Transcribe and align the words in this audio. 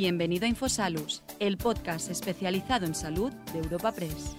Bienvenido 0.00 0.44
a 0.44 0.48
Infosalus, 0.48 1.24
el 1.40 1.56
podcast 1.56 2.08
especializado 2.08 2.86
en 2.86 2.94
salud 2.94 3.32
de 3.52 3.58
Europa 3.58 3.90
Press. 3.90 4.36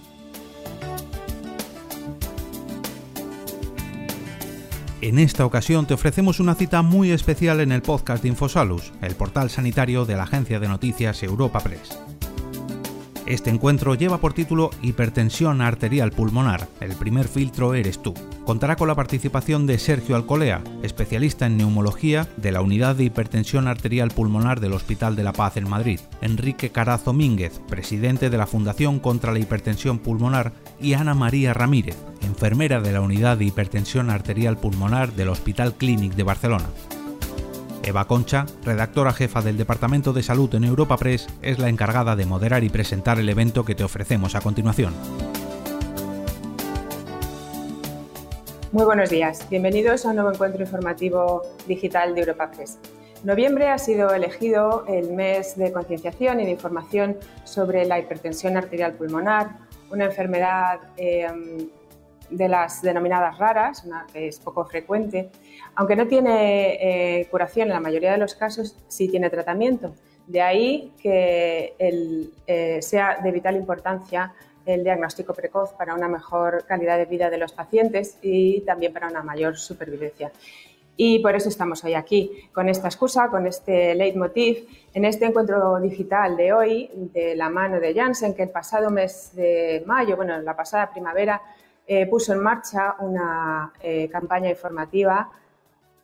En 5.02 5.18
esta 5.18 5.44
ocasión 5.44 5.86
te 5.86 5.92
ofrecemos 5.92 6.40
una 6.40 6.54
cita 6.54 6.80
muy 6.80 7.10
especial 7.10 7.60
en 7.60 7.72
el 7.72 7.82
podcast 7.82 8.22
de 8.22 8.30
Infosalus, 8.30 8.90
el 9.02 9.14
portal 9.16 9.50
sanitario 9.50 10.06
de 10.06 10.16
la 10.16 10.22
agencia 10.22 10.60
de 10.60 10.68
noticias 10.68 11.22
Europa 11.22 11.60
Press. 11.60 11.90
Este 13.26 13.50
encuentro 13.50 13.94
lleva 13.94 14.18
por 14.18 14.32
título 14.32 14.70
Hipertensión 14.80 15.60
arterial 15.60 16.10
pulmonar. 16.10 16.68
El 16.80 16.94
primer 16.94 17.28
filtro 17.28 17.74
eres 17.74 18.00
tú. 18.02 18.14
Contará 18.50 18.74
con 18.74 18.88
la 18.88 18.96
participación 18.96 19.68
de 19.68 19.78
Sergio 19.78 20.16
Alcolea, 20.16 20.64
especialista 20.82 21.46
en 21.46 21.56
neumología 21.56 22.26
de 22.36 22.50
la 22.50 22.62
Unidad 22.62 22.96
de 22.96 23.04
Hipertensión 23.04 23.68
Arterial 23.68 24.10
Pulmonar 24.10 24.58
del 24.58 24.72
Hospital 24.72 25.14
de 25.14 25.22
la 25.22 25.32
Paz 25.32 25.56
en 25.56 25.68
Madrid, 25.68 26.00
Enrique 26.20 26.70
Carazo 26.70 27.12
Mínguez, 27.12 27.60
presidente 27.68 28.28
de 28.28 28.36
la 28.36 28.48
Fundación 28.48 28.98
contra 28.98 29.30
la 29.30 29.38
Hipertensión 29.38 30.00
Pulmonar, 30.00 30.52
y 30.80 30.94
Ana 30.94 31.14
María 31.14 31.54
Ramírez, 31.54 31.96
enfermera 32.22 32.80
de 32.80 32.90
la 32.90 33.02
Unidad 33.02 33.36
de 33.36 33.44
Hipertensión 33.44 34.10
Arterial 34.10 34.58
Pulmonar 34.58 35.12
del 35.12 35.28
Hospital 35.28 35.74
Clínic 35.74 36.14
de 36.14 36.24
Barcelona. 36.24 36.66
Eva 37.84 38.08
Concha, 38.08 38.46
redactora 38.64 39.12
jefa 39.12 39.42
del 39.42 39.58
Departamento 39.58 40.12
de 40.12 40.24
Salud 40.24 40.52
en 40.56 40.64
Europa 40.64 40.96
Press, 40.96 41.28
es 41.40 41.60
la 41.60 41.68
encargada 41.68 42.16
de 42.16 42.26
moderar 42.26 42.64
y 42.64 42.68
presentar 42.68 43.20
el 43.20 43.28
evento 43.28 43.64
que 43.64 43.76
te 43.76 43.84
ofrecemos 43.84 44.34
a 44.34 44.40
continuación. 44.40 44.92
Muy 48.72 48.84
buenos 48.84 49.10
días, 49.10 49.48
bienvenidos 49.50 50.06
a 50.06 50.10
un 50.10 50.14
nuevo 50.14 50.30
encuentro 50.30 50.62
informativo 50.62 51.42
digital 51.66 52.14
de 52.14 52.20
Europa 52.20 52.52
Press. 52.52 52.78
Noviembre 53.24 53.66
ha 53.66 53.78
sido 53.78 54.14
elegido 54.14 54.84
el 54.86 55.10
mes 55.10 55.56
de 55.56 55.72
concienciación 55.72 56.38
y 56.38 56.44
de 56.44 56.52
información 56.52 57.16
sobre 57.42 57.84
la 57.84 57.98
hipertensión 57.98 58.56
arterial 58.56 58.92
pulmonar, 58.92 59.56
una 59.90 60.04
enfermedad 60.04 60.78
eh, 60.96 61.26
de 62.30 62.48
las 62.48 62.80
denominadas 62.80 63.38
raras, 63.38 63.84
una 63.84 64.06
que 64.12 64.28
es 64.28 64.38
poco 64.38 64.64
frecuente, 64.64 65.30
aunque 65.74 65.96
no 65.96 66.06
tiene 66.06 67.18
eh, 67.20 67.26
curación 67.28 67.66
en 67.66 67.74
la 67.74 67.80
mayoría 67.80 68.12
de 68.12 68.18
los 68.18 68.36
casos, 68.36 68.76
sí 68.86 69.08
tiene 69.08 69.30
tratamiento. 69.30 69.96
De 70.28 70.42
ahí 70.42 70.92
que 71.02 71.74
eh, 71.76 72.78
sea 72.82 73.18
de 73.20 73.32
vital 73.32 73.56
importancia 73.56 74.32
el 74.74 74.84
diagnóstico 74.84 75.34
precoz 75.34 75.72
para 75.72 75.94
una 75.94 76.08
mejor 76.08 76.64
calidad 76.66 76.98
de 76.98 77.06
vida 77.06 77.30
de 77.30 77.38
los 77.38 77.52
pacientes 77.52 78.18
y 78.22 78.60
también 78.62 78.92
para 78.92 79.08
una 79.08 79.22
mayor 79.22 79.56
supervivencia. 79.56 80.32
Y 80.96 81.20
por 81.20 81.34
eso 81.34 81.48
estamos 81.48 81.82
hoy 81.84 81.94
aquí, 81.94 82.48
con 82.52 82.68
esta 82.68 82.88
excusa, 82.88 83.28
con 83.28 83.46
este 83.46 83.94
leitmotiv, 83.94 84.68
en 84.92 85.04
este 85.04 85.24
encuentro 85.24 85.80
digital 85.80 86.36
de 86.36 86.52
hoy, 86.52 86.90
de 86.94 87.34
la 87.34 87.48
mano 87.48 87.80
de 87.80 87.94
Janssen, 87.94 88.34
que 88.34 88.42
el 88.42 88.50
pasado 88.50 88.90
mes 88.90 89.34
de 89.34 89.82
mayo, 89.86 90.16
bueno, 90.16 90.38
la 90.40 90.54
pasada 90.54 90.90
primavera, 90.90 91.40
eh, 91.86 92.06
puso 92.06 92.32
en 92.32 92.40
marcha 92.40 92.96
una 93.00 93.72
campaña 94.10 94.50
informativa 94.50 95.30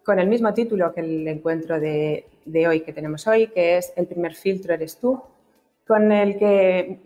con 0.06 0.20
el 0.20 0.28
mismo 0.28 0.54
título 0.54 0.94
que 0.94 1.00
el 1.00 1.26
encuentro 1.26 1.80
de, 1.80 2.24
hoy 2.68 2.80
que 2.82 2.92
tenemos 2.92 3.26
hoy, 3.26 3.48
que 3.48 3.76
es 3.76 3.92
El 3.96 4.06
primer 4.06 4.36
filtro 4.36 4.72
eres 4.72 4.98
tú, 5.00 5.20
con 5.84 6.12
el 6.12 6.38
que 6.38 7.00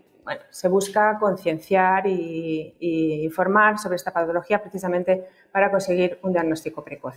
se 0.49 0.67
busca 0.67 1.17
concienciar 1.19 2.07
y, 2.07 3.23
informar 3.23 3.77
sobre 3.79 3.95
esta 3.95 4.11
patología 4.11 4.61
precisamente 4.61 5.27
para 5.51 5.69
conseguir 5.69 6.19
un 6.23 6.33
diagnóstico 6.33 6.83
precoz. 6.83 7.15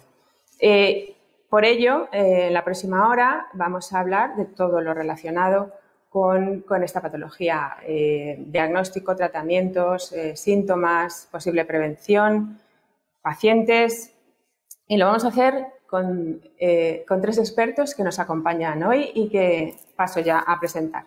Eh, 0.59 1.15
por 1.49 1.65
ello, 1.65 2.09
eh, 2.13 2.49
en 2.49 2.55
la 2.55 2.65
próxima 2.65 3.09
hora 3.09 3.49
vamos 3.53 3.93
a 3.93 4.01
hablar 4.01 4.37
de 4.37 4.47
todo 4.47 4.81
lo 4.81 4.95
relacionado 4.95 5.73
con, 6.09 6.65
esta 6.83 7.01
patología, 7.01 7.77
eh, 7.83 8.37
diagnóstico, 8.39 9.17
tratamientos, 9.17 10.15
síntomas, 10.35 11.29
posible 11.31 11.65
prevención, 11.65 12.61
pacientes, 13.21 14.15
y 14.87 14.97
lo 14.97 15.07
vamos 15.07 15.25
a 15.25 15.29
hacer 15.29 15.67
eh, 16.59 17.05
con, 17.07 17.21
tres 17.21 17.39
expertos 17.39 17.95
que 17.95 18.03
nos 18.03 18.19
acompañan 18.19 18.83
hoy 18.83 19.13
y 19.15 19.29
que 19.29 19.77
paso 19.97 20.21
ya 20.21 20.41
a 20.41 20.59
presentar. 20.59 21.05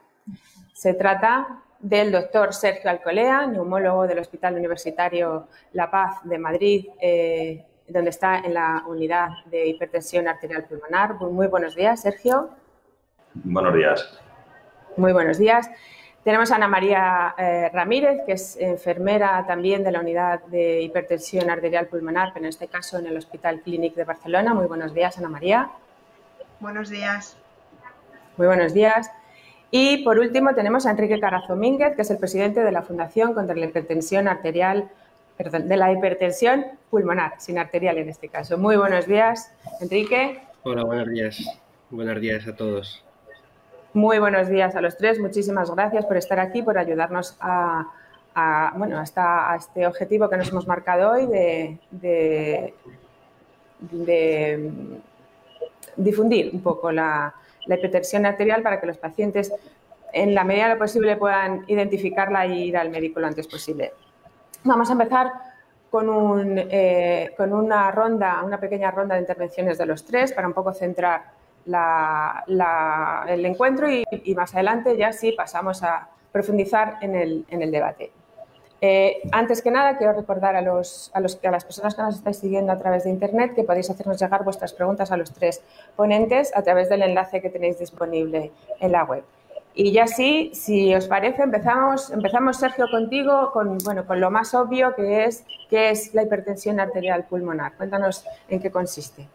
Se 0.74 0.94
trata 0.94 1.64
del 1.80 2.12
doctor 2.12 2.54
Sergio 2.54 2.90
Alcolea, 2.90 3.48
neumólogo 3.48 4.08
del 4.08 4.20
Hospital 4.20 4.56
Universitario 4.56 5.48
La 5.74 5.90
Paz 5.92 6.20
de 6.24 6.38
Madrid, 6.38 6.88
eh, 7.00 7.66
donde 7.88 8.10
está 8.10 8.40
en 8.40 8.54
la 8.54 8.84
unidad 8.88 9.30
de 9.46 9.68
hipertensión 9.68 10.28
arterial 10.28 10.66
pulmonar. 10.66 11.16
Muy 11.16 11.48
buenos 11.48 11.76
días, 11.76 12.02
Sergio. 12.02 12.50
Buenos 13.34 13.74
días. 13.74 14.20
Muy 14.98 15.14
buenos 15.14 15.38
días. 15.38 15.70
Tenemos 16.24 16.52
a 16.52 16.56
Ana 16.56 16.68
María 16.68 17.36
eh, 17.38 17.70
Ramírez, 17.72 18.20
que 18.26 18.34
es 18.34 18.58
enfermera 18.58 19.46
también 19.48 19.84
de 19.84 19.92
la 19.92 20.02
unidad 20.02 20.44
de 20.48 20.82
hipertensión 20.82 21.50
arterial 21.50 21.88
pulmonar, 21.88 22.32
pero 22.34 22.46
en 22.46 22.50
este 22.50 22.68
caso 22.68 22.98
en 22.98 23.08
el 23.08 23.16
Hospital 23.16 23.62
Clínic 23.62 23.96
de 23.96 24.04
Barcelona. 24.04 24.54
Muy 24.54 24.66
buenos 24.66 24.94
días, 24.94 25.18
Ana 25.18 25.30
María. 25.30 25.70
Buenos 26.60 26.90
días. 26.90 27.38
Muy 28.36 28.48
buenos 28.48 28.74
días. 28.74 29.10
Y 29.70 30.04
por 30.04 30.20
último 30.20 30.54
tenemos 30.56 30.86
a 30.86 30.92
Enrique 30.92 31.20
Carazo 31.20 31.56
Mínguez, 31.56 31.96
que 31.96 32.04
es 32.04 32.12
el 32.12 32.18
presidente 32.18 32.62
de 32.62 32.72
la 32.72 32.84
Fundación 32.84 33.34
contra 33.34 33.56
la 33.56 33.66
Hipertensión 33.66 34.28
Arterial, 34.28 34.90
perdón, 35.38 35.68
de 35.68 35.78
la 35.78 35.92
hipertensión 35.92 36.66
pulmonar, 36.90 37.34
sin 37.38 37.60
arterial 37.60 37.98
en 37.98 38.10
este 38.10 38.30
caso. 38.30 38.58
Muy 38.58 38.78
buenos 38.78 39.06
días, 39.08 39.52
Enrique. 39.82 40.40
Hola, 40.64 40.84
buenos 40.84 41.10
días. 41.10 41.60
Buenos 41.90 42.20
días 42.22 42.48
a 42.48 42.56
todos. 42.56 43.04
Muy 43.94 44.20
buenos 44.20 44.48
días 44.48 44.76
a 44.76 44.82
los 44.82 44.98
tres. 44.98 45.20
Muchísimas 45.20 45.70
gracias 45.74 46.06
por 46.06 46.18
estar 46.18 46.40
aquí, 46.40 46.62
por 46.62 46.78
ayudarnos 46.78 47.36
a, 47.40 47.88
bueno, 48.76 49.00
hasta 49.00 49.52
a 49.52 49.58
este 49.58 49.86
objetivo 49.86 50.30
que 50.30 50.38
nos 50.38 50.50
hemos 50.50 50.68
marcado 50.68 51.12
hoy 51.12 51.26
de, 51.26 52.74
difundir 55.96 56.52
un 56.54 56.62
poco 56.62 56.92
la, 56.92 57.34
hipertensión 57.76 58.26
arterial 58.26 58.62
para 58.62 58.80
que 58.80 58.88
los 58.88 58.98
pacientes, 58.98 59.54
en 60.14 60.34
la 60.34 60.44
medida 60.44 60.68
de 60.68 60.74
lo 60.74 60.80
posible, 60.80 61.18
puedan 61.18 61.64
identificarla 61.68 62.46
y 62.46 62.64
ir 62.64 62.78
al 62.78 62.90
médico 62.90 63.20
lo 63.20 63.28
antes 63.28 63.48
posible. 63.48 63.94
Vamos 64.64 64.90
a 64.90 64.94
empezar 64.94 65.32
con, 65.90 66.10
un, 66.10 66.58
eh, 66.58 67.34
con 67.38 67.54
una 67.54 67.92
ronda, 67.92 68.42
una 68.44 68.60
pequeña 68.60 68.92
ronda 68.92 69.16
de 69.16 69.22
intervenciones 69.22 69.78
de 69.78 69.86
los 69.86 70.04
tres 70.06 70.34
para 70.34 70.48
un 70.48 70.54
poco 70.54 70.74
centrar 70.74 71.38
el 73.28 73.46
encuentro 73.46 73.92
y, 73.92 74.06
más 74.36 74.54
adelante 74.54 74.96
ya 74.98 75.12
sí 75.12 75.34
pasamos 75.34 75.84
a 75.84 76.10
profundizar 76.32 76.98
en 77.02 77.16
el, 77.16 77.72
debate. 77.72 78.12
Eh, 78.80 79.22
antes 79.32 79.62
que 79.62 79.72
nada, 79.72 79.98
quiero 79.98 80.14
recordar 80.14 80.56
a, 80.56 80.62
los, 80.62 81.10
a, 81.14 81.20
los, 81.20 81.44
a 81.44 81.52
las 81.52 81.66
personas 81.66 81.96
que 81.96 82.02
nos 82.04 82.16
estáis 82.16 82.38
siguiendo 82.38 82.72
a 82.72 82.78
través 82.78 83.06
de 83.06 83.10
Internet 83.10 83.56
que 83.56 83.64
podéis 83.64 83.90
hacernos 83.90 84.22
llegar 84.22 84.44
vuestras 84.44 84.74
preguntas 84.74 85.12
a 85.12 85.18
los 85.18 85.34
tres 85.34 85.64
ponentes 85.96 86.56
a 86.56 86.62
través 86.62 86.88
del 86.90 87.02
enlace 87.02 87.42
que 87.42 87.50
tenéis 87.50 87.80
disponible 87.80 88.52
en 88.80 88.92
la 88.92 89.04
web. 89.04 89.24
Y 89.74 89.92
ya 89.92 90.08
sí, 90.08 90.52
si 90.54 90.94
os 90.96 91.08
parece, 91.08 91.44
empezamos, 91.44 92.10
empezamos 92.12 92.58
Sergio, 92.58 92.88
contigo 92.90 93.52
con, 93.52 93.78
bueno, 93.80 94.08
con 94.08 94.20
lo 94.20 94.32
más 94.32 94.56
obvio 94.56 94.96
que 94.96 95.26
es, 95.26 95.46
que 95.70 95.92
es 95.92 96.16
la 96.16 96.24
hipertensión 96.24 96.80
arterial 96.80 97.26
pulmonar. 97.26 97.78
Cuéntanos 97.78 98.26
en 98.48 98.60
qué 98.60 98.72
consiste. 98.72 99.28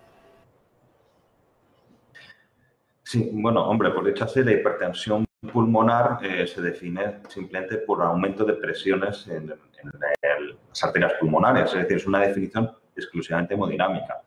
Sí, 3.04 3.30
bueno, 3.32 3.68
hombre, 3.68 3.90
por 3.90 4.04
dicho 4.04 4.24
así, 4.24 4.42
la 4.42 4.52
hipertensión 4.52 5.24
pulmonar 5.50 6.18
eh, 6.22 6.46
se 6.46 6.60
define 6.60 7.18
simplemente 7.28 7.78
por 7.78 8.02
aumento 8.02 8.44
de 8.44 8.54
presiones 8.54 9.26
en, 9.26 9.48
las 9.48 10.84
arterias 10.84 11.14
pulmonares, 11.18 11.70
es 11.74 11.80
decir, 11.80 11.96
es 11.96 12.06
una 12.06 12.20
definición 12.20 12.70
exclusivamente 12.94 13.54
hemodinámica. 13.54 14.22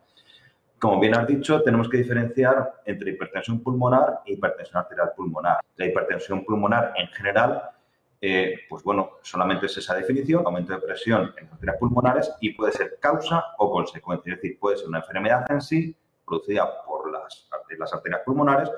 Como 0.78 1.00
bien 1.00 1.16
has 1.16 1.26
dicho, 1.26 1.62
tenemos 1.62 1.88
que 1.88 1.96
diferenciar 1.96 2.82
entre 2.84 3.12
hipertensión 3.12 3.62
pulmonar 3.62 4.20
e 4.26 4.34
hipertensión 4.34 4.82
arterial 4.82 5.12
pulmonar. 5.16 5.60
La 5.76 5.86
hipertensión 5.86 6.44
pulmonar 6.44 6.92
en 6.96 7.08
general, 7.08 7.70
eh, 8.20 8.60
pues 8.68 8.82
bueno, 8.82 9.12
solamente 9.22 9.64
es 9.64 9.76
esa 9.78 9.94
definición, 9.94 10.44
aumento 10.44 10.74
de 10.74 10.80
presión 10.80 11.32
en 11.38 11.44
las 11.44 11.54
arterias 11.54 11.76
pulmonares 11.78 12.34
y 12.40 12.50
puede 12.50 12.72
ser 12.72 12.98
causa 13.00 13.42
o 13.56 13.70
consecuencia, 13.70 14.34
es 14.34 14.42
decir, 14.42 14.58
puede 14.58 14.76
ser 14.76 14.88
una 14.88 14.98
enfermedad 14.98 15.46
en 15.48 15.62
sí 15.62 15.96
producida 16.26 16.84
por 16.84 17.10
las, 17.10 17.48
las 17.78 17.94
arterias 17.94 18.20
pulmonares 18.26 18.70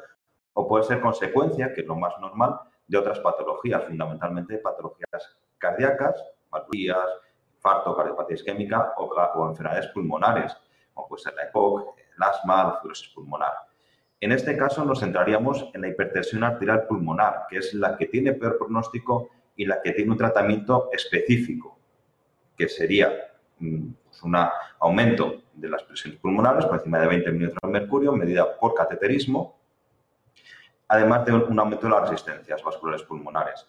o 0.58 0.66
puede 0.66 0.82
ser 0.82 1.00
consecuencia, 1.00 1.72
que 1.72 1.82
es 1.82 1.86
lo 1.86 1.94
más 1.94 2.18
normal, 2.18 2.58
de 2.88 2.98
otras 2.98 3.20
patologías, 3.20 3.84
fundamentalmente 3.84 4.58
patologías 4.58 5.38
cardíacas, 5.56 6.20
patologías, 6.50 7.06
infarto, 7.54 7.94
cardiopatía 7.94 8.34
isquémica 8.34 8.92
o, 8.96 9.48
enfermedades 9.48 9.86
pulmonares, 9.88 10.56
como 10.92 11.06
puede 11.06 11.22
ser 11.22 11.34
la 11.34 11.44
EPOC, 11.44 11.96
el 11.96 12.22
asma, 12.24 12.64
la 12.64 12.80
fibrosis 12.80 13.08
pulmonar. 13.10 13.52
En 14.18 14.32
este 14.32 14.56
caso 14.56 14.84
nos 14.84 14.98
centraríamos 14.98 15.70
en 15.74 15.82
la 15.82 15.88
hipertensión 15.88 16.42
arterial 16.42 16.88
pulmonar, 16.88 17.44
que 17.48 17.58
es 17.58 17.72
la 17.74 17.96
que 17.96 18.06
tiene 18.06 18.32
peor 18.32 18.58
pronóstico 18.58 19.28
y 19.54 19.64
la 19.64 19.80
que 19.80 19.92
tiene 19.92 20.10
un 20.10 20.18
tratamiento 20.18 20.88
específico, 20.90 21.78
que 22.56 22.68
sería 22.68 23.12
mm, 23.60 23.90
pues, 24.06 24.22
un 24.24 24.36
aumento 24.80 25.42
de 25.52 25.68
las 25.68 25.84
presiones 25.84 26.18
pulmonares 26.18 26.66
por 26.66 26.78
encima 26.78 26.98
de 26.98 27.06
20 27.06 27.30
milímetros 27.30 27.60
de 27.62 27.68
mercurio, 27.68 28.12
medida 28.12 28.58
por 28.58 28.74
cateterismo, 28.74 29.57
además 30.88 31.24
de 31.24 31.34
un 31.34 31.58
aumento 31.58 31.86
de 31.86 31.92
las 31.92 32.08
resistencias 32.08 32.62
vasculares 32.62 33.02
pulmonares. 33.02 33.66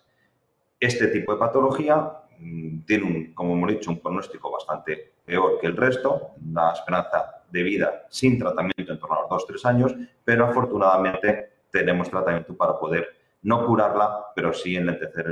Este 0.79 1.07
tipo 1.07 1.33
de 1.33 1.39
patología 1.39 1.95
mm, 2.39 2.79
tiene, 2.85 3.03
un, 3.03 3.33
como 3.33 3.53
hemos 3.53 3.69
dicho, 3.69 3.91
un 3.91 3.99
pronóstico 3.99 4.51
bastante 4.51 5.13
peor 5.25 5.59
que 5.59 5.67
el 5.67 5.75
resto, 5.75 6.31
una 6.41 6.71
esperanza 6.71 7.43
de 7.51 7.63
vida 7.63 8.05
sin 8.09 8.39
tratamiento 8.39 8.93
en 8.93 8.99
torno 8.99 9.17
a 9.17 9.21
los 9.21 9.47
2-3 9.47 9.65
años, 9.65 9.95
pero 10.23 10.45
afortunadamente 10.45 11.63
tenemos 11.71 12.09
tratamiento 12.09 12.55
para 12.55 12.79
poder 12.79 13.07
no 13.43 13.65
curarla, 13.65 14.27
pero 14.35 14.53
sí 14.53 14.75
enlentecer 14.75 15.25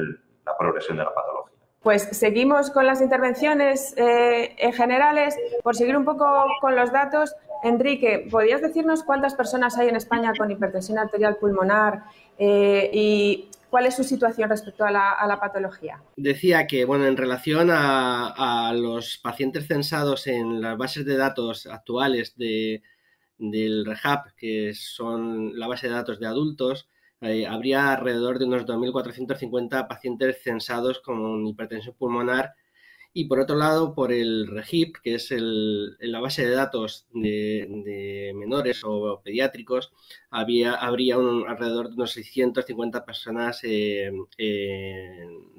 la 0.46 0.58
progresión 0.58 0.98
de 0.98 1.04
la 1.04 1.14
patología. 1.14 1.57
Pues 1.88 2.10
seguimos 2.12 2.70
con 2.70 2.86
las 2.86 3.02
intervenciones 3.02 3.94
eh, 3.96 4.58
generales. 4.74 5.36
Por 5.64 5.74
seguir 5.74 5.96
un 5.96 6.04
poco 6.04 6.26
con 6.60 6.76
los 6.76 6.92
datos, 6.92 7.34
Enrique, 7.64 8.28
¿podrías 8.30 8.62
decirnos 8.62 9.04
cuántas 9.04 9.36
personas 9.36 9.78
hay 9.78 9.88
en 9.88 9.96
España 9.96 10.34
con 10.38 10.52
hipertensión 10.52 10.98
arterial 10.98 11.38
pulmonar 11.38 12.04
eh, 12.38 12.92
y 12.92 13.48
cuál 13.70 13.86
es 13.86 13.96
su 13.96 14.04
situación 14.04 14.50
respecto 14.50 14.84
a 14.84 14.92
la, 14.92 15.38
patología? 15.40 16.04
Decía 16.18 16.68
que, 16.68 16.84
bueno, 16.84 17.06
en 17.06 17.16
relación 17.16 17.70
a, 17.72 18.74
los 18.76 19.18
pacientes 19.20 19.66
censados 19.66 20.28
en 20.28 20.60
las 20.60 20.78
bases 20.78 21.06
de 21.06 21.16
datos 21.16 21.68
actuales 21.68 22.36
de, 22.36 22.84
del 23.38 23.86
REHAB, 23.86 24.36
que 24.36 24.74
son 24.74 25.58
la 25.58 25.68
base 25.68 25.88
de 25.88 25.94
datos 25.94 26.20
de 26.20 26.28
adultos, 26.28 26.90
eh, 27.22 27.48
habría 27.48 27.94
alrededor 27.94 28.40
de 28.40 28.46
unos 28.46 28.66
2.450 28.66 29.88
pacientes 29.88 30.42
censados 30.44 31.00
con 31.00 31.46
hipertensión 31.48 31.96
pulmonar 31.96 32.54
y 33.20 33.26
por 33.26 33.40
otro 33.40 33.56
lado, 33.56 33.96
por 33.96 34.12
el 34.14 34.46
REGIP, 34.46 34.98
que 35.02 35.16
es 35.16 35.30
la 35.32 36.20
base 36.20 36.46
de 36.46 36.54
datos 36.54 37.08
de, 37.12 38.32
menores 38.36 38.84
o 38.84 39.22
pediátricos, 39.24 39.92
había, 40.30 40.76
habría 40.76 41.16
alrededor 41.16 41.90
de 41.90 41.96
unos 41.96 42.12
650 42.12 43.06
personas 43.06 43.62
eh, 43.64 44.12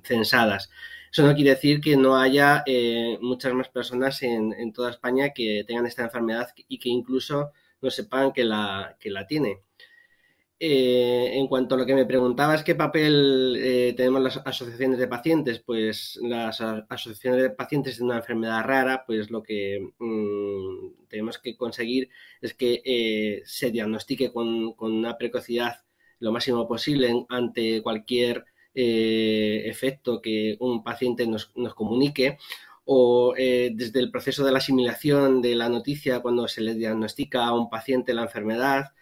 censadas. 0.05 0.71
Eso 1.11 1.27
no 1.27 1.35
quiere 1.35 1.51
decir 1.51 1.81
que 1.81 1.97
no 1.97 2.17
haya 2.17 2.63
eh, 2.65 3.19
muchas 3.21 3.53
más 3.55 3.69
personas 3.69 4.23
en, 4.23 4.73
toda 4.73 4.91
España 4.91 5.31
que 5.31 5.65
tengan 5.67 5.87
esta 5.87 6.05
enfermedad 6.05 6.51
y 6.69 6.79
que 6.79 6.91
incluso 6.91 7.51
no 7.81 7.91
sepan 7.91 8.33
que 8.33 8.45
la, 8.45 8.97
que 9.01 9.11
la 9.11 9.27
tiene. 9.27 9.63
Eh, 10.61 11.39
en 11.39 11.47
cuanto 11.47 11.77
a 11.77 11.79
lo 11.79 11.87
que 11.87 11.95
me 11.95 12.05
preguntabas, 12.05 12.65
¿qué 12.65 12.75
papel 12.75 13.57
eh, 13.61 13.95
tenemos 13.97 14.21
las 14.21 14.39
asociaciones 14.45 14.99
de 14.99 15.07
pacientes? 15.07 15.61
Pues 15.61 16.19
las 16.21 16.61
asociaciones 16.61 17.43
de 17.43 17.51
pacientes 17.51 17.99
de 17.99 18.05
una 18.05 18.17
enfermedad 18.17 18.65
rara, 18.65 19.05
pues 19.07 19.31
lo 19.31 19.41
que 19.41 19.93
mm, 19.99 21.07
tenemos 21.09 21.39
que 21.39 21.57
conseguir 21.57 22.11
es 22.41 22.55
que 22.55 22.83
eh, 22.85 23.43
se 23.45 23.71
diagnostique 23.71 24.33
con, 24.33 24.75
una 24.81 25.17
precocidad 25.17 25.85
lo 26.19 26.33
máximo 26.33 26.67
posible 26.67 27.27
ante 27.29 27.83
cualquier 27.83 28.45
efecto 28.75 30.21
que 30.21 30.57
un 30.61 30.85
paciente 30.85 31.27
nos, 31.27 31.51
nos 31.57 31.75
comunique 31.75 32.39
o 32.85 33.35
desde 33.35 33.99
el 33.99 34.11
proceso 34.11 34.45
de 34.45 34.53
la 34.53 34.59
asimilación 34.59 35.43
de 35.43 35.57
la 35.57 35.69
noticia 35.69 36.21
cuando 36.21 36.47
se 36.47 36.61
le 36.61 36.75
diagnostica 36.75 37.47
a 37.47 37.55
un 37.55 37.69
paciente 37.71 38.15
la 38.15 38.23
enfermedad, 38.23 38.93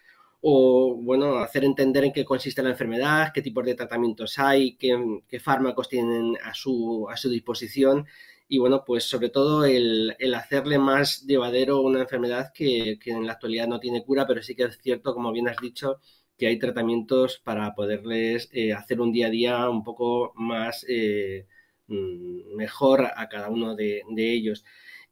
o 0.48 0.94
bueno, 0.94 1.38
hacer 1.38 1.64
entender 1.64 2.04
en 2.04 2.12
qué 2.12 2.24
consiste 2.24 2.62
la 2.62 2.70
enfermedad, 2.70 3.32
qué 3.34 3.42
tipos 3.42 3.64
de 3.64 3.74
tratamientos 3.74 4.38
hay, 4.38 4.76
qué, 4.76 5.40
fármacos 5.40 5.88
tienen 5.88 6.36
a 6.40 6.54
su, 6.54 7.08
a 7.10 7.16
su 7.16 7.28
disposición 7.28 8.06
y 8.46 8.58
bueno, 8.58 8.84
pues 8.86 9.02
sobre 9.04 9.28
todo 9.30 9.64
el, 9.64 10.14
hacerle 10.36 10.78
más 10.78 11.26
llevadero 11.26 11.80
una 11.80 12.02
enfermedad 12.02 12.52
que, 12.54 12.96
en 13.06 13.26
la 13.26 13.32
actualidad 13.32 13.66
no 13.66 13.80
tiene 13.80 14.04
cura, 14.04 14.24
pero 14.24 14.40
sí 14.40 14.54
que 14.54 14.64
es 14.64 14.78
cierto, 14.80 15.14
como 15.14 15.32
bien 15.32 15.48
has 15.48 15.56
dicho, 15.60 16.00
que 16.38 16.46
hay 16.46 16.60
tratamientos 16.60 17.38
para 17.42 17.74
poderles 17.74 18.48
eh, 18.52 18.72
hacer 18.72 19.00
un 19.00 19.10
día 19.10 19.26
a 19.26 19.30
día 19.30 19.68
un 19.68 19.82
poco 19.82 20.32
más 20.36 20.86
eh, 20.88 21.48
mm, 21.88 22.54
mejor 22.54 23.04
a 23.16 23.28
cada 23.28 23.50
uno 23.50 23.74
de 23.74 24.04
ellos. 24.16 24.64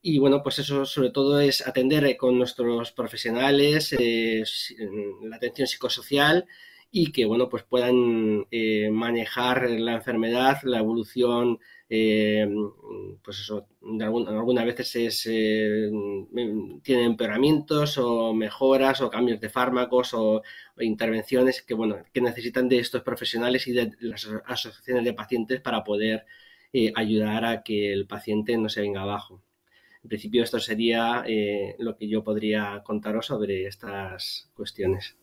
Y 0.06 0.18
bueno, 0.18 0.42
pues 0.42 0.58
eso 0.58 0.84
sobre 0.84 1.10
todo 1.10 1.40
es 1.40 1.66
atender 1.66 2.04
eh, 2.04 2.16
con 2.18 2.36
nuestros 2.38 2.92
profesionales 2.92 3.94
eh, 3.98 4.44
la 5.22 5.36
atención 5.36 5.66
psicosocial 5.66 6.46
y 6.90 7.10
que 7.10 7.24
bueno, 7.24 7.48
pues 7.48 7.62
puedan 7.64 8.46
eh, 8.50 8.90
manejar 8.90 9.70
la 9.70 9.94
enfermedad, 9.94 10.58
la 10.64 10.80
evolución, 10.80 11.58
pues 11.88 13.40
eso, 13.40 13.66
algunas 14.00 14.66
veces 14.66 14.94
es, 14.96 15.22
tienen 16.82 17.04
empeoramientos 17.06 17.96
o 17.98 18.34
mejoras 18.34 19.00
o 19.00 19.10
cambios 19.10 19.40
de 19.40 19.48
fármacos 19.48 20.12
o, 20.14 20.42
o, 20.76 20.82
intervenciones 20.82 21.62
que 21.62 21.74
bueno, 21.74 21.96
que 22.12 22.20
necesitan 22.20 22.68
de 22.68 22.78
estos 22.78 23.02
profesionales 23.02 23.66
y 23.68 23.72
de 23.72 23.92
las 24.00 24.28
asociaciones 24.46 25.04
de 25.04 25.14
pacientes 25.14 25.60
para 25.62 25.82
poder 25.82 26.26
ayudar 26.94 27.44
a 27.46 27.62
que 27.62 27.92
el 27.92 28.06
paciente 28.06 28.56
no 28.58 28.68
se 28.68 28.82
venga 28.82 29.02
abajo. 29.02 29.42
En 30.04 30.08
principio 30.08 30.42
esto 30.42 30.60
sería 30.60 31.24
eh, 31.26 31.76
lo 31.78 31.96
que 31.96 32.06
yo 32.06 32.22
podría 32.22 32.82
contaros 32.84 33.24
sobre 33.24 33.66
estas 33.66 34.50
cuestiones. 34.54 35.16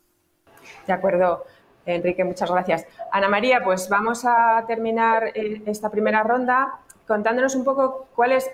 De 0.87 0.93
acuerdo, 0.93 1.45
Enrique, 1.85 2.23
muchas 2.23 2.49
gracias. 2.49 2.87
Ana 3.11 3.29
María, 3.29 3.63
pues 3.63 3.87
vamos 3.89 4.25
a 4.25 4.65
terminar 4.67 5.33
eh, 5.35 5.61
esta 5.67 5.91
primera 5.91 6.23
ronda 6.23 6.79
contándonos 7.05 7.53
un 7.53 7.63
poco 7.63 8.07
cuáles, 8.15 8.49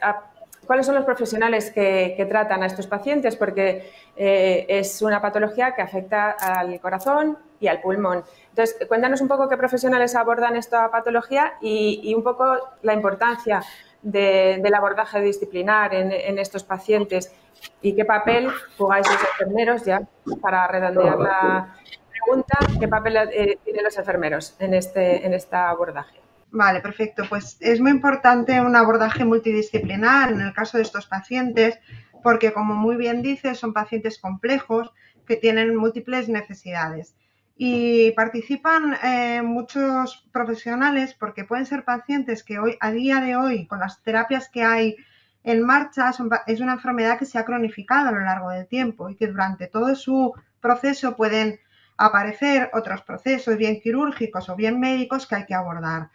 cuáles 0.65 0.85
son 0.85 0.95
los 0.95 1.06
profesionales 1.06 1.71
que, 1.71 2.25
tratan 2.27 2.62
a 2.62 2.65
estos 2.65 2.88
pacientes, 2.88 3.38
porque 3.38 3.89
eh, 4.18 4.65
es 4.68 5.01
una 5.01 5.21
patología 5.21 5.75
que 5.75 5.81
afecta 5.81 6.31
al 6.31 6.77
corazón 6.81 7.38
y 7.62 7.68
al 7.68 7.79
pulmón. 7.79 8.25
Entonces, 8.50 8.77
cuéntanos 8.89 9.21
un 9.21 9.29
poco 9.29 9.47
qué 9.47 9.56
profesionales 9.56 10.13
abordan 10.13 10.57
esta 10.57 10.91
patología 10.91 11.53
y 11.62 12.13
un 12.13 12.24
poco 12.24 12.57
la 12.81 12.94
importancia 12.94 13.63
del 14.12 14.74
abordaje 14.74 15.19
disciplinar 15.21 15.94
en, 15.94 16.39
estos 16.39 16.63
pacientes 16.63 17.33
y 17.81 17.94
qué 17.94 18.06
papel 18.06 18.50
jugáis 18.77 19.06
los 19.06 19.21
enfermeros, 19.31 19.83
ya 19.83 20.01
para 20.42 20.65
redondear 20.68 21.19
la 21.19 21.75
pregunta, 22.09 22.57
qué 22.80 22.88
papel 22.88 23.18
eh, 23.18 23.57
tienen 23.65 23.83
los 23.83 23.98
enfermeros 23.98 24.56
en 24.59 24.74
este, 24.74 25.25
en 25.25 25.33
este 25.33 25.56
abordaje. 25.57 26.21
Vale, 26.51 26.80
perfecto. 26.80 27.24
Pues 27.27 27.57
es 27.59 27.81
muy 27.81 27.92
importante 27.92 28.62
un 28.62 28.77
abordaje 28.77 29.25
multidisciplinar 29.25 30.31
en 30.31 30.39
el 30.39 30.53
caso 30.53 30.77
de 30.77 30.83
estos 30.83 31.06
pacientes, 31.06 31.77
porque 32.24 32.53
como 32.53 32.75
muy 32.75 32.95
bien 32.95 33.21
dices, 33.21 33.60
son 33.60 33.74
pacientes 33.74 34.19
complejos 34.19 34.94
que 35.25 35.36
tienen 35.36 35.75
múltiples 35.75 36.29
necesidades 36.29 37.13
y 37.58 38.12
participan 38.12 38.96
eh, 39.04 39.42
muchos 39.42 40.28
profesionales 40.32 41.16
porque 41.16 41.44
pueden 41.44 41.66
ser 41.66 41.84
pacientes 41.84 42.44
que 42.44 42.60
hoy, 42.60 42.78
a 42.80 42.92
día 42.92 43.20
de 43.20 43.36
hoy, 43.36 43.66
con 43.66 43.80
las 43.80 44.02
terapias 44.04 44.48
que 44.50 44.64
hay 44.64 44.96
en 45.44 45.66
marcha, 45.66 46.12
es 46.46 46.60
una 46.60 46.74
enfermedad 46.74 47.18
que 47.18 47.26
se 47.26 47.40
ha 47.40 47.46
cronificado 47.46 48.10
a 48.10 48.12
lo 48.12 48.20
largo 48.20 48.50
del 48.50 48.68
tiempo 48.68 49.10
y 49.10 49.16
que 49.16 49.28
durante 49.28 49.68
todo 49.68 49.96
su 49.96 50.34
proceso 50.62 51.16
pueden 51.16 51.60
aparecer 51.98 52.70
otros 52.74 53.02
procesos, 53.02 53.58
bien 53.58 53.80
quirúrgicos 53.82 54.50
o 54.50 54.56
bien 54.56 54.80
médicos, 54.80 55.26
que 55.26 55.36
hay 55.36 55.46
que 55.46 55.56
abordar. 55.56 56.10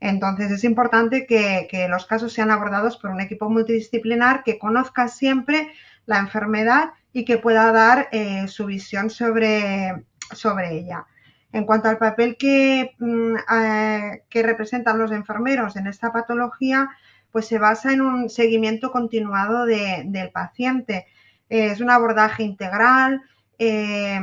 Entonces 0.00 0.50
es 0.50 0.64
importante 0.64 1.26
que, 1.26 1.86
los 1.88 2.06
casos 2.06 2.32
sean 2.32 2.50
abordados 2.50 2.96
por 2.96 3.10
un 3.10 3.20
equipo 3.20 3.50
multidisciplinar 3.50 4.44
que 4.44 4.58
conozca 4.58 5.08
siempre 5.08 5.72
la 6.06 6.18
enfermedad 6.18 6.90
y 7.12 7.24
que 7.24 7.38
pueda 7.38 7.72
dar 7.72 8.08
eh, 8.12 8.46
su 8.48 8.66
visión 8.66 9.10
sobre, 9.10 10.04
sobre 10.34 10.74
ella. 10.74 11.06
En 11.52 11.64
cuanto 11.64 11.88
al 11.88 11.98
papel 11.98 12.36
que, 12.36 12.94
mm, 12.98 13.36
eh, 13.50 14.24
que, 14.28 14.42
representan 14.42 14.98
los 14.98 15.12
enfermeros 15.12 15.76
en 15.76 15.86
esta 15.86 16.12
patología, 16.12 16.90
pues 17.30 17.46
se 17.46 17.58
basa 17.58 17.92
en 17.92 18.00
un 18.00 18.28
seguimiento 18.30 18.90
continuado 18.90 19.64
del 19.66 20.30
paciente. 20.32 21.06
es 21.48 21.80
un 21.80 21.90
abordaje 21.90 22.42
integral, 22.42 23.22
eh, 23.58 24.20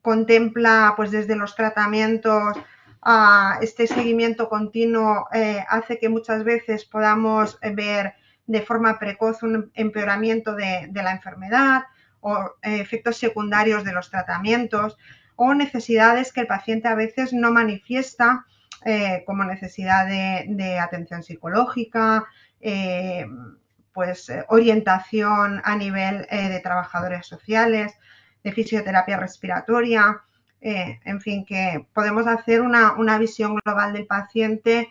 contempla 0.00 0.94
pues 0.96 1.10
desde 1.10 1.36
los 1.36 1.54
tratamientos 1.54 2.56
a 3.02 3.58
este 3.60 3.86
seguimiento 3.86 4.48
continuo 4.48 5.28
eh, 5.32 5.62
hace 5.68 5.98
que 5.98 6.08
muchas 6.08 6.44
veces 6.44 6.86
podamos 6.86 7.58
ver 7.74 8.14
de 8.46 8.62
forma 8.62 8.98
precoz 8.98 9.42
un 9.42 9.70
empeoramiento 9.74 10.54
de 10.54 10.90
la 10.94 11.12
enfermedad 11.12 11.82
o 12.20 12.54
efectos 12.62 13.18
secundarios 13.18 13.84
de 13.84 13.92
los 13.92 14.08
tratamientos 14.10 14.96
o 15.36 15.54
necesidades 15.54 16.32
que 16.32 16.42
el 16.42 16.46
paciente 16.46 16.88
a 16.88 16.94
veces 16.94 17.32
no 17.32 17.52
manifiesta 17.52 18.46
eh, 18.84 19.22
como 19.26 19.44
necesidad 19.44 20.06
de, 20.06 20.78
atención 20.80 21.22
psicológica, 21.22 22.26
eh, 22.60 23.26
pues 23.92 24.28
eh, 24.28 24.44
orientación 24.48 25.60
a 25.64 25.76
nivel 25.76 26.26
de 26.30 26.60
trabajadores 26.60 27.26
sociales, 27.26 27.92
de 28.42 28.52
fisioterapia 28.52 29.18
respiratoria, 29.18 30.22
en 30.60 31.20
fin, 31.20 31.44
que 31.44 31.86
podemos 31.92 32.26
hacer 32.26 32.60
una, 32.60 33.18
visión 33.18 33.56
global 33.64 33.92
del 33.92 34.06
paciente 34.06 34.90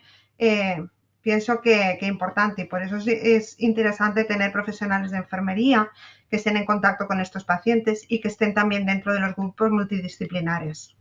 pienso 1.21 1.61
que, 1.61 1.91
es 1.91 2.03
importante 2.03 2.63
y 2.63 2.65
por 2.65 2.81
eso 2.81 2.97
es, 2.97 3.55
interesante 3.59 4.23
tener 4.23 4.51
profesionales 4.51 5.11
de 5.11 5.17
enfermería 5.17 5.89
que 6.29 6.37
estén 6.37 6.57
en 6.57 6.65
contacto 6.65 7.07
con 7.07 7.19
estos 7.19 7.43
pacientes 7.43 8.05
y 8.07 8.21
que 8.21 8.27
estén 8.27 8.53
también 8.53 8.85
dentro 8.85 9.13
de 9.13 9.19
los 9.19 9.35
grupos 9.35 9.69
multidisciplinares. 9.71 10.95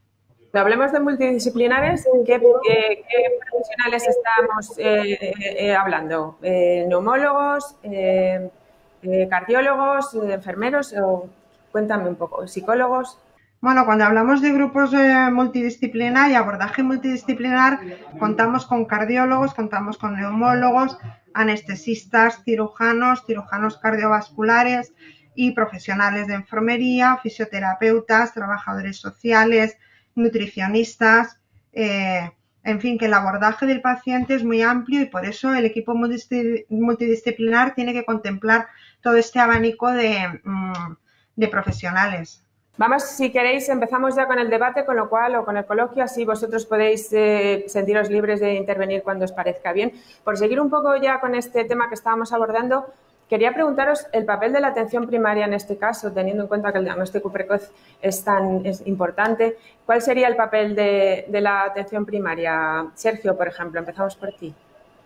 hablemos 0.52 0.92
de 0.92 1.00
multidisciplinares, 1.00 2.06
¿qué, 2.26 2.38
profesionales 2.38 4.08
estamos 4.08 4.78
eh, 4.78 5.32
eh, 5.58 5.74
hablando? 5.74 6.38
¿Neumólogos, 6.42 7.76
cardiólogos, 9.30 10.14
enfermeros? 10.14 10.94
O, 11.00 11.28
cuéntame 11.70 12.08
un 12.08 12.16
poco, 12.16 12.46
¿psicólogos? 12.46 13.18
Bueno, 13.60 13.84
cuando 13.84 14.04
hablamos 14.04 14.40
de 14.40 14.52
grupos 14.52 14.92
multidisciplinar 15.32 16.30
y 16.30 16.34
abordaje 16.34 16.82
multidisciplinar, 16.82 17.78
contamos 18.18 18.64
con 18.64 18.86
cardiólogos, 18.86 19.52
contamos 19.52 19.98
con 19.98 20.14
neumólogos, 20.14 20.96
anestesistas, 21.34 22.42
cirujanos, 22.42 23.26
cirujanos 23.26 23.76
cardiovasculares 23.76 24.94
y 25.34 25.50
profesionales 25.50 26.26
de 26.26 26.34
enfermería, 26.34 27.18
fisioterapeutas, 27.22 28.32
trabajadores 28.32 28.96
sociales, 28.96 29.76
nutricionistas, 30.14 31.38
eh, 31.74 32.30
en 32.64 32.80
fin, 32.80 32.96
que 32.96 33.06
el 33.06 33.14
abordaje 33.14 33.66
del 33.66 33.82
paciente 33.82 34.34
es 34.34 34.44
muy 34.44 34.62
amplio 34.62 35.02
y 35.02 35.06
por 35.06 35.26
eso 35.26 35.54
el 35.54 35.66
equipo 35.66 35.94
multidisciplinar 35.94 37.74
tiene 37.74 37.92
que 37.92 38.06
contemplar 38.06 38.68
todo 39.02 39.16
este 39.16 39.38
abanico 39.38 39.90
de, 39.90 40.40
mm, 40.44 41.48
profesionales. 41.50 42.44
Vamos, 42.80 43.02
si 43.02 43.30
queréis, 43.30 43.68
empezamos 43.68 44.16
ya 44.16 44.26
con 44.26 44.38
el 44.38 44.48
debate, 44.48 44.86
con 44.86 44.96
lo 44.96 45.10
cual, 45.10 45.36
o 45.36 45.44
con 45.44 45.54
el 45.54 45.66
coloquio, 45.66 46.02
así 46.02 46.24
vosotros 46.24 46.64
podéis 46.64 47.12
eh, 47.12 47.66
sentiros 47.68 48.08
libres 48.08 48.40
de 48.40 48.54
intervenir 48.54 49.02
cuando 49.02 49.26
os 49.26 49.32
parezca 49.32 49.74
bien. 49.74 49.92
Por 50.24 50.38
seguir 50.38 50.58
un 50.58 50.70
poco 50.70 50.96
ya 50.96 51.20
con 51.20 51.34
este 51.34 51.66
tema 51.66 51.88
que 51.90 51.94
estábamos 51.94 52.32
abordando, 52.32 52.86
Quería 53.28 53.54
preguntaros 53.54 54.08
el 54.10 54.24
papel 54.24 54.52
de 54.52 54.60
la 54.60 54.68
atención 54.68 55.06
primaria 55.06 55.44
en 55.44 55.52
este 55.52 55.76
caso, 55.76 56.10
teniendo 56.10 56.42
en 56.42 56.48
cuenta 56.48 56.72
que 56.72 56.78
el 56.78 56.84
diagnóstico 56.84 57.30
precoz 57.30 57.70
es 58.02 58.24
tan 58.24 58.64
importante. 58.86 59.56
¿Cuál 59.86 60.02
sería 60.02 60.26
el 60.26 60.34
papel 60.34 60.74
de, 60.74 61.26
la 61.30 61.62
atención 61.62 62.04
primaria? 62.04 62.86
Sergio, 62.94 63.36
por 63.36 63.46
ejemplo, 63.46 63.78
empezamos 63.78 64.16
por 64.16 64.32
ti. 64.32 64.52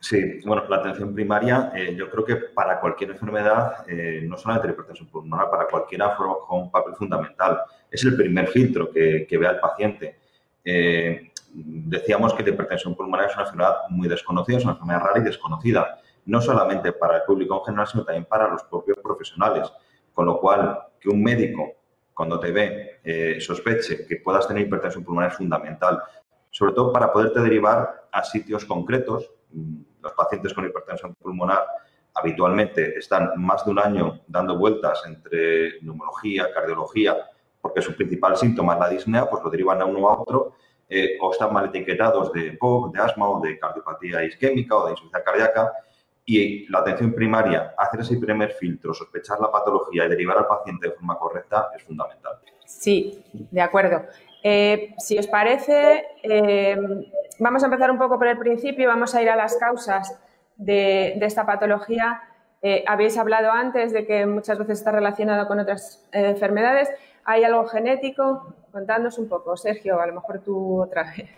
Sí, 0.05 0.39
bueno, 0.45 0.65
la 0.69 0.77
atención 0.77 1.15
primaria, 1.15 1.73
eh, 1.75 1.97
yo 1.97 2.11
creo 2.11 2.27
que 2.27 2.37
para 2.37 2.79
cualquier 2.79 3.13
enfermedad, 3.13 3.89
eh, 3.89 4.21
no 4.29 4.37
solamente 4.37 4.69
la 4.69 4.75
hipertensión 4.75 5.09
pulmonar, 5.09 5.51
para 5.51 5.67
cualquiera 5.67 6.15
juega 6.15 6.37
un 6.51 6.71
papel 6.71 6.95
fundamental. 6.95 7.63
Es 7.91 8.05
el 8.05 8.15
primer 8.15 8.49
filtro 8.49 8.91
que, 8.91 9.27
que 9.27 9.39
ve 9.39 9.47
al 9.47 9.59
paciente. 9.61 10.19
Eh, 10.63 11.33
decíamos 11.55 12.35
que 12.35 12.43
la 12.43 12.51
hipertensión 12.51 12.95
pulmonar 12.95 13.31
es 13.31 13.35
una 13.35 13.45
enfermedad 13.45 13.77
muy 13.89 14.07
desconocida, 14.07 14.59
es 14.59 14.65
una 14.65 14.75
enfermedad 14.75 15.01
rara 15.01 15.21
y 15.21 15.23
desconocida 15.23 15.99
no 16.27 16.39
solamente 16.43 16.93
para 16.93 17.17
el 17.17 17.23
público 17.23 17.61
en 17.61 17.65
general, 17.65 17.87
sino 17.87 18.05
también 18.05 18.27
para 18.27 18.47
los 18.47 18.63
propios 18.65 18.99
profesionales. 18.99 19.73
Con 20.13 20.27
lo 20.27 20.39
cual, 20.39 20.81
que 21.01 21.09
un 21.09 21.23
médico, 21.23 21.77
cuando 22.13 22.39
te 22.39 22.53
ve, 22.53 23.41
sospeche 23.41 24.07
que 24.07 24.17
puedas 24.17 24.47
tener 24.47 24.67
hipertensión 24.67 25.03
pulmonar 25.03 25.31
es 25.31 25.39
fundamental, 25.39 25.99
sobre 26.51 26.75
todo 26.75 26.93
para 26.93 27.11
poderte 27.11 27.41
derivar 27.41 28.05
a 28.13 28.23
sitios 28.23 28.67
concretos. 28.67 29.31
Los 30.05 30.13
pacientes 30.13 30.55
con 30.55 30.67
hipertensión 30.67 31.15
pulmonar 31.15 31.67
habitualmente 32.15 32.97
están 32.99 33.33
más 33.37 33.65
de 33.65 33.71
un 33.73 33.79
año 33.79 34.21
dando 34.29 34.57
vueltas 34.57 35.03
entre 35.07 35.81
neumología, 35.81 36.53
cardiología, 36.53 37.17
porque 37.61 37.83
su 37.83 37.97
principal 37.97 38.37
síntoma 38.37 38.75
es 38.75 38.81
la 38.81 38.89
disnea, 38.91 39.29
pues 39.29 39.43
lo 39.43 39.51
derivan 39.51 39.81
a 39.81 39.87
uno 39.87 40.09
a 40.09 40.21
otro, 40.21 40.53
eh, 40.89 41.17
o 41.21 41.33
están 41.33 41.53
mal 41.53 41.67
etiquetados 41.67 42.33
de 42.33 42.53
POC, 42.53 42.93
de 42.95 43.01
asma 43.01 43.29
o 43.29 43.41
de 43.41 43.59
cardiopatía 43.59 44.23
isquémica 44.23 44.77
o 44.77 44.85
de 44.85 44.93
insuficiencia 44.93 45.25
cardíaca, 45.25 45.73
y 46.27 46.71
la 46.71 46.81
atención 46.81 47.15
primaria, 47.15 47.75
hacer 47.77 48.01
ese 48.01 48.17
primer 48.17 48.53
filtro, 48.53 48.95
sospechar 48.95 49.41
la 49.41 49.51
patología 49.51 50.05
y 50.05 50.09
derivar 50.09 50.39
al 50.39 50.47
paciente 50.47 50.89
de 50.89 50.95
forma 50.95 51.19
correcta 51.19 51.71
es 51.77 51.83
fundamental. 51.83 52.39
Sí, 52.67 53.25
de 53.33 53.61
acuerdo. 53.61 54.05
Eh, 54.45 54.95
si 54.99 55.19
os 55.19 55.27
parece, 55.27 56.05
eh, 56.23 56.77
vamos 57.41 57.63
a 57.63 57.67
empezar 57.67 57.91
un 57.91 57.99
poco 57.99 58.19
por 58.19 58.29
el 58.29 58.39
principio, 58.39 58.87
vamos 58.89 59.15
a 59.15 59.23
ir 59.23 59.31
a 59.31 59.37
las 59.37 59.57
causas 59.57 60.17
de, 60.57 61.19
esta 61.21 61.45
patología. 61.47 62.23
Eh, 62.63 62.85
habéis 62.87 63.19
hablado 63.19 63.51
antes 63.51 63.93
de 63.93 64.07
que 64.07 64.27
muchas 64.27 64.59
veces 64.59 64.79
está 64.79 64.93
relacionado 64.93 65.49
con 65.49 65.59
otras 65.59 66.07
enfermedades. 66.13 66.91
¿Hay 67.25 67.43
algo 67.43 67.67
genético? 67.67 68.55
Contadnos 68.71 69.19
un 69.19 69.29
poco, 69.29 69.57
Sergio, 69.57 70.01
a 70.01 70.07
lo 70.07 70.15
mejor 70.15 70.41
tú 70.41 70.83
otra 70.83 71.05
vez. 71.05 71.29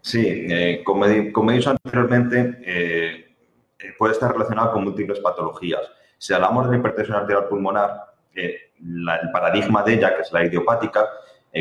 Sí, 0.00 0.46
eh, 0.50 0.82
como, 0.84 1.06
he, 1.06 1.32
dicho 1.54 1.70
anteriormente, 1.70 2.58
eh, 2.62 3.36
eh, 3.78 3.94
puede 3.96 4.12
estar 4.12 4.32
relacionado 4.32 4.72
con 4.72 4.84
múltiples 4.84 5.18
patologías. 5.20 5.80
Si 6.18 6.34
hablamos 6.34 6.70
de 6.70 6.76
hipertensión 6.76 7.16
arterial 7.16 7.48
pulmonar, 7.48 8.12
el 8.84 9.30
paradigma 9.32 9.82
de 9.82 9.94
ella, 9.94 10.14
que 10.14 10.22
es 10.22 10.32
la 10.32 10.44
idiopática, 10.44 11.08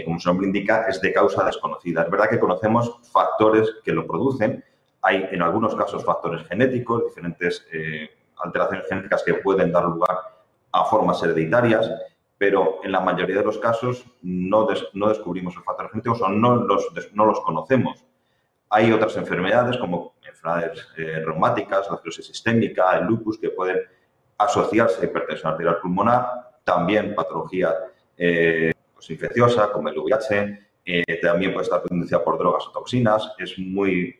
como 0.05 0.19
su 0.19 0.27
nombre 0.27 0.47
indica, 0.47 0.85
es 0.87 0.99
de 1.01 1.13
causa 1.13 1.43
desconocida. 1.43 2.03
Es 2.03 2.09
verdad 2.09 2.29
que 2.29 2.39
conocemos 2.39 2.99
factores 3.11 3.75
que 3.83 3.91
lo 3.91 4.07
producen. 4.07 4.63
Hay 5.01 5.27
en 5.31 5.41
algunos 5.41 5.75
casos 5.75 6.03
factores 6.03 6.47
genéticos, 6.47 7.03
diferentes 7.05 7.65
alteraciones 8.37 8.87
genéticas 8.87 9.23
que 9.23 9.35
pueden 9.35 9.71
dar 9.71 9.85
lugar 9.85 10.17
a 10.71 10.85
formas 10.85 11.21
hereditarias, 11.23 11.89
pero 12.37 12.79
en 12.83 12.91
la 12.91 12.99
mayoría 12.99 13.37
de 13.37 13.45
los 13.45 13.57
casos 13.57 14.05
no, 14.21 14.67
no 14.93 15.09
descubrimos 15.09 15.55
los 15.55 15.63
factores 15.63 15.91
genéticos 15.91 16.21
o 16.21 16.29
no 16.29 16.55
los, 16.55 16.89
no 17.13 17.25
los 17.25 17.39
conocemos. 17.41 18.03
Hay 18.69 18.91
otras 18.91 19.15
enfermedades 19.17 19.77
como 19.77 20.15
enfermedades 20.27 20.87
eh, 20.97 21.21
reumáticas, 21.23 21.87
la 21.87 21.95
esclerosis 21.95 22.25
sistémica, 22.25 22.97
el 22.97 23.05
lupus, 23.05 23.37
que 23.37 23.49
pueden 23.49 23.77
asociarse 24.37 25.01
a 25.01 25.05
hipertensión 25.05 25.51
arterial 25.51 25.77
pulmonar, 25.79 26.52
también 26.63 27.15
patología 27.15 27.73
eh, 28.17 28.73
pues, 28.93 29.09
infecciosa 29.09 29.71
como 29.71 29.89
el 29.89 29.97
VIH, 29.97 30.59
eh, 30.85 31.19
también 31.21 31.53
puede 31.53 31.63
estar 31.63 31.81
conducida 31.81 32.23
por 32.23 32.37
drogas 32.37 32.67
o 32.67 32.71
toxinas. 32.71 33.33
Es 33.37 33.57
muy, 33.57 34.19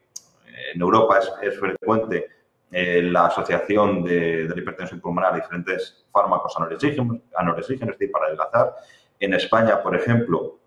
en 0.73 0.81
Europa 0.81 1.19
es, 1.41 1.59
frecuente 1.59 2.29
la 2.71 3.27
asociación 3.27 4.03
de, 4.03 4.49
la 4.49 4.57
hipertensión 4.59 4.99
pulmonar 4.99 5.33
a 5.33 5.35
diferentes 5.35 6.05
fármacos 6.11 6.55
anoresígenos, 6.57 7.19
es 7.21 7.99
decir, 7.99 8.11
para 8.11 8.25
adelgazar. 8.25 8.73
En 9.19 9.35
España, 9.35 9.83
por 9.83 9.95
ejemplo, 9.95 10.57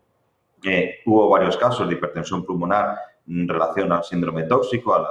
hubo 1.04 1.28
varios 1.30 1.56
casos 1.56 1.88
de 1.88 1.95
hipertensión 1.95 2.45
pulmonar 2.45 2.97
en 3.28 3.49
relación 3.49 3.90
al 3.92 4.04
síndrome 4.04 4.45
tóxico, 4.45 4.95
al, 4.95 5.04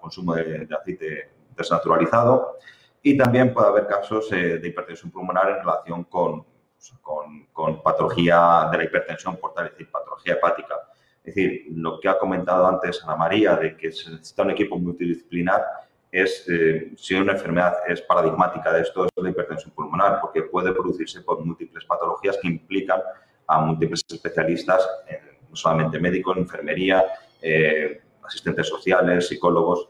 consumo 0.00 0.34
de, 0.34 0.66
aceite 0.74 1.30
desnaturalizado 1.56 2.56
y 3.02 3.16
también 3.16 3.52
puede 3.52 3.68
haber 3.68 3.86
casos 3.86 4.30
eh, 4.32 4.58
de 4.58 4.68
hipertensión 4.68 5.10
pulmonar 5.10 5.50
en 5.50 5.58
relación 5.58 6.04
con, 6.04 6.44
con, 7.52 7.82
patología 7.82 8.68
de 8.70 8.78
la 8.78 8.84
hipertensión 8.84 9.36
portal, 9.36 9.66
es 9.66 9.72
decir, 9.72 9.90
patología 9.90 10.34
hepática. 10.34 10.74
Es 11.22 11.34
decir, 11.34 11.66
lo 11.72 12.00
que 12.00 12.08
ha 12.08 12.18
comentado 12.18 12.66
antes 12.66 13.02
Ana 13.04 13.16
María 13.16 13.56
de 13.56 13.76
que 13.76 13.92
se 13.92 14.10
necesita 14.10 14.42
un 14.42 14.50
equipo 14.50 14.78
multidisciplinar 14.78 15.62
es, 16.10 16.46
eh, 16.48 16.92
si 16.96 17.14
una 17.14 17.32
enfermedad 17.32 17.74
es 17.86 18.00
paradigmática 18.02 18.72
de 18.72 18.82
esto, 18.82 19.04
es 19.04 19.10
la 19.16 19.30
hipertensión 19.30 19.72
pulmonar, 19.72 20.20
porque 20.20 20.42
puede 20.42 20.72
producirse 20.72 21.20
por 21.20 21.44
múltiples 21.44 21.84
patologías 21.84 22.38
que 22.40 22.48
implican 22.48 23.00
a 23.46 23.60
múltiples 23.60 24.04
especialistas, 24.08 24.88
no 25.48 25.56
solamente 25.56 25.98
médicos, 25.98 26.36
enfermería, 26.36 27.04
eh, 27.42 28.00
asistentes 28.24 28.68
sociales, 28.68 29.28
psicólogos. 29.28 29.88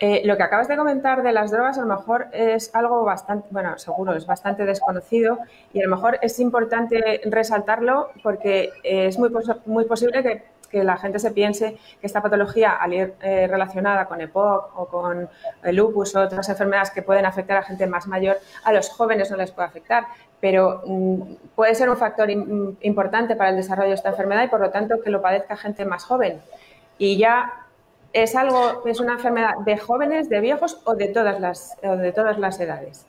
Eh, 0.00 0.22
lo 0.24 0.36
que 0.36 0.42
acabas 0.42 0.66
de 0.66 0.76
comentar 0.76 1.22
de 1.22 1.32
las 1.32 1.52
drogas 1.52 1.78
a 1.78 1.82
lo 1.82 1.86
mejor 1.86 2.26
es 2.32 2.74
algo 2.74 3.04
bastante, 3.04 3.46
bueno, 3.50 3.78
seguro, 3.78 4.12
es 4.14 4.26
bastante 4.26 4.64
desconocido 4.64 5.38
y 5.72 5.80
a 5.80 5.84
lo 5.84 5.94
mejor 5.94 6.18
es 6.20 6.40
importante 6.40 7.20
resaltarlo 7.26 8.10
porque 8.22 8.70
es 8.82 9.18
muy, 9.18 9.30
muy 9.66 9.84
posible 9.84 10.22
que, 10.22 10.54
la 10.74 10.96
gente 10.96 11.20
se 11.20 11.30
piense 11.30 11.78
que 12.00 12.06
esta 12.08 12.20
patología, 12.20 12.72
al 12.72 12.92
ir 12.92 13.14
eh, 13.20 13.46
relacionada 13.46 14.06
con 14.06 14.20
EPOC 14.20 14.76
o 14.76 14.88
con 14.88 15.28
el 15.62 15.76
lupus 15.76 16.16
o 16.16 16.22
otras 16.22 16.48
enfermedades 16.48 16.90
que 16.90 17.00
pueden 17.00 17.26
afectar 17.26 17.58
a 17.58 17.62
gente 17.62 17.86
más 17.86 18.08
mayor, 18.08 18.38
a 18.64 18.72
los 18.72 18.90
jóvenes 18.90 19.30
no 19.30 19.36
les 19.36 19.52
puede 19.52 19.68
afectar 19.68 20.06
pero 20.44 20.82
mm, 20.84 21.36
puede 21.54 21.74
ser 21.74 21.88
un 21.88 21.96
factor 21.96 22.28
importante 22.30 23.34
para 23.34 23.48
el 23.48 23.56
desarrollo 23.56 23.88
de 23.88 23.94
esta 23.94 24.10
enfermedad 24.10 24.44
y 24.44 24.48
por 24.48 24.60
lo 24.60 24.68
tanto 24.68 25.00
que 25.00 25.08
lo 25.08 25.22
padezca 25.22 25.56
gente 25.56 25.86
más 25.86 26.04
joven. 26.04 26.38
Y 26.98 27.16
ya 27.16 27.63
es 28.14 28.36
algo, 28.36 28.86
es 28.86 29.00
una 29.00 29.14
enfermedad 29.14 29.54
de 29.66 29.76
jóvenes, 29.76 30.28
de 30.28 30.40
viejos 30.40 30.80
o 30.84 30.94
de 30.94 31.08
todas 31.08 31.40
las, 31.40 31.76
de 31.82 32.12
todas 32.12 32.38
las 32.38 32.58
edades. 32.60 33.06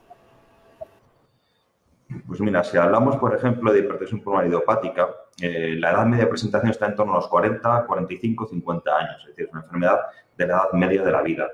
Pues 2.27 2.41
mira, 2.41 2.63
si 2.63 2.77
hablamos, 2.77 3.17
por 3.17 3.35
ejemplo, 3.35 3.71
de 3.71 3.79
hipertensión 3.79 4.21
pulmonar 4.21 4.47
idiopática, 4.47 5.09
eh, 5.39 5.75
la 5.77 5.91
edad 5.91 6.05
media 6.05 6.25
de 6.25 6.29
presentación 6.29 6.71
está 6.71 6.87
en 6.87 6.95
torno 6.95 7.13
a 7.13 7.17
los 7.17 7.27
40, 7.27 7.85
45, 7.85 8.47
50 8.47 8.97
años. 8.97 9.21
Es 9.21 9.27
decir, 9.27 9.45
es 9.45 9.51
una 9.51 9.61
enfermedad 9.61 9.99
de 10.35 10.47
la 10.47 10.53
edad 10.53 10.71
media 10.73 11.03
de 11.03 11.11
la 11.11 11.21
vida. 11.21 11.51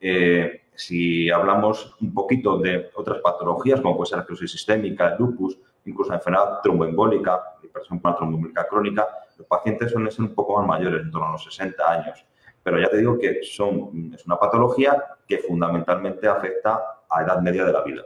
Eh, 0.00 0.62
si 0.74 1.28
hablamos 1.28 1.96
un 2.00 2.14
poquito 2.14 2.58
de 2.58 2.90
otras 2.94 3.18
patologías, 3.18 3.80
como 3.80 3.96
puede 3.96 4.10
ser 4.10 4.18
la 4.18 4.22
esclerosis 4.22 4.52
sistémica, 4.52 5.08
el 5.08 5.18
lupus, 5.18 5.58
incluso 5.86 6.10
la 6.10 6.16
enfermedad 6.18 6.60
tromboembólica, 6.62 7.40
hipertensión 7.62 8.00
por 8.00 8.14
tromboembólica 8.16 8.66
crónica, 8.68 9.08
los 9.36 9.46
pacientes 9.46 9.90
suelen 9.90 10.10
ser 10.10 10.24
un 10.24 10.34
poco 10.34 10.58
más 10.58 10.66
mayores, 10.68 11.02
en 11.02 11.10
torno 11.10 11.28
a 11.28 11.32
los 11.32 11.44
60 11.44 11.90
años. 11.90 12.24
Pero 12.62 12.80
ya 12.80 12.88
te 12.88 12.98
digo 12.98 13.18
que 13.18 13.42
son, 13.42 14.12
es 14.14 14.24
una 14.26 14.38
patología 14.38 15.02
que 15.26 15.38
fundamentalmente 15.38 16.28
afecta 16.28 16.80
a 17.10 17.22
edad 17.22 17.40
media 17.40 17.64
de 17.64 17.72
la 17.72 17.82
vida. 17.82 18.02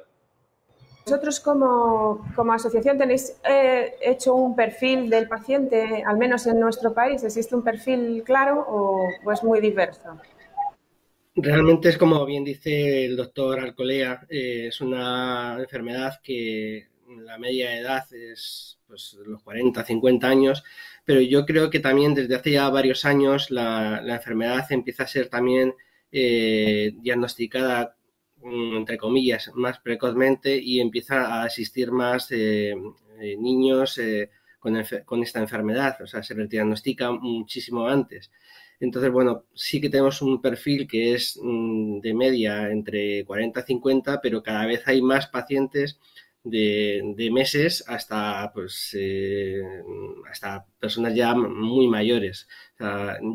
vosotros 1.04 1.40
como, 1.40 2.24
asociación 2.52 2.98
tenéis 2.98 3.36
eh, 3.48 3.94
hecho 4.00 4.34
un 4.34 4.56
perfil 4.56 5.10
del 5.10 5.28
paciente, 5.28 6.02
al 6.06 6.16
menos 6.16 6.46
en 6.46 6.58
nuestro 6.58 6.92
país, 6.92 7.22
¿existe 7.22 7.54
un 7.54 7.62
perfil 7.62 8.22
claro 8.24 8.64
o, 8.68 9.32
es 9.32 9.44
muy 9.44 9.60
diverso? 9.60 10.18
Realmente 11.34 11.90
es 11.90 11.98
como 11.98 12.24
bien 12.24 12.44
dice 12.44 13.04
el 13.04 13.16
doctor 13.16 13.60
Alcolea, 13.60 14.26
eh, 14.30 14.68
es 14.68 14.80
una 14.80 15.58
enfermedad 15.60 16.14
que 16.22 16.88
la 17.08 17.38
media 17.38 17.70
de 17.70 17.78
edad 17.78 18.12
es 18.12 18.78
pues, 18.86 19.16
los 19.26 19.42
40, 19.42 19.84
50 19.84 20.28
años, 20.28 20.64
pero 21.04 21.20
yo 21.20 21.46
creo 21.46 21.70
que 21.70 21.80
también 21.80 22.14
desde 22.14 22.34
hace 22.34 22.52
ya 22.52 22.68
varios 22.68 23.04
años 23.04 23.50
la, 23.50 24.02
enfermedad 24.06 24.66
empieza 24.70 25.04
a 25.04 25.08
ser 25.08 25.28
también 25.28 25.74
eh, 26.10 26.92
diagnosticada 27.00 27.96
Mm, 28.46 28.76
entre 28.76 28.96
comillas, 28.98 29.50
más 29.54 29.80
precozmente 29.80 30.56
y 30.56 30.80
empieza 30.80 31.26
a 31.26 31.44
asistir 31.44 31.90
más 31.90 32.30
eh, 32.30 32.74
eh, 33.20 33.36
niños 33.36 33.98
eh, 33.98 34.30
con, 34.60 35.22
esta 35.22 35.40
enfermedad, 35.40 36.00
o 36.02 36.06
sea, 36.06 36.22
se 36.22 36.34
le 36.34 36.46
diagnostica 36.46 37.10
muchísimo 37.12 37.86
antes. 37.88 38.30
Entonces, 38.78 39.10
bueno, 39.10 39.44
sí 39.54 39.80
que 39.80 39.88
tenemos 39.90 40.22
un 40.22 40.40
perfil 40.40 40.86
que 40.86 41.14
es 41.14 41.38
mm, 41.42 42.00
de 42.00 42.14
media 42.14 42.70
entre 42.70 43.24
40 43.24 43.60
y 43.60 43.62
50, 43.64 44.20
pero 44.20 44.42
cada 44.42 44.66
vez 44.66 44.86
hay 44.86 45.02
más 45.02 45.26
pacientes 45.28 45.98
de, 46.50 47.30
meses 47.32 47.84
hasta, 47.86 48.50
pues, 48.54 48.96
hasta 50.30 50.66
personas 50.78 51.14
ya 51.14 51.34
muy 51.34 51.88
mayores. 51.88 52.48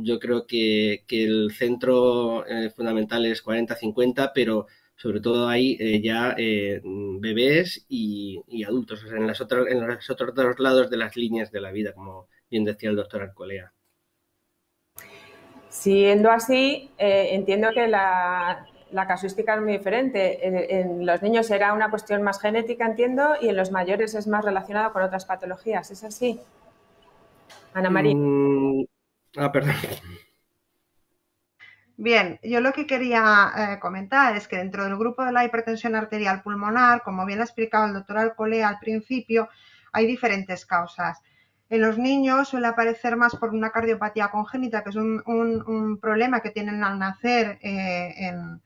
yo 0.03 0.20
creo 0.20 0.46
que, 0.48 1.03
que 1.08 1.24
el 1.24 1.51
centro 1.51 2.46
fundamental 2.75 3.25
es 3.25 3.44
40-50, 3.44 4.32
pero 4.34 4.68
sobre 5.01 5.20
todo 5.20 5.48
hay 5.50 5.77
eh, 5.80 6.00
ya 6.00 6.36
eh, 6.38 6.80
bebés 6.84 7.88
y, 7.89 8.63
adultos, 8.63 9.03
o 9.03 9.08
sea, 9.08 9.18
en, 9.18 9.25
las 9.25 9.41
en 9.41 9.88
los 9.88 10.10
otros 10.12 10.36
dos 10.36 10.60
lados 10.60 10.91
de 10.91 10.98
las 10.98 11.18
líneas 11.18 11.51
de 11.51 11.60
la 11.60 11.72
vida, 11.72 11.94
como 11.94 12.27
bien 12.51 12.65
decía 12.65 12.91
el 12.91 12.96
doctor 12.96 13.24
Arcolea. 13.24 13.74
Siendo 15.70 16.30
así, 16.30 16.91
eh, 17.00 17.30
entiendo 17.32 17.70
que 17.74 17.88
la, 17.88 18.68
casuística 19.07 19.55
es 19.55 19.62
muy 19.62 19.74
diferente. 19.74 20.79
En, 20.79 21.05
los 21.05 21.21
niños 21.21 21.50
era 21.51 21.74
una 21.74 21.89
cuestión 21.89 22.21
más 22.21 22.39
genética, 22.39 22.86
entiendo, 22.86 23.36
y 23.41 23.50
en 23.50 23.57
los 23.57 23.71
mayores 23.71 24.15
es 24.15 24.27
más 24.27 24.45
relacionado 24.45 24.93
con 24.93 25.03
otras 25.03 25.25
patologías. 25.25 25.91
¿Es 25.91 26.03
así? 26.03 26.39
Ana 27.74 27.89
María. 27.89 28.15
Mm, 28.15 28.86
ah, 29.38 29.51
perdón. 29.51 29.75
Bien, 31.98 32.39
yo 32.41 32.62
lo 32.62 32.74
que 32.74 32.88
quería 32.88 33.51
eh, 33.55 33.79
comentar 33.79 34.36
es 34.36 34.48
que 34.48 34.57
dentro 34.57 34.83
del 34.83 34.98
grupo 34.98 35.24
de 35.24 35.31
la 35.31 35.45
hipertensión 35.45 35.95
arterial 35.95 36.41
pulmonar, 36.41 37.03
como 37.03 37.27
bien 37.27 37.41
ha 37.41 37.43
explicado 37.43 37.86
el 37.86 37.93
doctor 37.93 38.17
Alcolea 38.17 38.69
al 38.69 38.79
principio, 38.79 39.50
hay 39.91 40.07
diferentes 40.07 40.65
causas. 40.65 41.21
En 41.69 41.81
los 41.81 41.98
niños 41.98 42.50
suele 42.50 42.67
aparecer 42.67 43.15
más 43.17 43.36
por 43.36 43.51
una 43.51 43.69
cardiopatía 43.69 44.29
congénita, 44.29 44.83
que 44.83 44.89
es 44.89 44.95
un, 44.95 46.00
problema 46.01 46.41
que 46.41 46.50
tienen 46.50 46.83
al 46.83 46.98
nacer 46.98 47.60
eh, 47.62 48.13
en, 48.17 48.62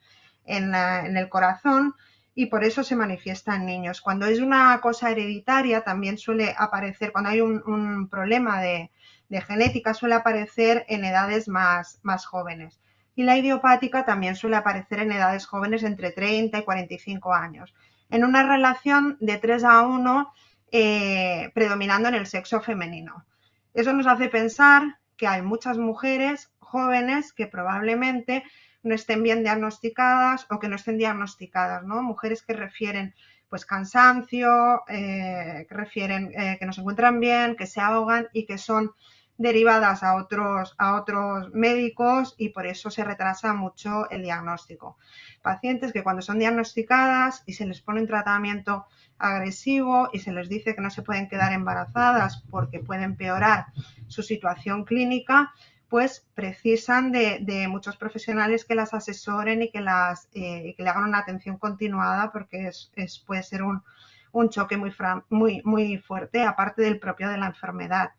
el 0.46 1.30
corazón 1.30 1.96
y 2.34 2.48
por 2.48 2.64
eso 2.64 2.84
se 2.84 2.96
manifiesta 2.96 3.56
en 3.56 3.66
niños. 3.66 4.02
Cuando 4.02 4.26
es 4.26 4.40
una 4.40 4.80
cosa 4.82 5.12
hereditaria, 5.12 5.82
también 5.82 6.18
suele 6.18 6.54
aparecer, 6.58 7.12
cuando 7.12 7.30
hay 7.30 7.42
un, 7.42 8.08
problema 8.10 8.62
de, 8.62 8.92
genética, 9.30 9.94
suele 9.94 10.16
aparecer 10.16 10.86
en 10.88 11.04
edades 11.06 11.48
más 11.48 12.26
jóvenes 12.26 12.80
y 13.16 13.24
la 13.24 13.38
idiopática 13.38 14.06
también 14.06 14.36
suele 14.36 14.58
aparecer 14.58 15.00
en 15.00 15.12
edades 15.12 15.46
jóvenes 15.46 15.84
entre 15.84 16.12
30 16.12 16.60
y 16.60 16.64
45 16.64 17.34
años, 17.34 17.74
en 18.10 18.26
una 18.26 18.44
relación 18.44 19.18
de 19.22 19.38
3 19.38 19.64
a 19.64 19.82
1 19.82 20.34
eh, 20.72 21.52
predominando 21.54 22.10
en 22.10 22.16
el 22.16 22.28
sexo 22.28 22.60
femenino. 22.62 23.26
Eso 23.74 23.94
nos 23.94 24.08
hace 24.08 24.28
pensar 24.28 25.00
que 25.18 25.28
hay 25.28 25.42
muchas 25.42 25.78
mujeres 25.78 26.52
jóvenes 26.60 27.32
que 27.32 27.48
probablemente 27.48 28.44
no 28.86 28.96
estén 28.96 29.24
bien 29.24 29.44
diagnosticadas 29.44 30.46
o 30.50 30.60
que 30.60 30.70
no 30.70 30.76
estén 30.76 30.98
diagnosticadas, 30.98 31.84
¿no? 31.84 32.02
Mujeres 32.02 32.44
que 32.44 32.54
refieren 32.54 33.14
pues 33.50 33.66
cansancio, 33.66 34.84
eh, 34.88 35.66
que 35.68 35.76
refieren 35.76 36.32
eh, 36.36 36.58
que 36.60 36.66
no 36.66 36.74
se 36.74 36.82
encuentran 36.82 37.20
bien, 37.20 37.56
que 37.56 37.68
se 37.68 37.82
ahogan 37.82 38.28
y 38.32 38.46
que 38.46 38.58
son 38.58 38.92
derivadas 39.38 40.04
a 40.04 40.16
otros, 40.16 40.76
a 40.78 40.96
otros 40.96 41.54
médicos 41.54 42.36
y 42.38 42.50
por 42.50 42.66
eso 42.66 42.90
se 42.90 43.04
retrasa 43.04 43.54
mucho 43.54 44.10
el 44.10 44.24
diagnóstico. 44.24 44.98
Pacientes 45.42 45.92
que 45.92 46.04
cuando 46.04 46.22
son 46.22 46.40
diagnosticadas 46.40 47.44
y 47.46 47.54
se 47.54 47.66
les 47.66 47.82
pone 47.82 48.02
un 48.02 48.08
tratamiento 48.08 48.86
agresivo 49.18 50.10
y 50.14 50.20
se 50.20 50.32
les 50.32 50.50
dice 50.50 50.76
que 50.76 50.82
no 50.82 50.90
se 50.90 51.02
pueden 51.02 51.28
quedar 51.28 51.54
embarazadas 51.54 52.44
porque 52.50 52.80
puede 52.80 53.04
empeorar 53.04 53.68
su 54.08 54.22
situación 54.22 54.86
clínica, 54.86 55.54
pues 55.90 56.26
precisan 56.34 57.12
de, 57.12 57.68
muchos 57.70 57.98
profesionales 57.98 58.66
que 58.66 58.76
las 58.76 58.94
asesoren 58.94 59.62
y 59.62 59.72
que, 59.72 59.82
las, 59.82 60.28
eh, 60.34 60.74
que 60.76 60.84
le 60.84 60.90
hagan 60.90 61.06
una 61.06 61.20
atención 61.20 61.58
continuada 61.58 62.32
porque 62.32 62.68
es, 62.68 63.24
puede 63.26 63.44
ser 63.44 63.64
un, 63.64 63.84
un 64.32 64.50
choque 64.50 64.78
muy, 64.78 64.94
muy, 65.30 65.62
muy 65.64 65.98
fuerte, 65.98 66.44
aparte 66.44 66.82
del 66.82 67.00
propio 67.00 67.30
de 67.30 67.38
la 67.38 67.48
enfermedad. 67.48 68.12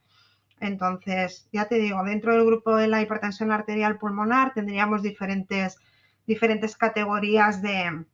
Entonces, 0.61 1.48
ya 1.52 1.66
te 1.66 1.76
digo, 1.76 2.02
dentro 2.05 2.33
del 2.33 2.46
grupo 2.46 2.76
de 2.76 2.88
la 2.88 3.02
hipertensión 3.02 3.52
arterial 3.52 3.98
pulmonar 3.98 4.55
tendríamos 4.55 5.02
diferentes, 5.02 5.76
diferentes 6.26 6.76
categorías 6.76 7.61
de, 7.61 8.07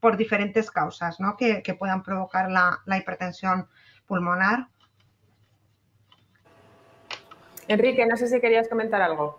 por 0.00 0.16
diferentes 0.16 0.70
causas 0.70 1.20
¿no? 1.20 1.36
que, 1.36 1.62
puedan 1.78 2.02
provocar 2.02 2.50
la, 2.50 2.80
hipertensión 2.98 3.68
pulmonar. 4.06 4.68
Enrique, 7.70 8.04
no 8.04 8.16
sé 8.16 8.26
si 8.26 8.40
querías 8.40 8.68
comentar 8.68 9.00
algo. 9.00 9.38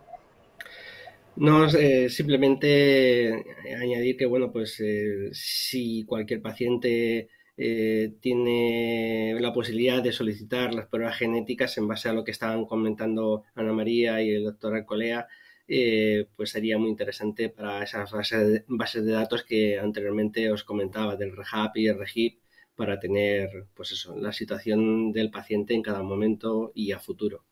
No, 1.36 1.68
eh, 1.68 2.10
simplemente 2.10 3.44
añadir 3.78 4.16
que, 4.16 4.26
bueno, 4.26 4.52
pues 4.54 4.80
eh, 4.80 5.30
si 5.34 6.06
cualquier 6.06 6.42
paciente 6.42 7.30
eh, 7.58 8.14
tiene 8.22 9.36
la 9.40 9.52
posibilidad 9.52 10.02
de 10.02 10.14
solicitar 10.14 10.74
las 10.74 10.88
pruebas 10.88 11.18
genéticas 11.18 11.78
en 11.78 11.90
base 11.90 12.08
a 12.08 12.14
lo 12.14 12.24
que 12.24 12.32
estaban 12.32 12.66
comentando 12.66 13.44
Ana 13.54 13.74
María 13.74 14.22
y 14.22 14.30
el 14.32 14.46
doctor 14.46 14.76
Alcolea, 14.76 15.28
eh, 15.68 16.28
pues 16.38 16.52
sería 16.52 16.78
muy 16.78 16.90
interesante 16.90 17.50
para 17.50 17.84
esas 17.84 18.10
bases 18.12 19.06
de, 19.06 19.12
datos 19.12 19.44
que 19.44 19.78
anteriormente 19.78 20.50
os 20.52 20.64
comentaba, 20.64 21.18
del 21.18 21.36
REHAP 21.36 21.78
y 21.78 21.88
el 21.88 22.00
REGIP, 22.00 22.40
para 22.76 22.98
tener 23.00 23.50
pues 23.74 23.92
eso, 23.92 24.16
la 24.18 24.32
situación 24.32 25.12
del 25.12 25.32
paciente 25.32 25.74
en 25.74 25.82
cada 25.82 26.02
momento 26.02 26.72
y 26.74 26.94
a 26.94 27.00
futuro 27.00 27.44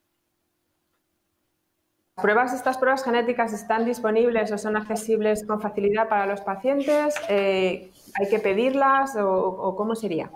pruebas, 2.20 2.54
estas 2.54 2.78
pruebas 2.78 3.04
genéticas 3.04 3.54
están 3.54 3.86
disponibles 3.86 4.52
o 4.52 4.58
son 4.58 4.78
accesibles 4.78 5.46
con 5.46 5.62
facilidad 5.62 6.08
para 6.08 6.26
los 6.26 6.42
pacientes? 6.42 7.16
Eh, 7.30 7.90
¿Hay 8.20 8.30
que 8.30 8.40
pedirlas 8.40 9.16
o, 9.18 9.76
cómo 9.76 9.96
sería? 9.96 10.32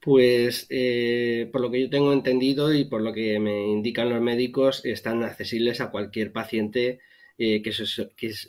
Pues 0.00 0.66
eh, 0.70 1.48
por 1.52 1.60
lo 1.60 1.70
que 1.70 1.80
yo 1.80 1.90
tengo 1.90 2.12
entendido 2.12 2.72
y 2.72 2.84
por 2.84 3.02
lo 3.02 3.12
que 3.12 3.38
me 3.40 3.66
indican 3.66 4.10
los 4.10 4.20
médicos, 4.20 4.84
están 4.84 5.24
accesibles 5.24 5.80
a 5.80 5.90
cualquier 5.90 6.32
paciente 6.32 7.00
eh, 7.38 7.62
que, 7.62 7.72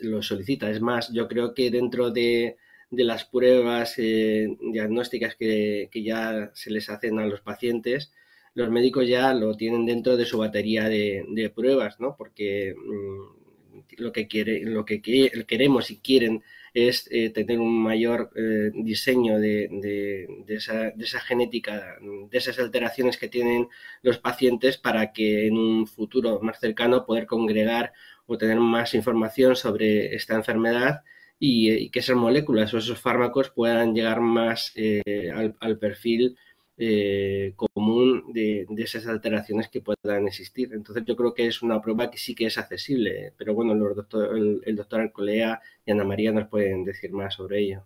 lo 0.02 0.22
solicita. 0.22 0.70
Es 0.70 0.80
más, 0.80 1.12
yo 1.12 1.26
creo 1.26 1.54
que 1.54 1.70
dentro 1.70 2.10
de, 2.10 2.56
las 2.90 3.24
pruebas 3.24 3.96
diagnósticas 3.96 5.34
que, 5.34 5.90
ya 5.94 6.50
se 6.54 6.70
les 6.70 6.88
hacen 6.90 7.18
a 7.18 7.26
los 7.26 7.40
pacientes, 7.40 8.12
los 8.58 8.70
médicos 8.70 9.06
ya 9.06 9.32
lo 9.34 9.56
tienen 9.56 9.86
dentro 9.86 10.16
de 10.16 10.26
su 10.26 10.38
batería 10.38 10.88
de, 10.88 11.52
pruebas, 11.54 12.00
¿no? 12.00 12.16
Porque 12.18 12.74
mm, 12.76 14.00
lo 14.02 14.10
que 14.10 14.26
quiere, 14.26 14.64
lo 14.64 14.84
que 14.84 15.00
queremos 15.00 15.92
y 15.92 15.98
quieren 15.98 16.42
es 16.74 17.08
eh, 17.12 17.30
tener 17.30 17.60
un 17.60 17.80
mayor 17.80 18.30
eh, 18.34 18.72
diseño 18.74 19.38
de, 19.38 20.26
esa, 20.48 21.20
genética, 21.20 21.98
de 22.02 22.36
esas 22.36 22.58
alteraciones 22.58 23.16
que 23.16 23.28
tienen 23.28 23.68
los 24.02 24.18
pacientes 24.18 24.76
para 24.76 25.12
que 25.12 25.46
en 25.46 25.56
un 25.56 25.86
futuro 25.86 26.40
más 26.42 26.58
cercano 26.58 27.06
poder 27.06 27.26
congregar 27.26 27.92
o 28.26 28.38
tener 28.38 28.58
más 28.58 28.92
información 28.92 29.54
sobre 29.54 30.16
esta 30.16 30.34
enfermedad 30.34 31.02
y, 31.38 31.90
que 31.90 32.00
esas 32.00 32.16
moléculas 32.16 32.74
o 32.74 32.78
esos 32.78 33.00
fármacos 33.00 33.50
puedan 33.50 33.94
llegar 33.94 34.20
más 34.20 34.72
eh, 34.74 35.30
al 35.60 35.78
perfil 35.78 36.36
eh, 36.80 37.54
común 37.56 38.32
de, 38.32 38.64
esas 38.76 39.08
alteraciones 39.08 39.68
que 39.68 39.80
puedan 39.80 40.28
existir. 40.28 40.72
Entonces 40.72 41.04
yo 41.04 41.16
creo 41.16 41.34
que 41.34 41.48
es 41.48 41.60
una 41.60 41.82
prueba 41.82 42.08
que 42.08 42.18
sí 42.18 42.36
que 42.36 42.46
es 42.46 42.56
accesible, 42.56 43.32
pero 43.36 43.52
bueno, 43.52 43.72
el, 43.72 44.76
doctor 44.76 45.00
Alcolea 45.00 45.60
y 45.84 45.90
Ana 45.90 46.04
María 46.04 46.30
nos 46.30 46.46
pueden 46.46 46.84
decir 46.84 47.10
más 47.10 47.34
sobre 47.34 47.58
ello. 47.58 47.82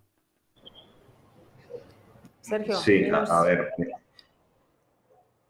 Sergio. 2.41 2.75
Sí, 2.75 3.07
a, 3.11 3.41
ver. 3.43 3.71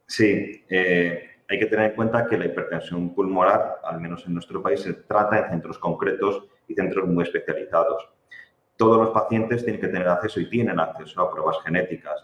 Sí, 0.07 0.63
eh, 0.69 1.29
hay 1.49 1.59
que 1.59 1.65
tener 1.65 1.89
en 1.89 1.95
cuenta 1.97 2.25
que 2.27 2.37
la 2.37 2.45
hipertensión 2.45 3.13
pulmonar, 3.13 3.79
al 3.83 3.99
menos 3.99 4.25
en 4.25 4.35
nuestro 4.35 4.61
país, 4.61 4.79
se 4.79 4.93
trata 4.93 5.39
en 5.39 5.49
centros 5.49 5.77
concretos 5.79 6.45
y 6.67 6.75
centros 6.75 7.09
muy 7.09 7.23
especializados. 7.23 8.09
todos 8.77 8.97
los 8.97 9.09
pacientes 9.09 9.63
tienen 9.63 9.81
que 9.81 9.87
tener 9.87 10.07
acceso 10.07 10.39
y 10.39 10.49
tienen 10.49 10.79
acceso 10.79 11.21
a 11.21 11.31
pruebas 11.31 11.57
genéticas. 11.63 12.23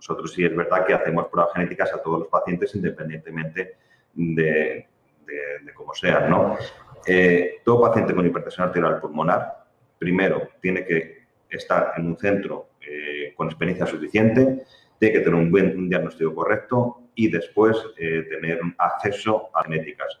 Nosotros 0.00 0.32
sí 0.32 0.42
es 0.42 0.56
verdad 0.56 0.86
que 0.86 0.94
hacemos 0.94 1.26
pruebas 1.28 1.52
genéticas 1.52 1.92
a 1.92 2.02
todos 2.02 2.20
los 2.20 2.28
pacientes 2.28 2.74
independientemente 2.74 3.76
de, 4.14 4.88
cómo 5.74 5.92
sean. 5.94 6.30
¿no? 6.30 6.56
Eh, 7.06 7.56
todo 7.62 7.82
paciente 7.82 8.14
con 8.14 8.26
hipertensión 8.26 8.68
arterial 8.68 8.98
pulmonar, 8.98 9.66
primero, 9.98 10.48
tiene 10.62 10.86
que 10.86 11.26
estar 11.50 11.92
en 11.98 12.06
un 12.06 12.16
centro 12.16 12.70
eh, 12.80 13.34
con 13.36 13.48
experiencia 13.48 13.84
suficiente, 13.84 14.64
tiene 14.98 15.12
que 15.12 15.20
tener 15.20 15.34
un 15.34 15.50
buen 15.50 15.90
diagnóstico 15.90 16.34
correcto 16.34 17.02
y 17.14 17.30
después 17.30 17.76
eh, 17.98 18.22
tener 18.22 18.58
acceso 18.78 19.50
a 19.52 19.64
genéticas 19.64 20.18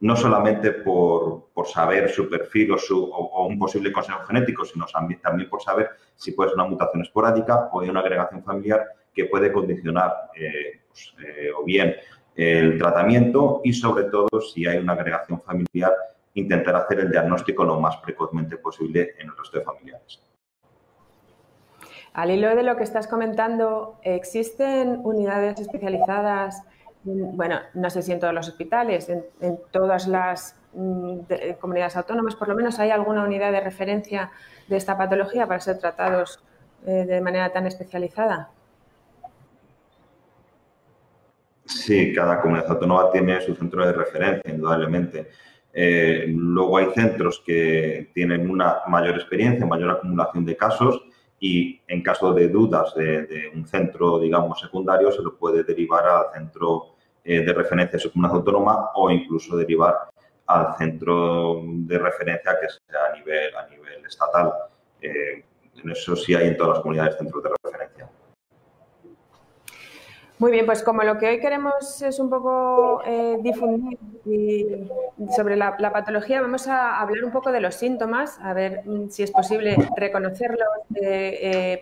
no 0.00 0.16
solamente 0.16 0.72
por, 0.72 1.44
saber 1.66 2.10
su 2.10 2.28
perfil 2.28 2.72
o, 2.72 2.78
su, 2.78 3.02
o, 3.04 3.46
un 3.46 3.58
posible 3.58 3.90
consejo 3.90 4.20
genético, 4.26 4.64
sino 4.64 4.86
también 4.86 5.48
por 5.48 5.62
saber 5.62 5.90
si 6.14 6.32
puede 6.32 6.50
ser 6.50 6.58
una 6.58 6.68
mutación 6.68 7.02
esporádica 7.02 7.70
o 7.72 7.78
una 7.78 8.00
agregación 8.00 8.42
familiar 8.44 8.84
que 9.14 9.26
puede 9.26 9.52
condicionar 9.52 10.12
eh, 10.34 10.82
pues, 10.88 11.14
eh, 11.24 11.50
o 11.56 11.64
bien 11.64 11.94
el 12.34 12.78
tratamiento 12.78 13.60
y 13.64 13.72
sobre 13.72 14.04
todo 14.04 14.40
si 14.40 14.66
hay 14.66 14.78
una 14.78 14.94
agregación 14.94 15.40
familiar, 15.40 15.92
intentar 16.34 16.74
hacer 16.76 17.00
el 17.00 17.10
diagnóstico 17.10 17.64
lo 17.64 17.80
más 17.80 17.96
precozmente 17.98 18.56
posible 18.58 19.14
en 19.18 19.28
el 19.28 19.36
resto 19.36 19.58
de 19.58 19.64
familiares. 19.64 20.20
Al 22.12 22.30
hilo 22.30 22.54
de 22.54 22.62
lo 22.62 22.76
que 22.76 22.84
estás 22.84 23.08
comentando, 23.08 23.98
¿existen 24.02 25.00
unidades 25.02 25.60
especializadas 25.60 26.62
bueno, 27.04 27.60
no 27.74 27.90
sé 27.90 28.02
si 28.02 28.12
en 28.12 28.20
todos 28.20 28.32
los 28.32 28.48
hospitales, 28.48 29.10
en, 29.10 29.58
todas 29.70 30.08
las 30.08 30.56
mm, 30.72 31.20
comunidades 31.60 31.96
autónomas, 31.96 32.34
por 32.34 32.48
lo 32.48 32.54
menos 32.54 32.78
hay 32.78 32.90
alguna 32.90 33.24
unidad 33.24 33.52
de 33.52 33.60
referencia 33.60 34.30
de 34.68 34.76
esta 34.76 34.96
patología 34.96 35.46
para 35.46 35.60
ser 35.60 35.78
tratados 35.78 36.42
eh, 36.86 37.04
de 37.06 37.20
manera 37.20 37.52
tan 37.52 37.66
especializada. 37.66 38.50
Sí, 41.66 42.12
cada 42.14 42.40
comunidad 42.40 42.70
autónoma 42.70 43.10
tiene 43.10 43.40
su 43.40 43.54
centro 43.54 43.86
de 43.86 43.92
referencia, 43.92 44.50
indudablemente. 44.50 45.28
Eh, 45.72 46.26
luego 46.28 46.78
hay 46.78 46.86
centros 46.94 47.42
que 47.44 48.10
tienen 48.14 48.48
una 48.48 48.78
mayor 48.86 49.16
experiencia, 49.16 49.66
mayor 49.66 49.90
acumulación 49.90 50.44
de 50.44 50.56
casos 50.56 51.02
y 51.40 51.82
en 51.88 52.02
caso 52.02 52.32
de 52.32 52.48
dudas 52.48 52.94
de, 52.94 53.26
de 53.26 53.48
un 53.54 53.66
centro, 53.66 54.20
digamos, 54.20 54.60
secundario, 54.60 55.10
se 55.10 55.22
lo 55.22 55.36
puede 55.36 55.64
derivar 55.64 56.06
al 56.06 56.32
centro 56.32 56.93
eh, 57.26 57.40
de 57.40 57.54
referencia 57.54 57.96
de 57.96 58.00
su 58.00 58.12
comunidad 58.12 58.36
autónoma 58.36 58.90
o 58.96 59.10
incluso 59.10 59.56
derivar 59.56 59.96
al 60.46 60.76
centro 60.76 61.62
de 61.64 61.98
referencia 61.98 62.58
que 62.60 62.68
sea 62.68 63.06
a 63.10 63.16
nivel, 63.16 63.56
a 63.56 63.66
nivel 63.66 64.04
estatal. 64.04 64.52
Eh, 65.00 65.42
en 65.82 65.90
eso 65.90 66.14
sí 66.16 66.34
hay 66.34 66.48
en 66.48 66.56
todas 66.58 66.74
las 66.74 66.80
comunidades 66.80 67.16
centros 67.16 67.42
de 67.42 67.48
referencia. 67.64 68.10
Muy 70.38 70.52
bien, 70.52 70.66
pues 70.66 70.82
como 70.82 71.02
lo 71.02 71.16
que 71.16 71.28
hoy 71.28 71.40
queremos 71.40 72.02
es 72.02 72.18
un 72.18 72.28
poco 72.28 73.02
eh, 73.06 73.38
difundir 73.40 73.98
sobre 75.34 75.56
la, 75.56 75.76
patología, 75.78 76.42
vamos 76.42 76.68
a 76.68 77.00
hablar 77.00 77.24
un 77.24 77.32
poco 77.32 77.52
de 77.52 77.60
los 77.60 77.74
síntomas, 77.74 78.38
a 78.42 78.52
ver 78.52 78.82
mm, 78.84 79.08
si 79.08 79.22
es 79.22 79.30
posible 79.30 79.76
reconocerlos 79.96 80.68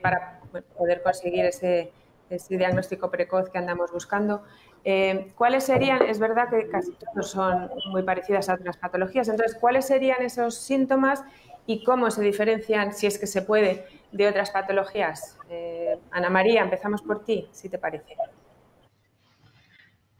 para 0.02 0.40
poder 0.76 1.02
conseguir 1.02 1.46
ese, 1.46 1.90
ese 2.30 2.56
diagnóstico 2.56 3.10
precoz 3.10 3.50
que 3.50 3.58
andamos 3.58 3.90
buscando. 3.92 4.42
Eh, 4.84 5.32
¿Cuáles 5.36 5.64
serían, 5.64 6.02
es 6.02 6.18
verdad 6.18 6.48
que 6.48 6.68
casi 6.68 6.92
todos 6.92 7.30
son 7.30 7.70
muy 7.90 8.02
parecidas 8.02 8.48
a 8.48 8.54
otras 8.54 8.76
patologías, 8.76 9.28
entonces, 9.28 9.56
¿cuáles 9.60 9.86
serían 9.86 10.22
esos 10.22 10.56
síntomas 10.56 11.22
y 11.66 11.84
cómo 11.84 12.10
se 12.10 12.22
diferencian, 12.22 12.92
si 12.92 13.06
es 13.06 13.18
que 13.18 13.28
se 13.28 13.42
puede, 13.42 13.86
de 14.10 14.26
otras 14.26 14.50
patologías? 14.50 15.38
Eh, 15.48 15.98
Ana 16.10 16.30
María, 16.30 16.62
empezamos 16.62 17.02
por 17.02 17.24
ti, 17.24 17.48
si 17.52 17.68
te 17.68 17.78
parece. 17.78 18.16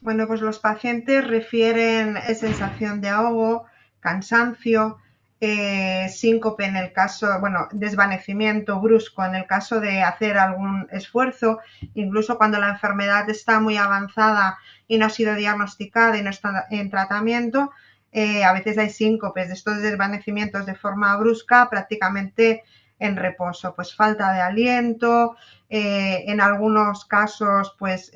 Bueno, 0.01 0.27
pues 0.27 0.41
los 0.41 0.59
pacientes 0.59 1.27
refieren 1.27 2.17
sensación 2.35 3.01
de 3.01 3.09
ahogo, 3.09 3.67
cansancio, 4.01 4.99
eh, 5.45 6.09
síncope 6.09 6.65
en 6.65 6.77
el 6.77 6.93
caso, 6.93 7.41
bueno, 7.41 7.67
desvanecimiento 7.73 8.79
brusco 8.79 9.25
en 9.25 9.35
el 9.35 9.45
caso 9.45 9.81
de 9.81 10.01
hacer 10.01 10.39
algún 10.39 10.87
esfuerzo, 10.93 11.59
incluso 11.95 12.39
cuando 12.39 12.61
la 12.61 12.69
enfermedad 12.69 13.29
está 13.29 13.59
muy 13.59 13.77
avanzada 13.77 14.57
y 14.87 14.99
no 14.99 15.07
ha 15.07 15.11
sido 15.11 15.35
diagnosticada 15.35 16.17
y 16.17 16.23
no 16.23 16.31
está 16.31 16.69
en 16.71 16.91
tratamiento, 16.91 17.73
eh, 18.13 18.45
a 18.45 18.53
veces 18.53 18.79
hay 18.79 18.91
síncopes 18.91 19.49
de 19.49 19.55
estos 19.55 19.83
desvanecimientos 19.83 20.65
de 20.65 20.77
forma 20.77 21.17
brusca 21.17 21.69
prácticamente 21.69 22.63
en 23.01 23.17
reposo, 23.17 23.75
pues 23.75 23.97
falta 23.97 24.33
de 24.33 24.43
aliento, 24.43 25.35
eh, 25.69 26.23
en 26.29 26.41
algunos 26.41 27.05
casos 27.05 27.75
pues 27.81 28.13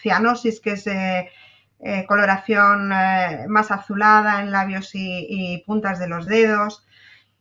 cianosis 0.00 0.60
que 0.60 0.72
es 0.72 0.86
eh, 1.84 2.06
coloración 2.06 2.92
eh, 2.92 3.46
más 3.48 3.72
azulada 3.72 4.40
en 4.40 4.52
labios 4.52 4.90
y, 4.94 5.62
puntas 5.66 5.98
de 5.98 6.06
los 6.08 6.26
dedos. 6.26 6.86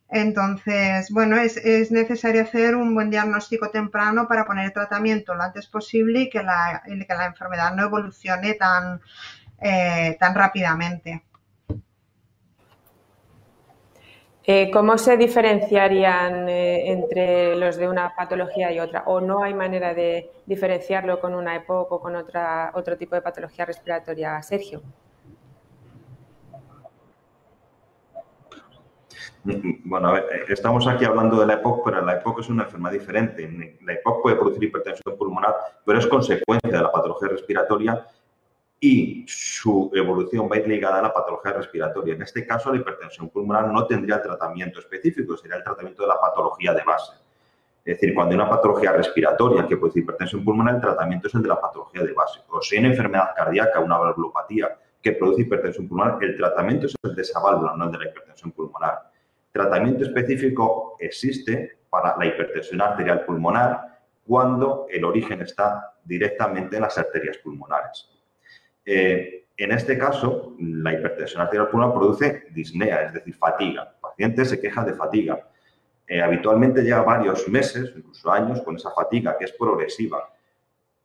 Entonces, 0.10 1.12
bueno, 1.12 1.38
es, 1.38 1.92
necesario 1.92 2.42
hacer 2.42 2.76
un 2.76 2.94
buen 2.96 3.12
diagnóstico 3.12 3.70
temprano 3.70 4.28
para 4.28 4.46
poner 4.46 4.66
el 4.66 4.74
tratamiento 4.74 5.36
lo 5.36 5.44
antes 5.44 5.68
posible 5.68 6.22
y 6.22 6.30
que 6.30 6.44
la, 6.44 6.82
que 6.86 7.16
la 7.16 7.28
enfermedad 7.28 7.76
no 7.76 7.84
evolucione 7.84 8.56
tan, 8.56 9.02
eh, 9.60 10.18
tan 10.20 10.36
rápidamente. 10.36 11.24
Eh, 14.44 14.72
¿Cómo 14.72 14.98
se 14.98 15.18
diferenciarían 15.18 16.50
eh, 16.50 16.92
entre 16.92 17.56
los 17.56 17.78
de 17.78 17.88
una 17.88 18.16
patología 18.16 18.72
y 18.72 18.80
otra? 18.80 19.04
¿O 19.06 19.22
no 19.22 19.44
hay 19.44 19.54
manera 19.54 19.94
de 19.94 20.32
diferenciarlo 20.48 21.20
con 21.20 21.36
una 21.36 21.56
EPOC 21.56 21.92
o 21.92 22.00
con 22.00 22.16
otra, 22.16 22.72
otro 22.74 22.98
tipo 22.98 23.14
de 23.14 23.22
patología 23.22 23.66
respiratoria, 23.66 24.42
Sergio? 24.42 24.82
Bueno, 29.44 30.10
a 30.10 30.14
ver, 30.14 30.24
eh, 30.32 30.46
estamos 30.50 30.88
aquí 30.88 31.06
hablando 31.06 31.40
de 31.40 31.46
la 31.46 31.54
EPOC, 31.54 31.86
pero 31.86 32.02
la 32.02 32.14
EPOC 32.16 32.40
es 32.40 32.50
una 32.50 32.64
enfermedad 32.64 32.94
diferente. 32.94 33.78
La 33.82 33.94
EPOC 33.94 34.24
puede 34.24 34.36
producir 34.38 34.64
hipertensión 34.64 35.18
pulmonar, 35.18 35.56
pero 35.86 36.00
es 36.00 36.08
consecuencia 36.08 36.72
de 36.72 36.82
la 36.82 36.92
patología 36.92 37.28
respiratoria 37.30 38.08
y 38.84 39.24
su 39.28 39.92
evolución 39.94 40.50
va 40.52 40.56
a 40.56 40.60
ir 40.60 40.68
ligada 40.68 40.98
a 40.98 41.02
la 41.04 41.14
patología 41.14 41.54
respiratoria. 41.54 42.16
En 42.16 42.24
este 42.24 42.48
caso, 42.48 42.72
la 42.72 42.80
hipertensión 42.80 43.30
pulmonar 43.30 43.68
no 43.68 43.86
tendría 43.86 44.20
tratamiento 44.20 44.80
específico, 44.80 45.38
sería 45.38 45.58
el 45.58 45.64
tratamiento 45.64 46.02
de 46.02 46.08
la 46.08 46.20
patología 46.20 46.74
de 46.74 46.84
base. 46.84 47.14
Es 47.86 48.00
decir, 48.00 48.16
cuando 48.16 48.32
hay 48.34 48.42
una 48.42 48.50
patología 48.50 48.92
respiratoria 48.92 49.68
que 49.68 49.78
puede 49.78 49.94
ser 49.94 50.02
hipertensión 50.02 50.44
pulmonar, 50.44 50.76
el 50.76 50.82
tratamiento 50.82 51.28
es 51.28 51.36
el 51.36 51.44
de 51.44 51.50
la 51.50 51.62
patología 51.62 52.02
de 52.02 52.12
base. 52.14 52.40
O 52.50 52.60
si 52.60 52.76
hay 52.76 52.80
una 52.80 52.90
enfermedad 52.90 53.30
cardíaca, 53.36 53.80
una 53.80 54.00
valvulopatía 54.00 54.76
que 55.00 55.12
produce 55.12 55.44
hipertensión 55.44 55.88
pulmonar, 55.88 56.18
el 56.24 56.36
tratamiento 56.36 56.88
es 56.88 56.96
el 57.04 57.16
de 57.16 57.22
esa 57.22 57.40
válvula, 57.40 57.76
no 57.78 57.86
el 57.86 57.92
de 57.92 57.98
la 58.00 58.06
hipertensión 58.06 58.52
pulmonar. 58.52 59.12
Tratamiento 59.52 60.06
específico 60.06 60.96
existe 61.00 61.82
para 61.88 62.18
la 62.18 62.26
hipertensión 62.26 62.82
arterial 62.82 63.26
pulmonar 63.26 64.00
cuando 64.26 64.88
el 64.90 65.06
origen 65.06 65.42
está 65.42 65.94
directamente 66.04 66.78
en 66.78 66.82
las 66.82 66.98
arterias 66.98 67.38
pulmonares. 67.38 68.11
Eh, 68.86 69.46
en 69.58 69.72
este 69.72 69.98
caso, 69.98 70.56
la 70.60 70.94
hipertensión 70.94 71.42
arterial 71.42 71.70
pulmonar 71.70 71.94
produce 71.94 72.46
disnea, 72.52 73.04
es 73.04 73.14
decir, 73.14 73.36
fatiga. 73.36 73.94
El 73.96 74.02
paciente 74.02 74.46
se 74.46 74.60
queja 74.60 74.84
de 74.84 74.94
fatiga. 74.94 75.48
Eh, 76.08 76.22
habitualmente 76.22 76.82
lleva 76.82 77.04
varios 77.04 77.48
meses, 77.48 77.94
incluso 77.96 78.32
años, 78.32 78.62
con 78.62 78.76
esa 78.76 78.92
fatiga 78.92 79.38
que 79.38 79.46
es 79.46 79.52
progresiva. 79.54 80.34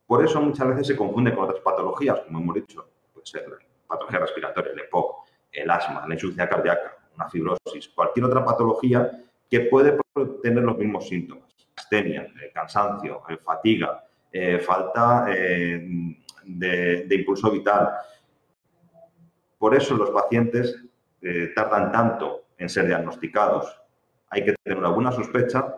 Por 0.05 0.23
eso 0.23 0.41
muchas 0.41 0.67
veces 0.69 0.87
se 0.87 0.95
confunde 0.95 1.33
con 1.35 1.45
otras 1.45 1.61
patologías, 1.61 2.21
como 2.21 2.39
hemos 2.39 2.55
dicho, 2.55 2.89
puede 3.13 3.25
ser 3.25 3.47
la 3.47 3.57
patología 3.87 4.19
respiratoria, 4.19 4.71
el 4.71 4.79
EPOC, 4.79 5.27
el 5.51 5.69
asma, 5.69 6.07
la 6.07 6.13
insuficiencia 6.13 6.49
cardíaca, 6.49 6.97
una 7.15 7.29
fibrosis, 7.29 7.89
cualquier 7.89 8.25
otra 8.25 8.43
patología 8.43 9.23
que 9.49 9.61
puede 9.61 9.97
tener 10.41 10.63
los 10.63 10.77
mismos 10.77 11.07
síntomas. 11.07 11.45
Astenia, 11.75 12.23
eh, 12.23 12.51
cansancio, 12.53 13.21
fatiga, 13.43 14.03
falta 14.65 15.27
de, 16.47 17.07
impulso 17.11 17.51
vital. 17.51 17.91
Por 19.57 19.75
eso 19.75 19.95
los 19.95 20.09
pacientes 20.11 20.83
eh, 21.21 21.51
tardan 21.55 21.91
tanto 21.91 22.45
en 22.57 22.69
ser 22.69 22.87
diagnosticados. 22.87 23.79
Hay 24.29 24.43
que 24.43 24.55
tener 24.63 24.79
una 24.79 24.89
buena 24.89 25.11
sospecha, 25.11 25.75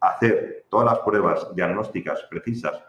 hacer 0.00 0.66
todas 0.68 0.86
las 0.86 0.98
pruebas 1.00 1.54
diagnósticas 1.54 2.22
precisas 2.28 2.82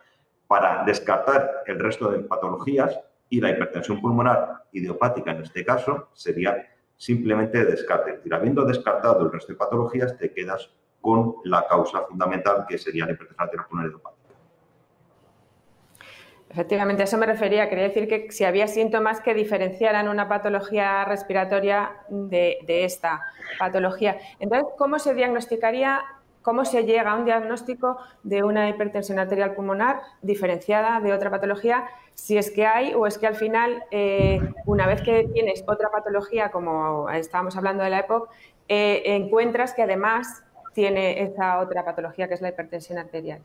para 0.48 0.84
descartar 0.84 1.64
el 1.66 1.80
resto 1.80 2.12
de 2.12 2.20
patologías 2.20 3.00
y 3.30 3.42
la 3.42 3.52
hipertensión 3.52 4.02
pulmonar 4.02 4.66
idiopática 4.72 5.32
en 5.32 5.42
este 5.42 5.66
caso 5.66 6.10
sería 6.14 6.70
simplemente 6.98 7.66
descarte. 7.66 8.12
Es 8.12 8.18
decir, 8.18 8.34
habiendo 8.34 8.64
descartado 8.64 9.26
el 9.26 9.32
resto 9.32 9.52
de 9.52 9.58
patologías, 9.58 10.18
te 10.18 10.32
quedas 10.32 10.70
con 11.02 11.36
la 11.44 11.68
causa 11.68 12.02
fundamental 12.04 12.66
que 12.68 12.78
sería 12.78 13.06
la 13.06 13.14
hipertensión 13.14 13.66
pulmonar 13.68 13.90
idiopática. 13.90 14.23
Efectivamente, 16.54 17.02
a 17.02 17.06
eso 17.06 17.18
me 17.18 17.26
refería. 17.26 17.68
Quería 17.68 17.86
decir 17.86 18.08
que 18.08 18.32
si 18.32 18.46
había 18.46 18.68
síntomas 18.68 19.22
que 19.22 19.34
diferenciaran 19.34 20.08
una 20.08 20.30
patología 20.30 21.04
respiratoria 21.04 21.94
de, 22.10 22.60
esta 22.68 23.24
patología. 23.58 24.18
Entonces, 24.40 24.68
¿cómo 24.78 25.00
se 25.00 25.16
diagnosticaría, 25.16 26.02
cómo 26.44 26.64
se 26.64 26.86
llega 26.86 27.12
a 27.12 27.16
un 27.16 27.26
diagnóstico 27.26 27.98
de 28.22 28.44
una 28.44 28.70
hipertensión 28.70 29.18
arterial 29.18 29.56
pulmonar 29.56 30.02
diferenciada 30.22 31.00
de 31.00 31.12
otra 31.12 31.32
patología? 31.32 31.86
Si 32.14 32.38
es 32.38 32.52
que 32.52 32.68
hay 32.68 32.94
o 32.94 33.08
es 33.08 33.18
que 33.18 33.26
al 33.26 33.36
final, 33.36 33.86
eh, 33.90 34.40
una 34.68 34.86
vez 34.86 35.02
que 35.02 35.28
tienes 35.34 35.64
otra 35.68 35.90
patología, 35.90 36.52
como 36.52 37.10
estábamos 37.10 37.58
hablando 37.58 37.84
de 37.84 37.90
la 37.90 38.02
EPOC, 38.02 38.30
eh, 38.68 39.02
encuentras 39.06 39.74
que 39.74 39.82
además 39.82 40.44
tiene 40.76 41.24
esa 41.24 41.60
otra 41.60 41.84
patología 41.84 42.28
que 42.28 42.36
es 42.36 42.42
la 42.42 42.50
hipertensión 42.50 43.00
arterial. 43.00 43.42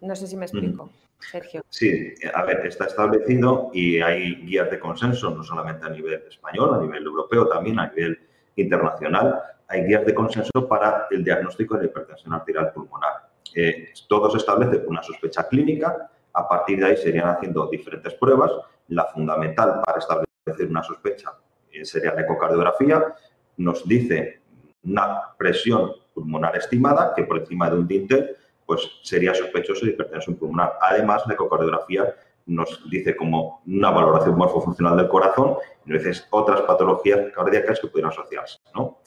No 0.00 0.14
sé 0.14 0.26
si 0.26 0.36
me 0.36 0.46
explico. 0.46 0.90
Sergio. 1.18 1.64
Sí, 1.70 2.14
a 2.34 2.42
ver, 2.44 2.66
está 2.66 2.86
establecido 2.86 3.70
y 3.72 4.00
hay 4.00 4.36
guías 4.44 4.70
de 4.70 4.78
consenso, 4.78 5.30
no 5.30 5.42
solamente 5.42 5.86
a 5.86 5.90
nivel 5.90 6.22
español, 6.28 6.74
a 6.74 6.78
nivel 6.78 7.04
europeo, 7.04 7.48
también 7.48 7.78
a 7.78 7.88
nivel 7.88 8.18
internacional. 8.56 9.40
Hay 9.68 9.84
guías 9.84 10.04
de 10.04 10.14
consenso 10.14 10.68
para 10.68 11.06
el 11.10 11.24
diagnóstico 11.24 11.76
de 11.76 11.86
hipertensión 11.86 12.34
arterial 12.34 12.72
pulmonar. 12.72 13.30
Eh, 13.54 13.88
todo 14.08 14.30
se 14.30 14.38
establece 14.38 14.80
con 14.80 14.90
una 14.90 15.02
sospecha 15.02 15.48
clínica. 15.48 16.10
A 16.32 16.48
partir 16.48 16.80
de 16.80 16.86
ahí 16.86 16.96
serían 16.96 17.28
haciendo 17.28 17.66
diferentes 17.68 18.14
pruebas. 18.14 18.52
La 18.88 19.06
fundamental 19.06 19.80
para 19.84 19.98
establecer 19.98 20.68
una 20.68 20.82
sospecha 20.82 21.32
eh, 21.72 21.84
sería 21.84 22.14
la 22.14 22.20
ecocardiografía. 22.22 23.02
Nos 23.56 23.86
dice 23.88 24.42
una 24.84 25.34
presión 25.36 25.90
pulmonar 26.14 26.56
estimada 26.56 27.12
que 27.16 27.24
por 27.24 27.38
encima 27.38 27.68
de 27.70 27.76
un 27.76 27.88
dintel 27.88 28.36
pues 28.66 28.90
sería 29.02 29.32
sospechoso 29.34 29.86
de 29.86 29.92
hipertensión 29.92 30.36
pulmonar. 30.36 30.74
Además, 30.80 31.22
la 31.26 31.34
ecocardiografía 31.34 32.14
nos 32.46 32.88
dice 32.90 33.16
como 33.16 33.62
una 33.66 33.90
valoración 33.90 34.36
morfofuncional 34.36 34.96
del 34.96 35.08
corazón 35.08 35.56
y 35.84 35.90
nos 35.90 36.04
dice 36.04 36.24
otras 36.30 36.62
patologías 36.62 37.32
cardíacas 37.32 37.80
que 37.80 37.88
pudieran 37.88 38.12
asociarse. 38.12 38.58
¿no? 38.74 38.98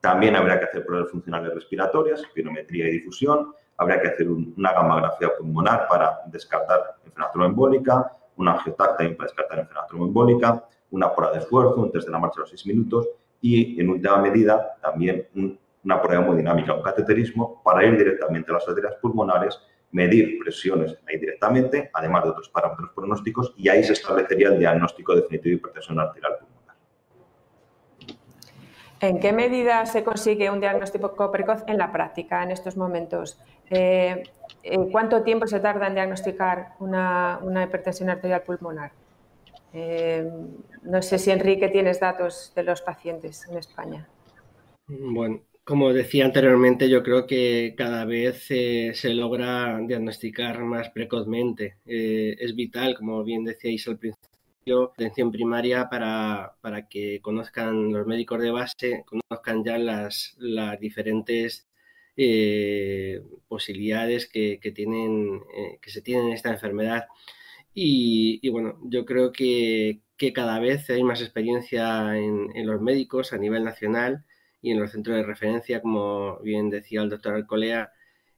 También 0.00 0.36
habría 0.36 0.58
que 0.58 0.66
hacer 0.66 0.84
pruebas 0.84 1.10
funcionales 1.10 1.54
respiratorias, 1.54 2.22
pirometría 2.34 2.88
y 2.88 2.92
difusión. 2.92 3.54
Habría 3.76 4.00
que 4.00 4.08
hacer 4.08 4.28
una 4.28 4.72
gamografía 4.72 5.30
pulmonar 5.36 5.86
para 5.88 6.20
descartar 6.26 6.96
enfermedad 7.04 7.32
tromboembólica, 7.32 8.12
una 8.36 8.52
angiotacta 8.52 8.96
para 8.96 9.08
descartar 9.08 9.58
enfermedad 9.58 9.86
tromboembólica, 9.88 10.64
una 10.90 11.14
prueba 11.14 11.32
de 11.32 11.38
esfuerzo, 11.40 11.76
un 11.76 11.90
test 11.90 12.06
de 12.06 12.12
la 12.12 12.18
marcha 12.18 12.36
de 12.36 12.40
los 12.42 12.50
6 12.50 12.66
minutos 12.66 13.08
y, 13.40 13.80
en 13.80 13.90
última 13.90 14.18
medida, 14.18 14.76
también 14.80 15.26
un 15.34 15.58
una 15.84 16.00
prueba 16.00 16.22
hemodinámica, 16.22 16.74
un 16.74 16.82
cateterismo, 16.82 17.62
para 17.62 17.84
ir 17.84 17.96
directamente 17.96 18.50
a 18.50 18.54
las 18.54 18.68
arterias 18.68 18.94
pulmonares, 19.00 19.60
medir 19.92 20.38
presiones 20.40 20.98
ahí 21.06 21.18
directamente, 21.18 21.90
además 21.92 22.24
de 22.24 22.30
otros 22.30 22.48
parámetros 22.48 22.90
pronósticos, 22.94 23.54
y 23.56 23.68
ahí 23.68 23.84
se 23.84 23.92
establecería 23.92 24.48
el 24.48 24.58
diagnóstico 24.58 25.14
definitivo 25.14 25.50
de 25.50 25.56
hipertensión 25.56 26.00
arterial 26.00 26.32
pulmonar. 26.40 26.76
¿En 29.00 29.20
qué 29.20 29.32
medida 29.32 29.86
se 29.86 30.02
consigue 30.02 30.50
un 30.50 30.60
diagnóstico 30.60 31.30
precoz 31.30 31.62
en 31.66 31.78
la 31.78 31.92
práctica 31.92 32.42
en 32.42 32.50
estos 32.50 32.76
momentos? 32.76 33.38
Eh, 33.70 34.24
¿Cuánto 34.90 35.22
tiempo 35.22 35.46
se 35.46 35.60
tarda 35.60 35.86
en 35.86 35.94
diagnosticar 35.94 36.72
una, 36.80 37.38
hipertensión 37.64 38.08
arterial 38.08 38.42
pulmonar? 38.42 38.92
Eh, 39.72 40.30
no 40.82 41.02
sé 41.02 41.18
si 41.18 41.30
Enrique 41.30 41.68
tienes 41.68 42.00
datos 42.00 42.52
de 42.54 42.62
los 42.62 42.80
pacientes 42.80 43.46
en 43.48 43.58
España. 43.58 44.08
Bueno, 44.86 45.40
como 45.64 45.92
decía 45.94 46.26
anteriormente, 46.26 46.90
yo 46.90 47.02
creo 47.02 47.26
que 47.26 47.74
cada 47.76 48.04
vez 48.04 48.46
eh, 48.50 48.92
se 48.94 49.14
logra 49.14 49.78
diagnosticar 49.80 50.62
más 50.62 50.90
precozmente. 50.90 51.78
Eh, 51.86 52.36
es 52.38 52.54
vital, 52.54 52.96
como 52.96 53.24
bien 53.24 53.44
decíais 53.44 53.88
al 53.88 53.98
principio, 53.98 54.92
atención 54.92 55.32
primaria 55.32 55.88
para, 55.88 56.54
que 56.90 57.20
conozcan 57.22 57.92
los 57.92 58.06
médicos 58.06 58.40
de 58.42 58.50
base, 58.50 59.04
conozcan 59.06 59.64
ya 59.64 59.78
las, 59.78 60.34
las 60.38 60.78
diferentes 60.80 61.66
eh, 62.16 63.22
posibilidades 63.48 64.28
que, 64.28 64.58
tienen, 64.74 65.40
que 65.80 65.90
se 65.90 66.02
tienen 66.02 66.26
en 66.28 66.32
esta 66.34 66.50
enfermedad. 66.50 67.06
Y, 67.74 68.48
bueno, 68.50 68.78
yo 68.84 69.04
creo 69.04 69.32
que, 69.32 70.00
cada 70.34 70.58
vez 70.58 70.88
hay 70.90 71.02
más 71.02 71.20
experiencia 71.20 72.16
en, 72.16 72.50
en 72.54 72.66
los 72.66 72.80
médicos 72.80 73.34
a 73.34 73.38
nivel 73.38 73.64
nacional 73.64 74.24
y 74.64 74.70
en 74.70 74.80
los 74.80 74.92
centros 74.92 75.16
de 75.16 75.22
referencia, 75.24 75.82
como 75.82 76.38
bien 76.40 76.70
decía 76.70 77.02
el 77.02 77.10
doctor 77.10 77.34
Alcolea 77.34 77.92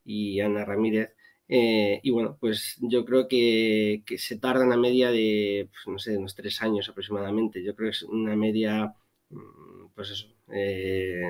y 0.05 0.41
Ana 0.41 0.65
Ramírez. 0.65 1.15
Eh, 1.49 2.01
y 2.03 2.11
bueno, 2.11 2.37
pues 2.41 2.77
yo 2.81 3.05
creo 3.05 3.29
que, 3.29 4.03
se 4.19 4.37
tarda 4.39 4.65
una 4.65 4.77
media 4.77 5.13
de, 5.13 5.69
pues, 5.71 5.87
no 5.87 5.99
sé, 6.01 6.17
unos 6.19 6.35
tres 6.35 6.61
años 6.63 6.89
aproximadamente. 6.89 7.63
Yo 7.63 7.77
creo 7.77 7.91
que 7.91 7.97
es 7.97 8.03
una 8.03 8.35
media, 8.37 8.93
mm, 9.31 9.89
pues 9.95 10.11
eso, 10.11 10.27
eh, 10.53 11.23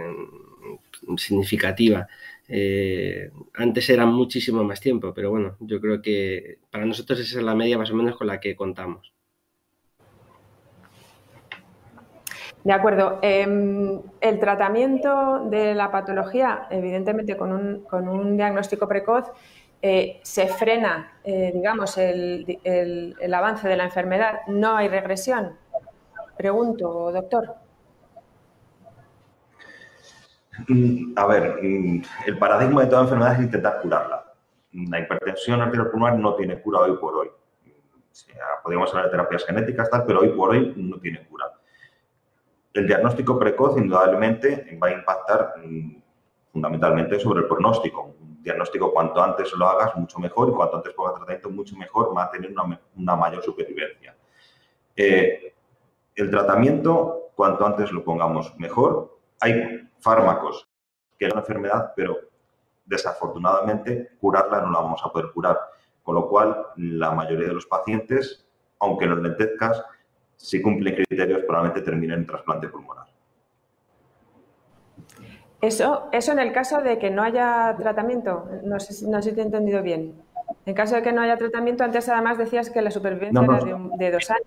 significativa. 1.18 2.08
Eh, 2.48 3.30
antes 3.54 3.90
era 3.90 4.06
muchísimo 4.06 4.64
más 4.64 4.80
tiempo, 4.80 5.12
pero 5.14 5.30
bueno, 5.30 5.56
yo 5.60 5.80
creo 5.80 6.00
que 6.02 6.58
para 6.70 6.86
nosotros 6.86 7.20
esa 7.20 7.38
es 7.38 7.44
la 7.44 7.54
media 7.54 7.78
más 7.78 7.90
o 7.90 7.94
menos 7.94 8.16
con 8.16 8.28
la 8.28 8.40
que 8.40 8.56
contamos. 8.56 9.12
De 12.66 12.72
acuerdo. 12.72 13.20
Em, 13.22 14.00
el 14.20 14.40
tratamiento 14.40 15.44
de 15.48 15.72
la 15.72 15.92
patología, 15.92 16.66
evidentemente 16.68 17.36
con 17.36 17.52
un, 17.52 18.36
diagnóstico 18.36 18.88
precoz, 18.88 19.30
eh, 19.80 20.18
se 20.24 20.48
frena, 20.48 21.12
eh, 21.22 21.52
digamos, 21.54 21.96
el, 21.96 23.14
avance 23.32 23.68
de 23.68 23.76
la 23.76 23.84
enfermedad. 23.84 24.40
No 24.48 24.74
hay 24.76 24.88
regresión. 24.88 25.52
Pregunto, 26.36 27.12
doctor. 27.12 27.54
Mm, 30.66 31.12
a 31.14 31.26
ver, 31.28 31.58
mm, 31.62 32.02
el 32.26 32.36
paradigma 32.36 32.82
de 32.82 32.88
toda 32.88 33.02
enfermedad 33.02 33.34
es 33.34 33.42
intentar 33.42 33.80
curarla. 33.80 34.24
La 34.72 34.98
hipertensión 34.98 35.60
arterial 35.60 35.90
pulmonar 35.92 36.18
no 36.18 36.34
tiene 36.34 36.60
cura 36.60 36.80
hoy 36.80 36.96
por 36.96 37.14
hoy. 37.14 37.30
podríamos 38.64 38.90
hablar 38.90 39.04
de 39.04 39.10
terapias 39.12 39.44
genéticas, 39.44 39.88
tal, 39.88 40.04
pero 40.04 40.20
hoy 40.20 40.30
por 40.30 40.50
hoy 40.50 40.74
no 40.76 40.98
tiene 40.98 41.24
cura 41.28 41.46
el 42.76 42.86
diagnóstico 42.86 43.38
precoz 43.38 43.78
indudablemente 43.78 44.78
va 44.82 44.88
a 44.88 44.92
impactar 44.92 45.54
mm, 45.64 45.96
fundamentalmente 46.52 47.18
sobre 47.18 47.40
el 47.40 47.46
pronóstico. 47.46 48.14
Un 48.20 48.42
diagnóstico 48.42 48.92
cuanto 48.92 49.22
antes 49.22 49.52
lo 49.54 49.66
hagas, 49.66 49.96
mucho 49.96 50.18
mejor, 50.18 50.50
y 50.50 50.52
cuanto 50.52 50.76
antes 50.76 50.92
ponga 50.92 51.14
tratamiento, 51.14 51.50
mucho 51.50 51.76
mejor, 51.76 52.16
va 52.16 52.24
a 52.24 52.30
tener 52.30 52.52
una, 52.94 53.16
mayor 53.16 53.42
supervivencia. 53.42 54.14
Eh, 54.94 55.54
el 56.14 56.30
tratamiento, 56.30 57.30
cuanto 57.34 57.66
antes 57.66 57.90
lo 57.92 58.04
pongamos 58.04 58.54
mejor. 58.58 59.18
Hay 59.40 59.88
fármacos 59.98 60.68
que 61.18 61.26
es 61.26 61.32
una 61.32 61.40
enfermedad, 61.40 61.92
pero 61.96 62.18
desafortunadamente 62.84 64.10
curarla 64.20 64.60
no 64.60 64.70
la 64.70 64.80
vamos 64.80 65.00
a 65.02 65.10
poder 65.10 65.30
curar. 65.32 65.58
Con 66.02 66.14
lo 66.14 66.28
cual, 66.28 66.66
la 66.76 67.10
mayoría 67.10 67.48
de 67.48 67.54
los 67.54 67.66
pacientes, 67.66 68.46
aunque 68.78 69.06
los 69.06 69.18
lentezcas, 69.18 69.82
si 70.36 70.62
cumplen 70.62 70.94
criterios, 70.94 71.42
probablemente 71.46 71.82
terminen 71.82 72.20
en 72.20 72.26
trasplante 72.26 72.68
pulmonar. 72.68 73.06
Eso, 75.60 76.08
eso 76.12 76.32
en 76.32 76.38
el 76.38 76.52
caso 76.52 76.80
de 76.82 76.98
que 76.98 77.10
no 77.10 77.22
haya 77.22 77.74
tratamiento, 77.78 78.48
no 78.62 78.78
sé, 78.78 78.92
si 78.92 79.32
te 79.32 79.40
he 79.40 79.44
entendido 79.44 79.82
bien. 79.82 80.22
En 80.64 80.74
caso 80.74 80.96
de 80.96 81.02
que 81.02 81.12
no 81.12 81.22
haya 81.22 81.36
tratamiento, 81.36 81.82
antes 81.82 82.08
además 82.08 82.38
decías 82.38 82.70
que 82.70 82.82
la 82.82 82.90
supervivencia 82.90 83.42
era 83.42 83.58
de, 83.98 84.10
dos 84.10 84.30
años. 84.30 84.46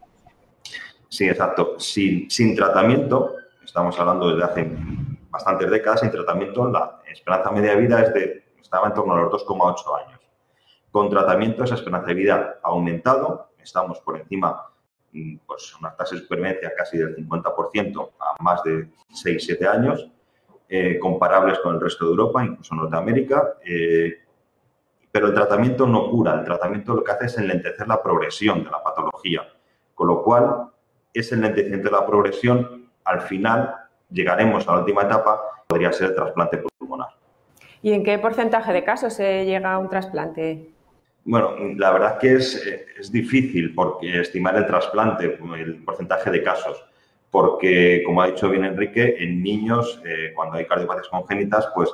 Sí, 1.09 1.27
exacto. 1.27 1.79
Sin, 1.79 2.29
sin 2.29 2.55
tratamiento, 2.55 3.35
estamos 3.65 3.99
hablando 3.99 4.29
desde 4.29 4.43
hace 4.43 4.71
bastantes 5.29 5.69
décadas, 5.69 6.01
sin 6.01 6.11
tratamiento 6.11 6.69
la 6.69 7.01
esperanza 7.11 7.51
media 7.51 7.71
de 7.71 7.81
vida 7.81 8.01
es 8.01 8.13
de, 8.13 8.43
estaba 8.61 8.87
en 8.87 8.93
torno 8.93 9.13
a 9.13 9.21
los 9.21 9.33
2,8 9.45 10.05
años. 10.05 10.19
Con 10.91 11.09
tratamiento 11.09 11.63
esa 11.63 11.75
esperanza 11.75 12.07
de 12.07 12.13
vida 12.13 12.59
ha 12.63 12.67
aumentado, 12.67 13.49
estamos 13.61 13.99
por 13.99 14.17
encima 14.17 14.68
pues 15.45 15.75
una 15.79 15.95
tasa 15.95 16.15
de 16.15 16.21
supervivencia 16.21 16.73
casi 16.75 16.97
del 16.97 17.15
50% 17.15 18.11
a 18.19 18.43
más 18.43 18.63
de 18.63 18.89
6-7 19.11 19.67
años, 19.67 20.09
eh, 20.67 20.99
comparables 20.99 21.59
con 21.59 21.75
el 21.75 21.81
resto 21.81 22.05
de 22.05 22.11
Europa, 22.11 22.43
incluso 22.43 22.75
Norteamérica. 22.75 23.55
Eh, 23.65 24.19
pero 25.11 25.27
el 25.27 25.33
tratamiento 25.33 25.87
no 25.87 26.09
cura, 26.09 26.35
el 26.35 26.43
tratamiento 26.43 26.93
lo 26.93 27.03
que 27.03 27.11
hace 27.11 27.25
es 27.25 27.37
enlentecer 27.37 27.87
la 27.87 28.01
progresión 28.01 28.63
de 28.63 28.69
la 28.69 28.83
patología, 28.83 29.47
con 29.95 30.07
lo 30.07 30.21
cual 30.21 30.67
ese 31.13 31.35
enlentecimiento 31.35 31.89
de 31.89 31.95
la 31.95 32.05
progresión, 32.05 32.89
al 33.03 33.21
final 33.21 33.75
llegaremos 34.11 34.67
a 34.67 34.73
la 34.73 34.79
última 34.79 35.03
etapa, 35.03 35.41
podría 35.67 35.91
ser 35.91 36.09
el 36.09 36.15
trasplante 36.15 36.63
pulmonar. 36.77 37.09
¿Y 37.81 37.93
en 37.93 38.03
qué 38.03 38.19
porcentaje 38.19 38.71
de 38.71 38.83
casos 38.83 39.13
se 39.13 39.45
llega 39.45 39.73
a 39.73 39.77
un 39.79 39.89
trasplante? 39.89 40.69
Bueno, 41.25 41.55
la 41.75 41.91
verdad 41.91 42.17
que 42.17 42.35
es, 42.35 43.11
difícil 43.11 43.73
porque 43.73 44.21
estimar 44.21 44.55
el 44.55 44.65
trasplante, 44.65 45.37
el 45.57 45.83
porcentaje 45.83 46.31
de 46.31 46.43
casos, 46.43 46.83
porque, 47.29 48.01
como 48.05 48.21
ha 48.21 48.27
dicho 48.27 48.49
bien 48.49 48.65
Enrique, 48.65 49.15
en 49.19 49.43
niños, 49.43 50.01
eh, 50.05 50.31
cuando 50.35 50.57
hay 50.57 50.65
cardiopatías 50.65 51.09
congénitas, 51.09 51.69
pues 51.75 51.89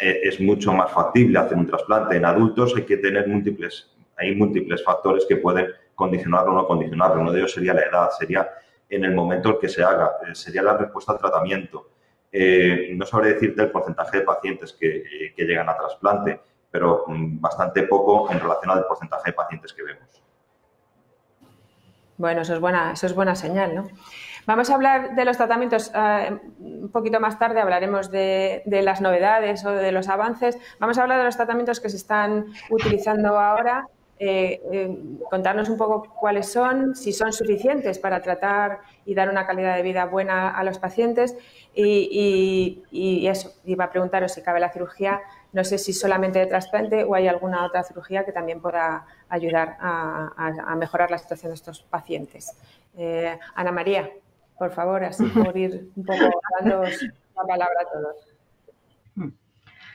eh, 0.00 0.20
es 0.24 0.40
mucho 0.40 0.72
más 0.72 0.90
factible 0.90 1.38
hacer 1.38 1.58
un 1.58 1.66
trasplante. 1.66 2.16
En 2.16 2.24
adultos 2.24 2.74
hay 2.74 2.84
que 2.84 2.96
tener 2.96 3.28
múltiples, 3.28 3.90
hay 4.16 4.34
múltiples 4.34 4.82
factores 4.82 5.26
que 5.28 5.36
pueden 5.36 5.68
condicionarlo 5.94 6.52
o 6.52 6.54
no 6.54 6.66
condicionarlo. 6.66 7.20
Uno 7.20 7.32
de 7.32 7.40
ellos 7.40 7.52
sería 7.52 7.74
la 7.74 7.82
edad, 7.82 8.10
sería 8.18 8.48
en 8.88 9.04
el 9.04 9.14
momento 9.14 9.50
en 9.50 9.58
que 9.60 9.68
se 9.68 9.82
haga, 9.82 10.12
eh, 10.26 10.34
sería 10.34 10.62
la 10.62 10.76
respuesta 10.76 11.12
al 11.12 11.18
tratamiento. 11.18 11.90
Eh, 12.32 12.90
no 12.94 13.04
sabré 13.04 13.34
decirte 13.34 13.62
el 13.62 13.70
porcentaje 13.70 14.18
de 14.18 14.24
pacientes 14.24 14.72
que, 14.72 15.32
que 15.36 15.44
llegan 15.44 15.68
a 15.68 15.76
trasplante, 15.76 16.40
pero 16.70 17.04
bastante 17.08 17.82
poco 17.84 18.30
en 18.30 18.40
relación 18.40 18.70
al 18.70 18.86
porcentaje 18.86 19.30
de 19.30 19.32
pacientes 19.32 19.72
que 19.72 19.82
vemos. 19.82 20.22
Bueno, 22.16 22.42
eso 22.42 22.52
es 22.52 22.60
buena, 22.60 22.92
eso 22.92 23.06
es 23.06 23.14
buena 23.14 23.34
señal, 23.34 23.74
¿no? 23.74 23.88
Vamos 24.46 24.70
a 24.70 24.74
hablar 24.74 25.14
de 25.14 25.24
los 25.24 25.36
tratamientos 25.36 25.90
eh, 25.94 26.38
un 26.58 26.90
poquito 26.90 27.20
más 27.20 27.38
tarde, 27.38 27.60
hablaremos 27.60 28.10
de, 28.10 28.62
las 28.66 29.00
novedades 29.00 29.64
o 29.64 29.70
de 29.70 29.92
los 29.92 30.08
avances. 30.08 30.58
Vamos 30.78 30.98
a 30.98 31.02
hablar 31.02 31.18
de 31.18 31.24
los 31.24 31.36
tratamientos 31.36 31.80
que 31.80 31.88
se 31.88 31.96
están 31.96 32.46
utilizando 32.68 33.38
ahora, 33.38 33.86
eh, 34.18 34.60
eh, 34.70 34.98
contarnos 35.30 35.68
un 35.70 35.78
poco 35.78 36.14
cuáles 36.14 36.50
son, 36.50 36.94
si 36.94 37.12
son 37.12 37.32
suficientes 37.32 37.98
para 37.98 38.20
tratar 38.20 38.80
y 39.06 39.14
dar 39.14 39.30
una 39.30 39.46
calidad 39.46 39.76
de 39.76 39.82
vida 39.82 40.04
buena 40.04 40.50
a 40.50 40.62
los 40.64 40.78
pacientes. 40.78 41.36
Y, 41.74 42.82
y 42.90 43.26
eso, 43.28 43.52
iba 43.64 43.84
a 43.84 43.90
preguntaros 43.90 44.32
si 44.32 44.42
cabe 44.42 44.60
la 44.60 44.70
cirugía 44.70 45.20
no 45.52 45.64
sé 45.64 45.78
si 45.78 45.92
solamente 45.92 46.38
de 46.38 46.46
trasplante 46.46 47.04
o 47.04 47.14
hay 47.14 47.28
alguna 47.28 47.64
otra 47.64 47.82
cirugía 47.82 48.24
que 48.24 48.32
también 48.32 48.60
pueda 48.60 49.04
ayudar 49.28 49.76
a, 49.80 50.76
mejorar 50.76 51.10
la 51.10 51.18
situación 51.18 51.50
de 51.50 51.56
estos 51.56 51.82
pacientes. 51.82 52.56
Eh, 52.96 53.38
Ana 53.54 53.72
María, 53.72 54.10
por 54.58 54.72
favor, 54.72 55.04
así 55.04 55.24
por 55.44 55.56
ir 55.56 55.90
un 55.96 56.04
poco 56.04 56.40
dando 56.60 56.82
la 56.82 57.42
palabra 57.46 57.80
a 57.80 57.92
todos. 57.92 58.30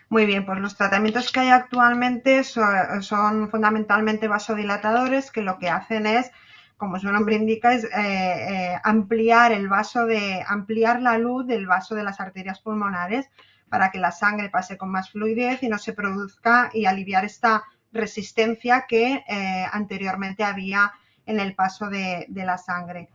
Muy 0.09 0.25
bien, 0.25 0.45
pues 0.45 0.59
los 0.59 0.75
tratamientos 0.75 1.31
que 1.31 1.39
hay 1.39 1.49
actualmente 1.49 2.43
son, 2.43 3.49
fundamentalmente 3.49 4.27
vasodilatadores 4.27 5.31
que 5.31 5.41
lo 5.41 5.57
que 5.57 5.69
hacen 5.69 6.05
es, 6.05 6.31
como 6.77 6.99
su 6.99 7.11
nombre 7.11 7.35
indica, 7.35 7.73
es 7.73 7.85
eh, 7.85 7.89
eh, 7.95 8.75
ampliar 8.83 9.51
el 9.51 9.67
vaso 9.67 10.05
de, 10.05 10.43
ampliar 10.47 11.01
la 11.01 11.17
luz 11.17 11.47
del 11.47 11.65
vaso 11.65 11.95
de 11.95 12.03
las 12.03 12.19
arterias 12.19 12.59
pulmonares 12.61 13.29
para 13.69 13.91
que 13.91 13.99
la 13.99 14.11
sangre 14.11 14.49
pase 14.49 14.77
con 14.77 14.89
más 14.89 15.11
fluidez 15.11 15.63
y 15.63 15.69
no 15.69 15.77
se 15.77 15.93
produzca 15.93 16.69
y 16.73 16.85
aliviar 16.85 17.25
esta 17.25 17.63
resistencia 17.91 18.85
que 18.87 19.23
eh, 19.27 19.65
anteriormente 19.71 20.43
había 20.43 20.91
en 21.25 21.39
el 21.39 21.55
paso 21.55 21.89
de, 21.89 22.27
la 22.29 22.57
sangre. 22.57 23.09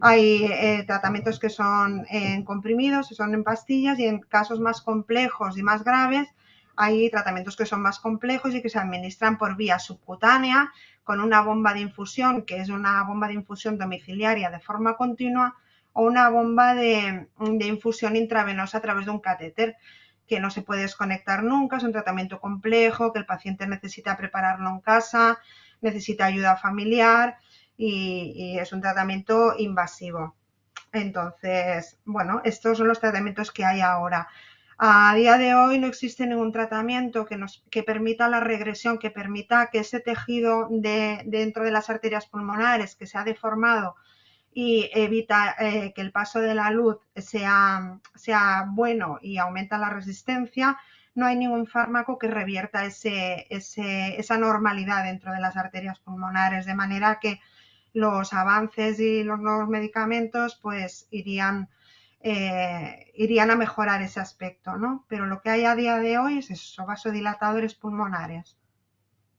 Hay 0.00 0.44
eh, 0.44 0.84
tratamientos 0.86 1.38
que 1.38 1.50
son 1.50 2.06
en 2.08 2.44
comprimidos, 2.44 3.08
que 3.08 3.14
son 3.14 3.34
en 3.34 3.44
pastillas 3.44 3.98
y 3.98 4.06
en 4.06 4.20
casos 4.20 4.60
más 4.60 4.80
complejos 4.80 5.58
y 5.58 5.62
más 5.62 5.84
graves 5.84 6.28
hay 6.80 7.10
tratamientos 7.10 7.56
que 7.56 7.66
son 7.66 7.82
más 7.82 7.98
complejos 7.98 8.54
y 8.54 8.62
que 8.62 8.70
se 8.70 8.78
administran 8.78 9.36
por 9.36 9.54
vía 9.54 9.78
subcutánea 9.78 10.72
con 11.04 11.20
una 11.20 11.42
bomba 11.42 11.74
de 11.74 11.80
infusión, 11.80 12.42
que 12.46 12.56
es 12.56 12.70
una 12.70 13.02
bomba 13.04 13.28
de 13.28 13.34
infusión 13.34 13.76
domiciliaria 13.76 14.50
de 14.50 14.60
forma 14.60 14.96
continua, 14.96 15.56
una 16.00 16.28
bomba 16.28 16.74
de, 16.74 17.28
infusión 17.38 18.16
intravenosa 18.16 18.78
a 18.78 18.80
través 18.80 19.06
de 19.06 19.12
un 19.12 19.20
catéter 19.20 19.76
que 20.26 20.40
no 20.40 20.50
se 20.50 20.62
puede 20.62 20.82
desconectar 20.82 21.42
nunca, 21.42 21.76
es 21.76 21.82
un 21.82 21.92
tratamiento 21.92 22.40
complejo, 22.40 23.12
que 23.12 23.18
el 23.18 23.26
paciente 23.26 23.66
necesita 23.66 24.16
prepararlo 24.16 24.70
en 24.70 24.80
casa, 24.80 25.38
necesita 25.80 26.26
ayuda 26.26 26.56
familiar 26.56 27.38
y, 27.76 28.58
es 28.58 28.72
un 28.72 28.80
tratamiento 28.80 29.54
invasivo. 29.58 30.36
Entonces, 30.92 31.98
bueno, 32.04 32.42
estos 32.44 32.78
son 32.78 32.88
los 32.88 33.00
tratamientos 33.00 33.50
que 33.50 33.64
hay 33.64 33.80
ahora. 33.80 34.28
A 34.78 35.14
día 35.14 35.36
de 35.36 35.54
hoy 35.54 35.78
no 35.78 35.86
existe 35.86 36.26
ningún 36.26 36.52
tratamiento 36.52 37.26
que, 37.26 37.36
nos, 37.36 37.64
que 37.70 37.82
permita 37.82 38.28
la 38.28 38.40
regresión, 38.40 38.98
que 38.98 39.10
permita 39.10 39.68
que 39.70 39.80
ese 39.80 40.00
tejido 40.00 40.68
de, 40.70 41.22
dentro 41.26 41.64
de 41.64 41.70
las 41.70 41.90
arterias 41.90 42.26
pulmonares 42.26 42.96
que 42.96 43.06
se 43.06 43.18
ha 43.18 43.24
deformado 43.24 43.96
y 44.52 44.90
evita 44.92 45.54
eh, 45.58 45.92
que 45.94 46.00
el 46.00 46.12
paso 46.12 46.40
de 46.40 46.54
la 46.54 46.70
luz 46.70 46.98
sea, 47.16 47.98
sea, 48.14 48.66
bueno 48.68 49.18
y 49.22 49.38
aumenta 49.38 49.78
la 49.78 49.90
resistencia, 49.90 50.78
no 51.14 51.26
hay 51.26 51.36
ningún 51.36 51.66
fármaco 51.66 52.18
que 52.18 52.28
revierta 52.28 52.84
ese, 52.84 53.46
esa 53.50 54.38
normalidad 54.38 55.04
dentro 55.04 55.32
de 55.32 55.40
las 55.40 55.56
arterias 55.56 55.98
pulmonares, 56.00 56.66
de 56.66 56.74
manera 56.74 57.18
que 57.20 57.40
los 57.92 58.32
avances 58.32 59.00
y 59.00 59.24
los 59.24 59.40
nuevos 59.40 59.68
medicamentos 59.68 60.58
pues 60.62 61.08
irían, 61.10 61.68
eh, 62.20 63.12
irían 63.14 63.50
a 63.50 63.56
mejorar 63.56 64.02
ese 64.02 64.20
aspecto, 64.20 64.76
¿no? 64.76 65.04
Pero 65.08 65.26
lo 65.26 65.40
que 65.40 65.50
hay 65.50 65.64
a 65.64 65.74
día 65.74 65.96
de 65.98 66.18
hoy 66.18 66.38
es 66.38 66.50
eso, 66.50 66.86
vasodilatadores 66.86 67.74
pulmonares. 67.74 68.56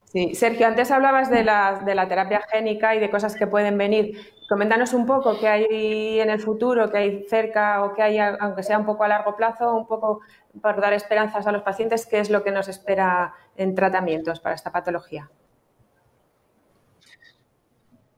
Sí, 0.05 0.35
Sergio, 0.35 0.67
antes 0.67 0.91
hablabas 0.91 1.29
de 1.29 1.45
la, 1.45 1.81
de 1.85 1.95
la 1.95 2.07
terapia 2.09 2.41
génica 2.51 2.95
y 2.95 2.99
de 2.99 3.09
cosas 3.09 3.35
que 3.35 3.47
pueden 3.47 3.77
venir. 3.77 4.19
Coméntanos 4.51 4.91
un 4.91 5.05
poco 5.05 5.39
qué 5.39 5.47
hay 5.47 6.19
en 6.19 6.29
el 6.29 6.41
futuro, 6.41 6.91
qué 6.91 6.97
hay 6.97 7.23
cerca 7.23 7.85
o 7.85 7.93
qué 7.93 8.01
hay, 8.01 8.19
aunque 8.19 8.63
sea 8.63 8.77
un 8.77 8.85
poco 8.85 9.05
a 9.05 9.07
largo 9.07 9.37
plazo, 9.37 9.73
un 9.73 9.87
poco 9.87 10.19
para 10.59 10.81
dar 10.81 10.91
esperanzas 10.91 11.47
a 11.47 11.53
los 11.53 11.61
pacientes, 11.61 12.05
qué 12.05 12.19
es 12.19 12.29
lo 12.29 12.43
que 12.43 12.51
nos 12.51 12.67
espera 12.67 13.33
en 13.55 13.73
tratamientos 13.75 14.41
para 14.41 14.53
esta 14.53 14.69
patología. 14.69 15.29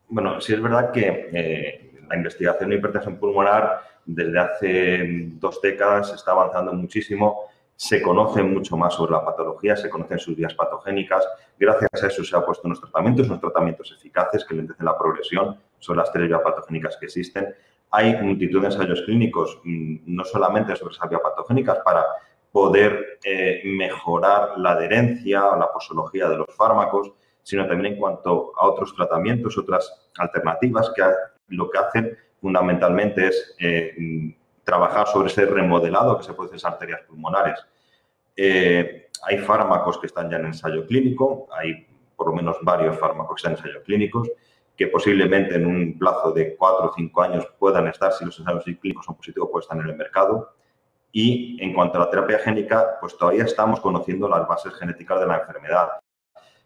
Bueno, 0.08 0.42
sí 0.42 0.56
es 0.56 0.60
verdad 0.60 0.92
que 0.92 1.30
eh, 1.32 2.02
la 2.10 2.16
investigación 2.16 2.72
de 2.72 2.78
hipertensión 2.78 3.20
pulmonar 3.20 3.82
desde 4.04 4.40
hace 4.40 5.04
dos 5.40 5.62
décadas 5.62 6.14
está 6.14 6.32
avanzando 6.32 6.74
muchísimo 6.74 7.42
se 7.76 8.02
conoce 8.02 8.42
mucho 8.42 8.76
más 8.78 8.96
sobre 8.96 9.12
la 9.12 9.26
patología, 9.26 9.76
se 9.76 9.90
conocen 9.90 10.18
sus 10.18 10.36
vías 10.36 10.54
patogénicas. 10.54 11.28
Gracias 11.60 12.04
a 12.04 12.08
eso 12.08 12.24
se 12.24 12.36
ha 12.36 12.46
puesto 12.46 12.68
unos 12.68 12.80
tratamientos, 12.80 13.28
unos 13.28 13.42
tratamientos 13.42 13.94
eficaces 13.96 14.46
que 14.46 14.56
lentecen 14.56 14.86
la 14.86 14.98
progresión 14.98 15.58
sobre 15.84 15.98
las 15.98 16.12
tres 16.12 16.28
vías 16.28 16.42
patogénicas 16.42 16.98
que 16.98 17.08
existen. 17.08 17.54
Hay 17.92 18.16
multitud 18.22 18.62
de 18.62 18.68
ensayos 18.68 19.02
clínicos, 19.02 19.60
mm, 19.64 19.98
no 20.06 20.24
solamente 20.24 20.76
sobre 20.76 20.94
esas 20.96 21.10
vías 21.10 21.22
patogénicas, 21.22 21.80
para 21.84 22.06
poder 22.52 23.20
eh, 23.24 23.62
mejorar 23.66 24.58
la 24.58 24.72
adherencia 24.72 25.50
o 25.50 25.60
la 25.60 25.72
posología 25.72 26.30
de 26.30 26.38
los 26.38 26.56
fármacos, 26.56 27.12
sino 27.42 27.68
también 27.68 27.96
en 27.96 28.00
cuanto 28.00 28.54
a 28.58 28.68
otros 28.68 28.96
tratamientos, 28.96 29.58
otras 29.58 30.10
alternativas 30.18 30.92
que 30.96 31.04
lo 31.50 31.70
que 31.70 31.78
hacen 31.78 32.18
fundamentalmente 32.40 33.28
es 33.28 33.56
eh, 33.60 34.36
trabajar 34.64 35.08
sobre 35.08 35.28
ese 35.28 35.46
remodelado 35.46 36.18
que 36.18 36.24
se 36.24 36.34
produce 36.34 36.54
en 36.54 36.58
esas 36.58 36.74
arterias 36.74 37.02
pulmonares. 37.08 37.60
Eh, 38.36 39.10
hay 39.24 39.38
fármacos 39.40 39.98
que 40.00 40.08
están 40.08 40.30
ya 40.30 40.38
en 40.38 40.46
ensayo 40.46 40.86
clínico, 40.86 41.48
hay 41.52 41.86
por 42.16 42.28
lo 42.28 42.34
menos 42.34 42.58
varios 42.62 42.98
fármacos 42.98 43.36
que 43.36 43.40
están 43.40 43.54
en 43.54 43.58
ensayo 43.58 43.84
clínicos, 43.84 44.30
que 44.76 44.88
posiblemente 44.88 45.56
en 45.56 45.66
un 45.66 45.98
plazo 45.98 46.32
de 46.32 46.56
cuatro 46.56 46.88
o 46.88 46.94
cinco 46.96 47.22
años 47.22 47.48
puedan 47.60 47.88
estar, 47.88 48.12
si 48.12 48.26
los 48.26 48.38
ensayos 48.40 48.64
clínicos 48.64 49.06
son 49.06 49.16
positivos, 49.16 49.50
pueden 49.52 49.64
estar 49.64 49.78
en 49.80 49.90
el 49.90 49.96
mercado. 49.96 50.54
Y 51.12 51.62
en 51.64 51.74
cuanto 51.74 51.98
a 51.98 52.06
la 52.06 52.10
terapia 52.10 52.40
génica, 52.40 52.98
pues 53.00 53.16
todavía 53.18 53.44
estamos 53.44 53.80
conociendo 53.80 54.28
las 54.28 54.48
bases 54.48 54.74
genéticas 54.74 55.20
de 55.20 55.28
la 55.28 55.38
enfermedad. 55.38 55.90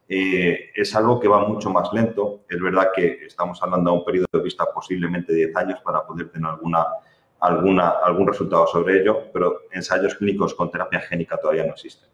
Eh, 0.08 0.72
es 0.74 0.96
algo 0.96 1.20
que 1.20 1.28
va 1.28 1.46
mucho 1.46 1.70
más 1.70 1.92
lento. 1.92 2.46
Es 2.48 2.62
verdad 2.62 2.92
que 2.96 3.26
estamos 3.26 3.62
hablando 3.62 3.92
de 3.92 3.98
un 3.98 4.06
periodo 4.06 4.28
de 4.32 4.42
vista 4.42 4.66
posiblemente 4.74 5.34
de 5.34 5.48
10 5.48 5.56
años 5.58 5.82
para 5.82 6.06
poder 6.06 6.30
tener 6.30 6.50
alguna 6.50 6.86
alguna, 7.40 7.90
algún 8.04 8.28
resultado 8.28 8.68
sobre 8.68 9.02
ello, 9.02 9.32
pero 9.32 9.62
ensayos 9.72 10.16
clínicos 10.16 10.54
con 10.54 10.72
terapia 10.72 11.00
génica 11.02 11.38
todavía 11.38 11.66
no 11.66 11.74
existen. 11.74 12.10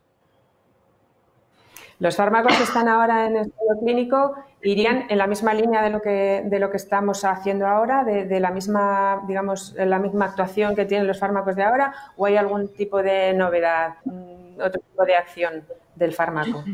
Los 2.03 2.17
fármacos 2.17 2.57
que 2.57 2.63
están 2.63 2.89
ahora 2.89 3.27
en 3.27 3.37
el 3.37 3.41
estudio 3.43 3.79
clínico 3.81 4.35
irían 4.61 5.05
en 5.07 5.17
la 5.17 5.25
misma 5.25 5.53
línea 5.53 5.81
de 5.81 5.89
lo 5.89 6.01
que, 6.01 6.43
de 6.45 6.59
lo 6.59 6.69
que 6.69 6.75
estamos 6.75 7.23
haciendo 7.23 7.65
ahora, 7.65 8.03
de, 8.03 8.39
la 8.41 8.51
misma, 8.51 9.23
digamos, 9.25 9.73
la 9.77 9.99
misma 9.99 10.25
actuación 10.25 10.75
que 10.75 10.83
tienen 10.83 11.07
los 11.07 11.17
fármacos 11.17 11.55
de 11.55 11.63
ahora, 11.63 11.93
o 12.17 12.25
hay 12.25 12.35
algún 12.35 12.67
tipo 12.73 13.01
de 13.01 13.33
novedad, 13.33 13.93
mm, 14.03 14.59
otro 14.59 14.81
tipo 14.81 15.05
de 15.05 15.15
acción 15.15 15.63
del 15.95 16.11
fármaco 16.11 16.65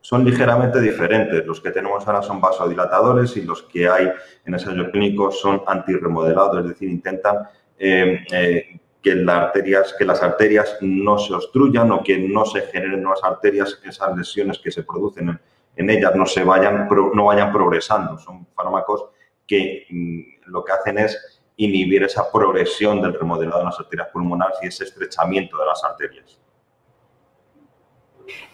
son 0.00 0.24
ligeramente 0.24 0.80
diferentes. 0.80 1.46
Los 1.46 1.60
que 1.60 1.70
tenemos 1.70 2.04
ahora 2.08 2.22
son 2.22 2.40
vasodilatadores 2.40 3.36
y 3.36 3.42
los 3.42 3.62
que 3.62 3.88
hay 3.88 4.10
en 4.44 4.52
ensayos 4.52 4.88
clínicos 4.88 5.38
son 5.38 5.62
antirremodelados, 5.64 6.58
es 6.64 6.70
decir, 6.70 6.90
intentan 6.90 7.36
eh, 7.78 8.18
eh, 8.32 8.80
que, 9.02 9.14
las 9.14 9.36
arterias, 9.36 9.94
que 9.98 10.04
las 10.04 10.22
arterias 10.22 10.78
no 10.80 11.18
se 11.18 11.34
obstruyan 11.34 11.90
o 11.92 12.02
que 12.02 12.18
no 12.18 12.46
se 12.46 12.62
generen 12.62 13.02
nuevas 13.02 13.22
arterias, 13.24 13.80
esas 13.84 14.16
lesiones 14.16 14.58
que 14.58 14.70
se 14.70 14.84
producen 14.84 15.38
en, 15.76 15.90
ellas 15.90 16.14
no, 16.14 16.26
se 16.26 16.44
vayan, 16.44 16.88
no 17.14 17.24
vayan 17.24 17.52
progresando. 17.52 18.18
Son 18.18 18.46
fármacos 18.54 19.06
que 19.46 19.86
mm, 19.90 20.50
lo 20.50 20.64
que 20.64 20.72
hacen 20.72 20.98
es 20.98 21.42
inhibir 21.56 22.02
esa 22.04 22.30
progresión 22.30 23.02
del 23.02 23.14
remodelado 23.14 23.58
de 23.58 23.64
las 23.66 23.80
arterias 23.80 24.08
pulmonares 24.12 24.58
y 24.62 24.66
ese 24.66 24.84
estrechamiento 24.84 25.58
de 25.58 25.66
las 25.66 25.82
arterias. 25.84 26.38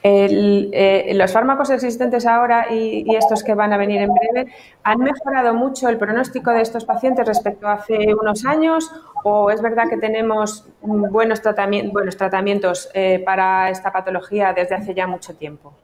Eh, 0.02 1.12
los 1.14 1.32
fármacos 1.32 1.70
existentes 1.70 2.26
ahora 2.26 2.66
y, 2.70 3.04
estos 3.14 3.42
que 3.42 3.54
van 3.54 3.72
a 3.72 3.76
venir 3.76 4.00
en 4.02 4.10
breve 4.12 4.52
han 4.82 4.98
mejorado 4.98 5.54
mucho 5.54 5.88
el 5.88 5.98
pronóstico 5.98 6.50
de 6.52 6.62
estos 6.62 6.84
pacientes 6.84 7.26
respecto 7.26 7.66
a 7.66 7.74
hace 7.74 8.14
unos 8.14 8.44
años 8.44 8.90
o 9.24 9.50
es 9.50 9.60
verdad 9.60 9.88
que 9.88 9.96
tenemos 9.96 10.66
buenos, 10.80 11.42
tratamientos, 11.42 12.88
eh, 12.94 13.22
para 13.24 13.70
esta 13.70 13.92
patología 13.92 14.52
desde 14.52 14.74
hace 14.76 14.94
ya 14.94 15.06
mucho 15.06 15.34
tiempo. 15.34 15.74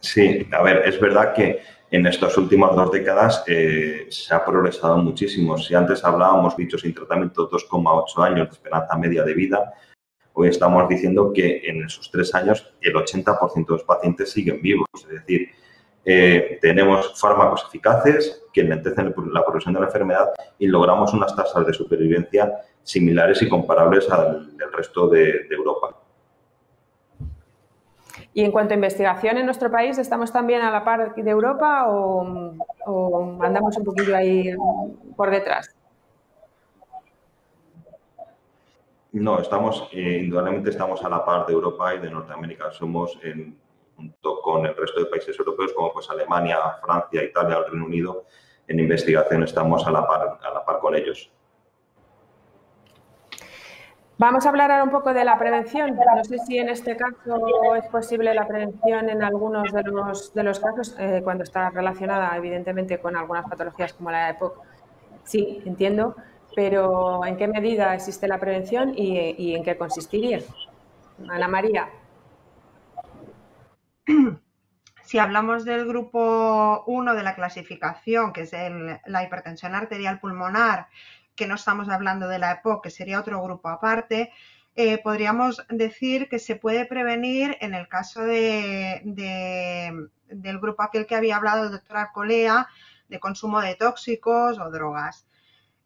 Sí, 0.00 0.46
a 0.52 0.62
ver, 0.62 0.82
es 0.86 1.00
verdad 1.00 1.32
que 1.34 1.60
en 1.90 2.06
estas 2.06 2.36
últimas 2.36 2.74
dos 2.74 2.90
décadas 2.90 3.44
eh, 3.46 4.06
se 4.08 4.34
ha 4.34 4.44
progresado 4.44 4.98
muchísimo. 4.98 5.56
Si 5.58 5.74
antes 5.74 6.04
hablábamos, 6.04 6.56
dicho 6.56 6.78
sin 6.78 6.94
tratamiento, 6.94 7.48
2,8 7.48 8.24
años 8.24 8.48
de 8.48 8.52
esperanza 8.54 8.96
media 8.96 9.22
de 9.22 9.34
vida, 9.34 9.72
hoy 10.38 10.48
estamos 10.48 10.86
diciendo 10.88 11.32
que 11.32 11.62
en 11.64 11.84
esos 11.84 12.10
tres 12.10 12.34
años 12.34 12.72
el 12.80 12.94
80% 12.94 13.66
de 13.66 13.72
los 13.72 13.84
pacientes 13.84 14.30
siguen 14.30 14.60
vivos. 14.60 14.86
Es 14.94 15.08
decir, 15.08 15.48
eh, 16.04 16.58
tenemos 16.60 17.18
fármacos 17.18 17.64
eficaces 17.68 18.44
que 18.52 18.60
enlentecen 18.60 19.14
la 19.32 19.42
progresión 19.42 19.74
de 19.74 19.80
la 19.80 19.86
enfermedad 19.86 20.28
y 20.58 20.66
logramos 20.66 21.12
unas 21.14 21.34
tasas 21.34 21.66
de 21.66 21.72
supervivencia 21.72 22.52
similares 22.82 23.42
y 23.42 23.48
comparables 23.48 24.08
al 24.10 24.56
del 24.56 24.72
resto 24.72 25.08
de 25.08 25.46
Europa. 25.50 25.96
Y 28.34 28.44
en 28.44 28.52
cuanto 28.52 28.74
a 28.74 28.76
investigación 28.76 29.38
en 29.38 29.46
nuestro 29.46 29.70
país, 29.70 29.96
¿estamos 29.96 30.30
también 30.32 30.60
a 30.60 30.70
la 30.70 30.84
par 30.84 31.14
de 31.14 31.30
Europa 31.30 31.86
o, 31.88 33.38
andamos 33.40 33.76
un 33.78 33.84
poquillo 33.84 34.14
ahí 34.14 34.54
por 35.16 35.30
detrás? 35.30 35.75
No, 39.16 39.40
estamos, 39.40 39.88
eh, 39.92 40.20
indudablemente 40.24 40.68
estamos 40.68 41.02
a 41.02 41.08
la 41.08 41.24
par 41.24 41.46
de 41.46 41.54
Europa 41.54 41.94
y 41.94 41.98
de 42.00 42.10
Norteamérica. 42.10 42.70
Somos, 42.70 43.18
junto 43.96 44.42
con 44.42 44.66
el 44.66 44.76
resto 44.76 45.00
de 45.00 45.06
países 45.06 45.38
europeos, 45.38 45.72
como 45.72 45.90
pues 45.90 46.10
Alemania, 46.10 46.58
Francia, 46.82 47.24
Italia, 47.24 47.56
el 47.56 47.64
Reino 47.64 47.86
Unido, 47.86 48.24
en 48.68 48.78
investigación 48.78 49.42
estamos 49.42 49.86
a 49.86 49.90
la 49.90 50.06
par, 50.06 50.38
a 50.42 50.50
la 50.52 50.62
par 50.62 50.80
con 50.80 50.94
ellos. 50.94 51.30
Vamos 54.18 54.44
a 54.44 54.50
hablar 54.50 54.70
ahora 54.70 54.84
un 54.84 54.90
poco 54.90 55.14
de 55.14 55.24
la 55.24 55.38
prevención. 55.38 55.96
No 55.96 56.22
sé 56.22 56.36
si 56.40 56.58
en 56.58 56.68
este 56.68 56.94
caso 56.98 57.74
es 57.74 57.86
posible 57.86 58.34
la 58.34 58.46
prevención 58.46 59.08
en 59.08 59.22
algunos 59.22 59.72
de 59.72 59.82
los, 59.82 60.34
de 60.34 60.42
los 60.42 60.60
casos, 60.60 60.94
eh, 60.98 61.22
cuando 61.24 61.42
está 61.42 61.70
relacionada 61.70 62.36
evidentemente 62.36 62.98
con 62.98 63.16
algunas 63.16 63.48
patologías 63.48 63.94
como 63.94 64.10
la 64.10 64.28
EPOC. 64.28 64.62
Sí, 65.24 65.62
entiendo, 65.64 66.16
pero 66.56 67.22
¿en 67.26 67.36
qué 67.36 67.46
medida 67.46 67.94
existe 67.94 68.26
la 68.26 68.40
prevención 68.40 68.94
y, 68.96 69.54
en 69.54 69.62
qué 69.62 69.76
consistiría? 69.76 70.40
Ana 71.28 71.46
María. 71.46 71.90
Si 75.04 75.18
hablamos 75.18 75.64
del 75.64 75.86
grupo 75.86 76.82
1 76.86 77.14
de 77.14 77.22
la 77.22 77.36
clasificación, 77.36 78.32
que 78.32 78.40
es 78.40 78.52
la 79.04 79.22
hipertensión 79.22 79.74
arterial 79.74 80.18
pulmonar, 80.18 80.88
que 81.36 81.46
no 81.46 81.54
estamos 81.54 81.88
hablando 81.90 82.26
de 82.26 82.40
la 82.40 82.52
EPOC, 82.52 82.82
que 82.82 82.90
sería 82.90 83.20
otro 83.20 83.40
grupo 83.40 83.68
aparte, 83.68 84.32
eh, 84.74 84.98
podríamos 84.98 85.64
decir 85.68 86.28
que 86.28 86.38
se 86.38 86.56
puede 86.56 86.86
prevenir 86.86 87.56
en 87.60 87.74
el 87.74 87.86
caso 87.86 88.22
de, 88.22 89.02
del 90.28 90.58
grupo 90.58 90.82
aquel 90.82 91.06
que 91.06 91.14
había 91.14 91.36
hablado 91.36 91.64
el 91.64 91.70
doctor 91.70 91.98
Arcolea, 91.98 92.66
de 93.08 93.20
consumo 93.20 93.60
de 93.60 93.74
tóxicos 93.74 94.58
o 94.58 94.70
drogas. 94.70 95.26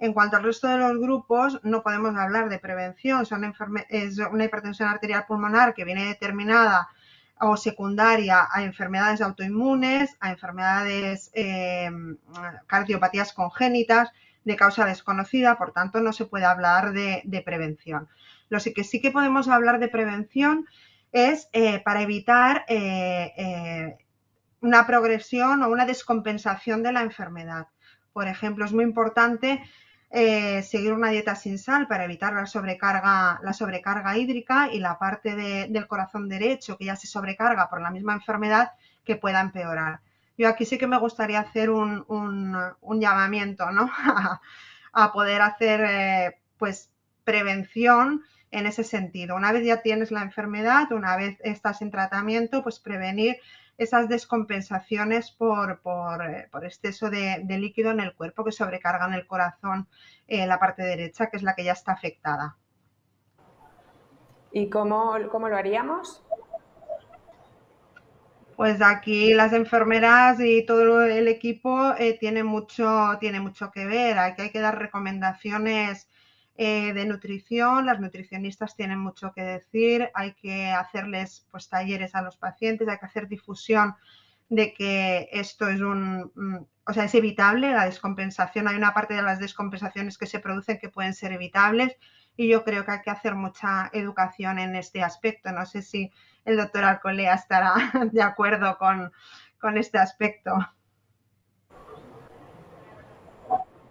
En 0.00 0.12
cuanto 0.12 0.36
al 0.36 0.42
resto 0.42 0.66
de 0.66 0.78
los 0.78 0.98
grupos, 0.98 1.60
no 1.62 1.82
podemos 1.82 2.16
hablar 2.16 2.48
de 2.48 2.58
prevención. 2.58 3.22
Es 3.88 4.18
una 4.18 4.44
hipertensión 4.44 4.88
arterial 4.88 5.26
pulmonar 5.28 5.74
que 5.74 5.84
viene 5.84 6.06
determinada 6.06 6.88
o 7.38 7.56
secundaria 7.56 8.48
a 8.50 8.62
enfermedades 8.62 9.20
autoinmunes, 9.20 10.16
a 10.20 10.30
enfermedades 10.30 11.30
eh, 11.34 11.90
cardiopatías 12.66 13.32
congénitas, 13.32 14.10
de 14.44 14.56
causa 14.56 14.84
desconocida, 14.86 15.58
por 15.58 15.72
tanto 15.72 16.00
no 16.00 16.12
se 16.12 16.24
puede 16.24 16.44
hablar 16.44 16.92
de, 16.92 17.42
prevención. 17.44 18.08
Lo 18.48 18.58
que 18.58 18.84
sí 18.84 19.00
que 19.00 19.10
podemos 19.10 19.48
hablar 19.48 19.78
de 19.78 19.88
prevención 19.88 20.66
es 21.12 21.48
eh, 21.52 21.80
para 21.80 22.02
evitar 22.02 22.64
eh, 22.68 23.32
eh, 23.36 23.98
una 24.60 24.86
progresión 24.86 25.62
o 25.62 25.68
una 25.68 25.86
descompensación 25.86 26.82
de 26.82 26.92
la 26.92 27.02
enfermedad. 27.02 27.68
Por 28.12 28.28
ejemplo, 28.28 28.64
es 28.64 28.72
muy 28.72 28.84
importante 28.84 29.62
seguir 30.10 30.92
una 30.92 31.10
dieta 31.10 31.36
sin 31.36 31.58
sal 31.58 31.86
para 31.86 32.04
evitar 32.04 32.32
la 32.32 32.46
sobrecarga, 32.46 33.40
la 33.42 33.52
sobrecarga 33.52 34.16
hídrica 34.16 34.68
y 34.72 34.80
la 34.80 34.98
parte 34.98 35.36
del 35.36 35.86
corazón 35.86 36.28
derecho 36.28 36.76
que 36.76 36.86
ya 36.86 36.96
se 36.96 37.06
sobrecarga 37.06 37.70
por 37.70 37.80
la 37.80 37.90
misma 37.90 38.14
enfermedad 38.14 38.72
que 39.04 39.16
pueda 39.16 39.40
empeorar. 39.40 40.00
Yo 40.36 40.48
aquí 40.48 40.64
sí 40.64 40.78
que 40.78 40.86
me 40.86 40.98
gustaría 40.98 41.40
hacer 41.40 41.70
un, 41.70 42.04
llamamiento, 42.98 43.70
¿no? 43.70 43.90
a, 44.92 45.12
poder 45.12 45.42
hacer, 45.42 45.80
eh, 45.86 46.38
pues, 46.56 46.90
prevención 47.24 48.22
en 48.50 48.66
ese 48.66 48.82
sentido. 48.82 49.36
Una 49.36 49.52
vez 49.52 49.64
ya 49.64 49.82
tienes 49.82 50.10
la 50.10 50.22
enfermedad, 50.22 50.90
una 50.92 51.16
vez 51.16 51.38
estás 51.44 51.82
en 51.82 51.90
tratamiento, 51.90 52.62
pues 52.62 52.80
prevenir 52.80 53.36
esas 53.80 54.10
descompensaciones 54.10 55.30
por, 55.30 55.80
por, 55.80 56.22
eh, 56.22 56.48
exceso 56.62 57.08
de, 57.08 57.42
líquido 57.48 57.90
en 57.90 58.00
el 58.00 58.14
cuerpo 58.14 58.44
que 58.44 58.52
sobrecargan 58.52 59.14
el 59.14 59.26
corazón 59.26 59.88
en 60.28 60.48
la 60.50 60.58
parte 60.58 60.82
derecha, 60.82 61.30
que 61.30 61.38
es 61.38 61.42
la 61.42 61.54
que 61.54 61.64
ya 61.64 61.72
está 61.72 61.92
afectada. 61.92 62.58
¿Y 64.52 64.68
cómo, 64.68 65.14
cómo 65.30 65.48
lo 65.48 65.56
haríamos? 65.56 66.22
pues 68.56 68.82
aquí 68.82 69.32
las 69.32 69.54
enfermeras 69.54 70.38
y 70.38 70.66
todo 70.66 71.02
el 71.02 71.28
equipo 71.28 71.94
eh, 71.98 72.18
tiene, 72.20 72.44
mucho, 72.44 73.16
tiene 73.18 73.40
mucho 73.40 73.70
que 73.70 73.86
ver. 73.86 74.18
Aquí 74.18 74.42
hay 74.42 74.50
que 74.50 74.60
dar 74.60 74.78
recomendaciones 74.78 76.10
eh, 76.62 76.92
de 76.92 77.06
nutrición, 77.06 77.86
las 77.86 78.00
nutricionistas 78.00 78.76
tienen 78.76 78.98
mucho 78.98 79.32
que 79.32 79.40
decir, 79.40 80.10
hay 80.12 80.34
que 80.34 80.66
hacerles 80.66 81.46
pues, 81.50 81.70
talleres 81.70 82.14
a 82.14 82.20
los 82.20 82.36
pacientes, 82.36 82.86
hay 82.86 82.98
que 82.98 83.06
hacer 83.06 83.28
difusión 83.28 83.94
de 84.50 84.74
que 84.74 85.30
esto 85.32 85.70
es 85.70 85.80
un, 85.80 86.30
mm, 86.34 86.66
o 86.86 86.92
sea, 86.92 87.04
es 87.04 87.14
evitable, 87.14 87.72
la 87.72 87.86
descompensación, 87.86 88.68
hay 88.68 88.76
una 88.76 88.92
parte 88.92 89.14
de 89.14 89.22
las 89.22 89.38
descompensaciones 89.38 90.18
que 90.18 90.26
se 90.26 90.38
producen 90.38 90.78
que 90.78 90.90
pueden 90.90 91.14
ser 91.14 91.32
evitables 91.32 91.96
y 92.36 92.46
yo 92.50 92.62
creo 92.62 92.84
que 92.84 92.90
hay 92.90 93.00
que 93.00 93.10
hacer 93.10 93.36
mucha 93.36 93.88
educación 93.94 94.58
en 94.58 94.76
este 94.76 95.02
aspecto. 95.02 95.52
No 95.52 95.64
sé 95.64 95.80
si 95.80 96.12
el 96.44 96.58
doctor 96.58 96.84
Alcolea 96.84 97.36
estará 97.36 97.72
de 98.12 98.22
acuerdo 98.22 98.76
con, 98.76 99.78
este 99.78 99.96
aspecto. 99.96 100.52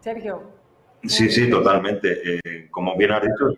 Sergio. 0.02 0.69
Sí, 1.04 1.30
sí, 1.30 1.50
totalmente. 1.50 2.40
Eh, 2.44 2.68
como 2.70 2.96
bien 2.98 3.12
has 3.12 3.22
dicho, 3.22 3.54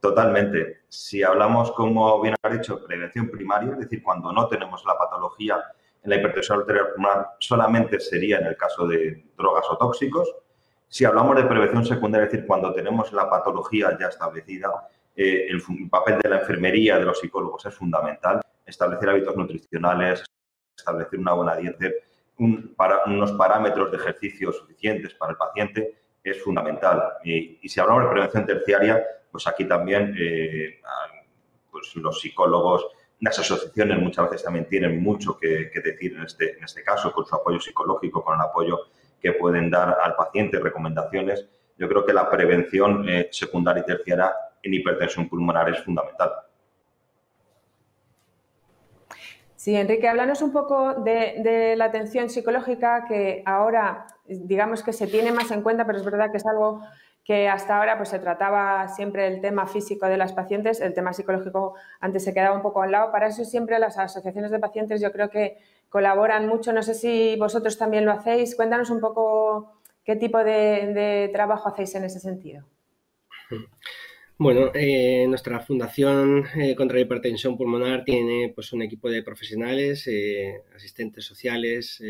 totalmente. 0.00 0.82
Si 0.88 1.22
hablamos, 1.22 1.72
como 1.72 2.20
bien 2.20 2.34
has 2.42 2.52
dicho, 2.52 2.84
prevención 2.84 3.30
primaria, 3.30 3.72
es 3.72 3.78
decir, 3.80 4.02
cuando 4.02 4.32
no 4.32 4.48
tenemos 4.48 4.84
la 4.84 4.96
patología 4.96 5.62
en 6.02 6.10
la 6.10 6.16
hipertensión 6.16 6.60
arterial 6.60 6.88
pulmonar, 6.94 7.28
solamente 7.38 8.00
sería 8.00 8.38
en 8.38 8.46
el 8.46 8.56
caso 8.56 8.86
de 8.86 9.24
drogas 9.36 9.64
o 9.70 9.76
tóxicos. 9.76 10.34
Si 10.88 11.04
hablamos 11.04 11.36
de 11.36 11.44
prevención 11.44 11.84
secundaria, 11.86 12.26
es 12.26 12.32
decir, 12.32 12.46
cuando 12.46 12.72
tenemos 12.72 13.12
la 13.12 13.30
patología 13.30 13.96
ya 13.98 14.08
establecida, 14.08 14.88
eh, 15.14 15.46
el, 15.48 15.62
papel 15.88 16.18
de 16.18 16.28
la 16.28 16.40
enfermería, 16.40 16.98
de 16.98 17.04
los 17.04 17.18
psicólogos 17.18 17.64
es 17.66 17.74
fundamental. 17.74 18.40
Establecer 18.66 19.08
hábitos 19.08 19.36
nutricionales, 19.36 20.24
establecer 20.76 21.18
una 21.18 21.32
buena 21.32 21.56
dieta, 21.56 21.86
para, 22.76 23.04
unos 23.06 23.32
parámetros 23.32 23.90
de 23.90 23.96
ejercicio 23.98 24.52
suficientes 24.52 25.14
para 25.14 25.32
el 25.32 25.38
paciente 25.38 25.94
es 26.22 26.42
fundamental. 26.42 27.02
Y, 27.24 27.68
si 27.68 27.80
hablamos 27.80 28.04
de 28.04 28.10
prevención 28.10 28.46
terciaria, 28.46 29.04
pues 29.30 29.46
aquí 29.46 29.64
también 29.64 30.14
eh, 30.18 30.80
pues 31.70 31.94
los 31.96 32.20
psicólogos, 32.20 32.86
las 33.20 33.38
asociaciones 33.38 33.98
muchas 33.98 34.28
veces 34.28 34.44
también 34.44 34.66
tienen 34.68 35.02
mucho 35.02 35.38
que, 35.38 35.70
decir 35.82 36.14
en 36.16 36.22
este, 36.22 36.56
en 36.56 36.64
este 36.64 36.82
caso, 36.82 37.12
con 37.12 37.24
su 37.24 37.34
apoyo 37.34 37.60
psicológico, 37.60 38.22
con 38.22 38.34
el 38.34 38.40
apoyo 38.40 38.78
que 39.20 39.32
pueden 39.32 39.70
dar 39.70 39.98
al 40.02 40.16
paciente, 40.16 40.58
recomendaciones. 40.58 41.48
Yo 41.78 41.88
creo 41.88 42.04
que 42.04 42.12
la 42.12 42.28
prevención 42.28 43.08
eh, 43.08 43.28
secundaria 43.30 43.82
y 43.82 43.86
terciaria 43.86 44.32
en 44.62 44.74
hipertensión 44.74 45.28
pulmonar 45.28 45.68
es 45.70 45.80
fundamental. 45.80 46.30
Sí, 49.62 49.76
Enrique, 49.76 50.08
háblanos 50.08 50.42
un 50.42 50.50
poco 50.50 50.94
de, 50.94 51.74
la 51.76 51.84
atención 51.84 52.28
psicológica 52.28 53.04
que 53.06 53.44
ahora, 53.46 54.08
digamos 54.26 54.82
que 54.82 54.92
se 54.92 55.06
tiene 55.06 55.30
más 55.30 55.52
en 55.52 55.62
cuenta, 55.62 55.86
pero 55.86 55.98
es 55.98 56.04
verdad 56.04 56.32
que 56.32 56.38
es 56.38 56.46
algo 56.46 56.82
que 57.22 57.48
hasta 57.48 57.78
ahora 57.78 57.96
pues 57.96 58.08
se 58.08 58.18
trataba 58.18 58.88
siempre 58.88 59.28
el 59.28 59.40
tema 59.40 59.68
físico 59.68 60.06
de 60.06 60.16
las 60.16 60.32
pacientes, 60.32 60.80
el 60.80 60.94
tema 60.94 61.12
psicológico 61.12 61.74
antes 62.00 62.24
se 62.24 62.34
quedaba 62.34 62.56
un 62.56 62.62
poco 62.62 62.82
al 62.82 62.90
lado. 62.90 63.12
Para 63.12 63.28
eso 63.28 63.44
siempre 63.44 63.78
las 63.78 63.98
asociaciones 63.98 64.50
de 64.50 64.58
pacientes 64.58 65.00
yo 65.00 65.12
creo 65.12 65.30
que 65.30 65.58
colaboran 65.90 66.48
mucho. 66.48 66.72
No 66.72 66.82
sé 66.82 66.94
si 66.94 67.36
vosotros 67.36 67.78
también 67.78 68.04
lo 68.04 68.10
hacéis. 68.10 68.56
Cuéntanos 68.56 68.90
un 68.90 68.98
poco 68.98 69.74
qué 70.04 70.16
tipo 70.16 70.38
de, 70.38 70.92
de 70.92 71.30
trabajo 71.32 71.68
hacéis 71.68 71.94
en 71.94 72.02
ese 72.02 72.18
sentido. 72.18 72.64
Bueno, 74.38 74.72
eh, 74.74 75.26
nuestra 75.28 75.60
Fundación 75.60 76.44
eh, 76.56 76.74
contra 76.74 76.96
la 76.96 77.02
Hipertensión 77.02 77.56
Pulmonar 77.56 78.04
tiene 78.04 78.50
pues, 78.54 78.72
un 78.72 78.82
equipo 78.82 79.08
de 79.10 79.22
profesionales, 79.22 80.06
eh, 80.08 80.62
asistentes 80.74 81.24
sociales, 81.24 82.02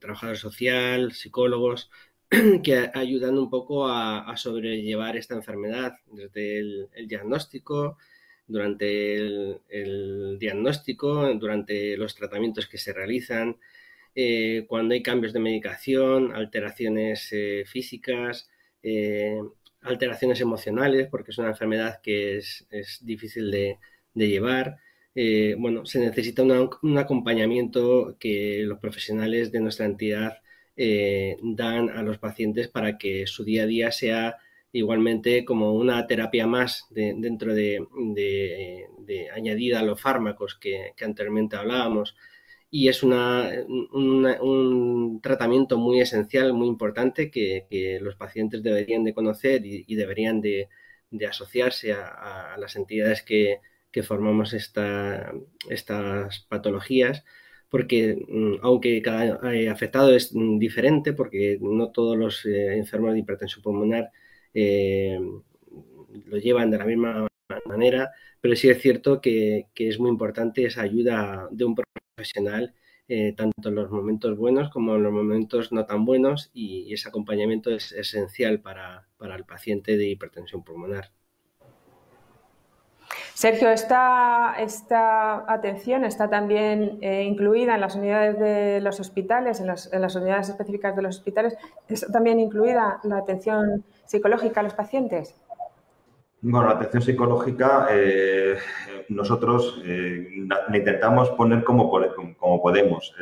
trabajadores 0.00 0.40
social, 0.40 1.12
psicólogos, 1.12 1.90
que 2.62 2.90
ayudan 2.94 3.38
un 3.38 3.50
poco 3.50 3.88
a, 3.88 4.36
sobrellevar 4.36 5.16
esta 5.16 5.34
enfermedad, 5.34 5.94
desde 6.06 6.58
el, 6.58 6.88
diagnóstico, 7.08 7.96
durante 8.46 9.16
el, 9.16 10.38
diagnóstico, 10.38 11.32
durante 11.34 11.96
los 11.96 12.14
tratamientos 12.14 12.66
que 12.66 12.78
se 12.78 12.92
realizan, 12.92 13.56
cuando 14.68 14.94
hay 14.94 15.02
cambios 15.02 15.32
de 15.32 15.40
medicación, 15.40 16.32
alteraciones 16.34 17.34
físicas, 17.66 18.48
alteraciones 19.84 20.40
emocionales, 20.40 21.08
porque 21.10 21.30
es 21.30 21.38
una 21.38 21.48
enfermedad 21.48 22.00
que 22.02 22.38
es, 22.38 22.66
difícil 23.02 23.50
de, 23.50 23.78
llevar. 24.14 24.78
bueno, 25.58 25.86
se 25.86 26.00
necesita 26.00 26.42
un 26.42 26.98
acompañamiento 26.98 28.16
que 28.18 28.62
los 28.64 28.78
profesionales 28.78 29.52
de 29.52 29.60
nuestra 29.60 29.86
entidad 29.86 30.38
dan 30.76 31.90
a 31.90 32.02
los 32.02 32.18
pacientes 32.18 32.68
para 32.68 32.98
que 32.98 33.26
su 33.26 33.44
día 33.44 33.64
a 33.64 33.66
día 33.66 33.92
sea 33.92 34.38
igualmente 34.74 35.44
como 35.44 35.72
una 35.72 36.04
terapia 36.06 36.46
más 36.48 36.86
dentro 36.90 37.54
de, 37.54 37.86
añadida 39.32 39.80
a 39.80 39.84
los 39.84 40.00
fármacos 40.00 40.56
que, 40.56 40.92
anteriormente 41.00 41.56
hablábamos. 41.56 42.16
Y 42.76 42.88
es 42.88 43.04
un 43.04 43.12
tratamiento 45.22 45.78
muy 45.78 46.00
esencial, 46.00 46.52
muy 46.54 46.66
importante 46.66 47.30
que, 47.30 47.98
los 48.00 48.16
pacientes 48.16 48.64
deberían 48.64 49.04
de 49.04 49.14
conocer 49.14 49.64
y, 49.64 49.94
deberían 49.94 50.40
de, 50.40 50.68
asociarse 51.28 51.92
a, 51.92 52.56
las 52.58 52.74
entidades 52.74 53.22
que, 53.22 53.60
formamos 54.02 54.54
estas 54.54 55.30
patologías 56.48 57.24
porque 57.68 58.16
mm, 58.28 58.56
aunque 58.62 59.00
cada 59.02 59.52
eh, 59.54 59.68
afectado 59.68 60.14
es 60.14 60.32
diferente, 60.58 61.12
porque 61.12 61.58
no 61.60 61.90
todos 61.92 62.16
los 62.16 62.44
eh, 62.46 62.74
enfermos 62.76 63.12
de 63.12 63.20
hipertensión 63.20 63.62
pulmonar 63.62 64.10
eh, 64.52 65.18
lo 66.26 66.38
llevan 66.38 66.70
de 66.70 66.78
la 66.78 66.86
misma 66.86 67.28
manera, 67.66 68.10
pero 68.40 68.56
sí 68.56 68.68
es 68.68 68.80
cierto 68.80 69.20
que, 69.20 69.66
es 69.76 69.98
muy 69.98 70.10
importante 70.10 70.64
esa 70.64 70.82
ayuda 70.82 71.48
de 71.50 71.64
un 71.64 71.74
profesional, 72.14 72.74
eh, 73.08 73.34
tanto 73.36 73.68
en 73.68 73.74
los 73.74 73.90
momentos 73.90 74.38
buenos 74.38 74.70
como 74.70 74.96
en 74.96 75.02
los 75.02 75.12
momentos 75.12 75.72
no 75.72 75.84
tan 75.84 76.04
buenos, 76.04 76.50
y, 76.54 76.92
ese 76.92 77.08
acompañamiento 77.08 77.70
es 77.70 77.92
esencial 77.92 78.60
para, 78.60 79.06
el 79.20 79.44
paciente 79.44 79.96
de 79.96 80.08
hipertensión 80.08 80.62
pulmonar. 80.62 81.10
Sergio, 83.34 83.68
esta, 83.68 84.54
esta, 84.58 85.52
atención 85.52 86.04
está 86.04 86.30
también 86.30 86.98
eh, 87.02 87.24
incluida 87.24 87.74
en 87.74 87.80
las 87.80 87.96
unidades 87.96 88.38
de 88.38 88.80
los 88.80 89.00
hospitales, 89.00 89.60
en, 89.60 89.68
en, 89.68 90.00
las 90.00 90.14
unidades 90.14 90.50
específicas 90.50 90.94
de 90.94 91.02
los 91.02 91.16
hospitales. 91.16 91.56
¿Está 91.88 92.12
también 92.12 92.38
incluida 92.38 93.00
la 93.02 93.18
atención 93.18 93.84
psicológica 94.06 94.60
a 94.60 94.62
los 94.62 94.74
pacientes? 94.74 95.34
Bueno, 96.46 96.68
la 96.68 96.74
atención 96.74 97.02
psicológica 97.02 97.88
eh, 97.90 98.58
nosotros 99.08 99.80
eh, 99.82 100.28
la 100.46 100.76
intentamos 100.76 101.30
poner 101.30 101.64
como, 101.64 101.90
podemos, 102.60 103.14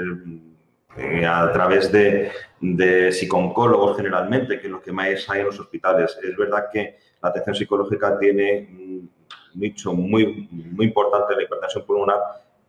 eh, 0.96 1.24
a 1.24 1.52
través 1.52 1.92
de, 1.92 2.32
de 2.60 3.12
psicólogos 3.12 3.96
generalmente, 3.96 4.58
que 4.58 4.66
es 4.66 4.72
lo 4.72 4.82
que 4.82 4.90
más 4.90 5.30
hay 5.30 5.38
en 5.38 5.46
los 5.46 5.60
hospitales. 5.60 6.18
Es 6.20 6.36
verdad 6.36 6.64
que 6.72 6.96
la 7.22 7.28
atención 7.28 7.54
psicológica 7.54 8.18
tiene 8.18 8.68
un 8.72 9.10
nicho 9.54 9.92
muy, 9.92 10.48
muy 10.50 10.86
importante 10.86 11.34
en 11.34 11.38
la 11.38 11.44
hipertensión 11.44 11.86
pulmonar, 11.86 12.18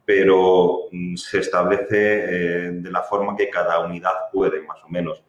pero 0.06 0.82
mm, 0.92 1.16
se 1.16 1.40
establece 1.40 1.98
de 2.74 2.92
la 2.92 3.02
forma 3.02 3.36
que 3.36 3.50
cada 3.50 3.80
unidad 3.80 4.30
puede, 4.32 4.62
más 4.62 4.84
o 4.84 4.90
menos. 4.90 5.24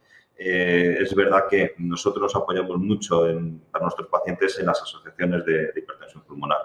Eh, 0.46 0.98
es 1.00 1.14
verdad 1.14 1.44
que 1.48 1.72
nosotros 1.78 2.22
nos 2.22 2.36
apoyamos 2.36 2.76
mucho 2.76 3.26
en, 3.26 3.60
para 3.70 3.84
nuestros 3.84 4.08
pacientes 4.08 4.58
en 4.58 4.66
las 4.66 4.82
asociaciones 4.82 5.42
de, 5.46 5.72
hipertensión 5.74 6.22
pulmonar. 6.24 6.58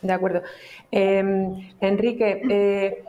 De 0.00 0.12
acuerdo. 0.12 0.42
Em, 0.88 1.68
Enrique, 1.80 2.40
eh, 2.48 3.04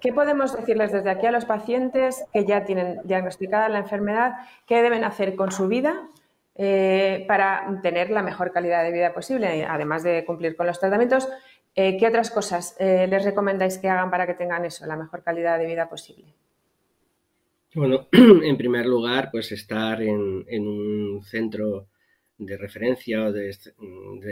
¿qué 0.00 0.12
podemos 0.12 0.56
decirles 0.56 0.90
desde 0.90 1.08
aquí 1.08 1.26
a 1.26 1.30
los 1.30 1.44
pacientes 1.44 2.24
que 2.32 2.44
ya 2.44 2.64
tienen 2.64 3.00
diagnosticada 3.04 3.68
la 3.68 3.78
enfermedad? 3.78 4.32
¿Qué 4.66 4.82
deben 4.82 5.04
hacer 5.04 5.36
con 5.36 5.52
su 5.52 5.68
vida 5.68 6.08
eh, 6.56 7.26
para 7.28 7.78
tener 7.80 8.10
la 8.10 8.24
mejor 8.24 8.50
calidad 8.50 8.82
de 8.82 8.90
vida 8.90 9.14
posible, 9.14 9.64
además 9.64 10.02
de 10.02 10.24
cumplir 10.24 10.56
con 10.56 10.66
los 10.66 10.80
tratamientos? 10.80 11.28
¿Qué 11.72 12.04
otras 12.08 12.32
cosas 12.32 12.76
les 12.80 13.24
recomendáis 13.24 13.78
que 13.78 13.88
hagan 13.88 14.10
para 14.10 14.26
que 14.26 14.34
tengan 14.34 14.64
eso, 14.64 14.84
la 14.86 14.96
mejor 14.96 15.22
calidad 15.22 15.56
de 15.56 15.66
vida 15.66 15.88
posible? 15.88 16.34
Bueno, 17.74 18.08
en 18.12 18.56
primer 18.56 18.86
lugar, 18.86 19.30
pues 19.30 19.52
estar 19.52 20.02
en, 20.02 20.44
un 20.66 21.22
centro 21.24 21.88
de 22.36 22.56
referencia 22.56 23.26
o 23.26 23.32
de, 23.32 23.50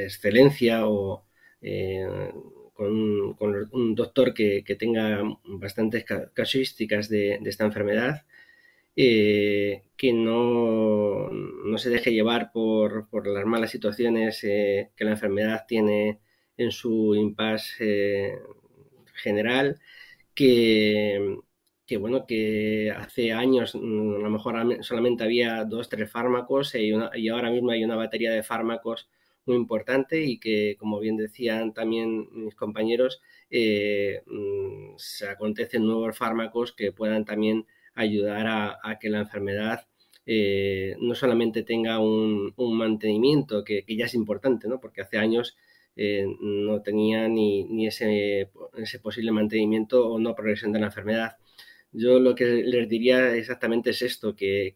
excelencia 0.05 0.89
o 0.89 1.25
eh, 1.63 2.33
con, 2.75 3.69
un 3.73 3.95
doctor 3.95 4.35
que, 4.35 4.63
tenga 4.79 5.23
bastantes 5.45 6.05
casuísticas 6.35 7.09
de, 7.09 7.39
esta 7.45 7.65
enfermedad, 7.65 8.25
eh, 8.97 9.85
que 9.97 10.13
no, 10.13 11.31
se 11.79 11.91
deje 11.91 12.13
llevar 12.13 12.51
por, 12.53 13.09
las 13.27 13.47
malas 13.47 13.71
situaciones 13.71 14.43
eh, 14.45 14.91
que 14.97 15.05
la 15.05 15.13
enfermedad 15.13 15.65
tiene 15.69 16.19
en 16.57 16.73
su 16.73 17.15
impasse 17.15 18.39
general, 19.15 19.81
que 20.35 21.39
que 21.89 21.97
bueno, 21.97 22.27
que 22.27 22.93
hace 22.95 23.33
años 23.33 23.75
mm, 23.75 24.17
a 24.17 24.19
lo 24.19 24.31
mejor 24.31 24.85
solamente 24.85 25.25
había 25.25 25.65
dos, 25.65 25.89
tres 25.89 26.11
fármacos 26.11 26.75
y, 26.75 26.93
ahora 27.31 27.51
mismo 27.51 27.71
hay 27.71 27.83
una 27.83 27.97
batería 27.97 28.31
de 28.31 28.43
fármacos 28.43 29.09
muy 29.47 29.57
importante 29.57 30.23
y 30.23 30.39
que, 30.39 30.77
como 30.79 31.01
bien 31.01 31.17
decían 31.17 31.73
también 31.73 32.29
mis 32.33 32.55
compañeros, 32.55 33.23
eh, 33.51 34.23
mm, 34.27 34.97
se 34.99 35.29
acontecen 35.29 35.87
nuevos 35.87 36.17
fármacos 36.17 36.73
que 36.73 36.93
puedan 36.93 37.25
también 37.25 37.67
ayudar 37.95 38.47
a, 38.49 38.99
que 39.01 39.09
la 39.09 39.21
enfermedad 39.21 39.87
eh, 40.27 40.95
no 41.01 41.15
solamente 41.15 41.63
tenga 41.63 42.01
un, 42.01 42.55
mantenimiento, 42.59 43.65
que, 43.65 43.85
ya 43.89 44.05
es 44.07 44.15
importante, 44.15 44.69
¿no? 44.69 44.79
porque 44.79 45.01
hace 45.01 45.17
años 45.17 45.57
eh, 45.97 46.27
no 46.41 46.83
tenía 46.83 47.29
ni, 47.29 47.65
ni 47.65 47.87
ese, 47.87 48.51
ese 48.77 48.99
posible 49.01 49.33
mantenimiento 49.33 50.07
o 50.07 50.19
no 50.19 50.35
progresión 50.35 50.73
de 50.73 50.81
la 50.81 50.87
enfermedad 50.87 51.39
yo 51.93 52.19
lo 52.21 52.35
que 52.35 52.45
les 52.45 52.89
diría 52.89 53.35
exactamente 53.35 53.91
es 53.91 54.03
esto, 54.03 54.35
que, 54.37 54.75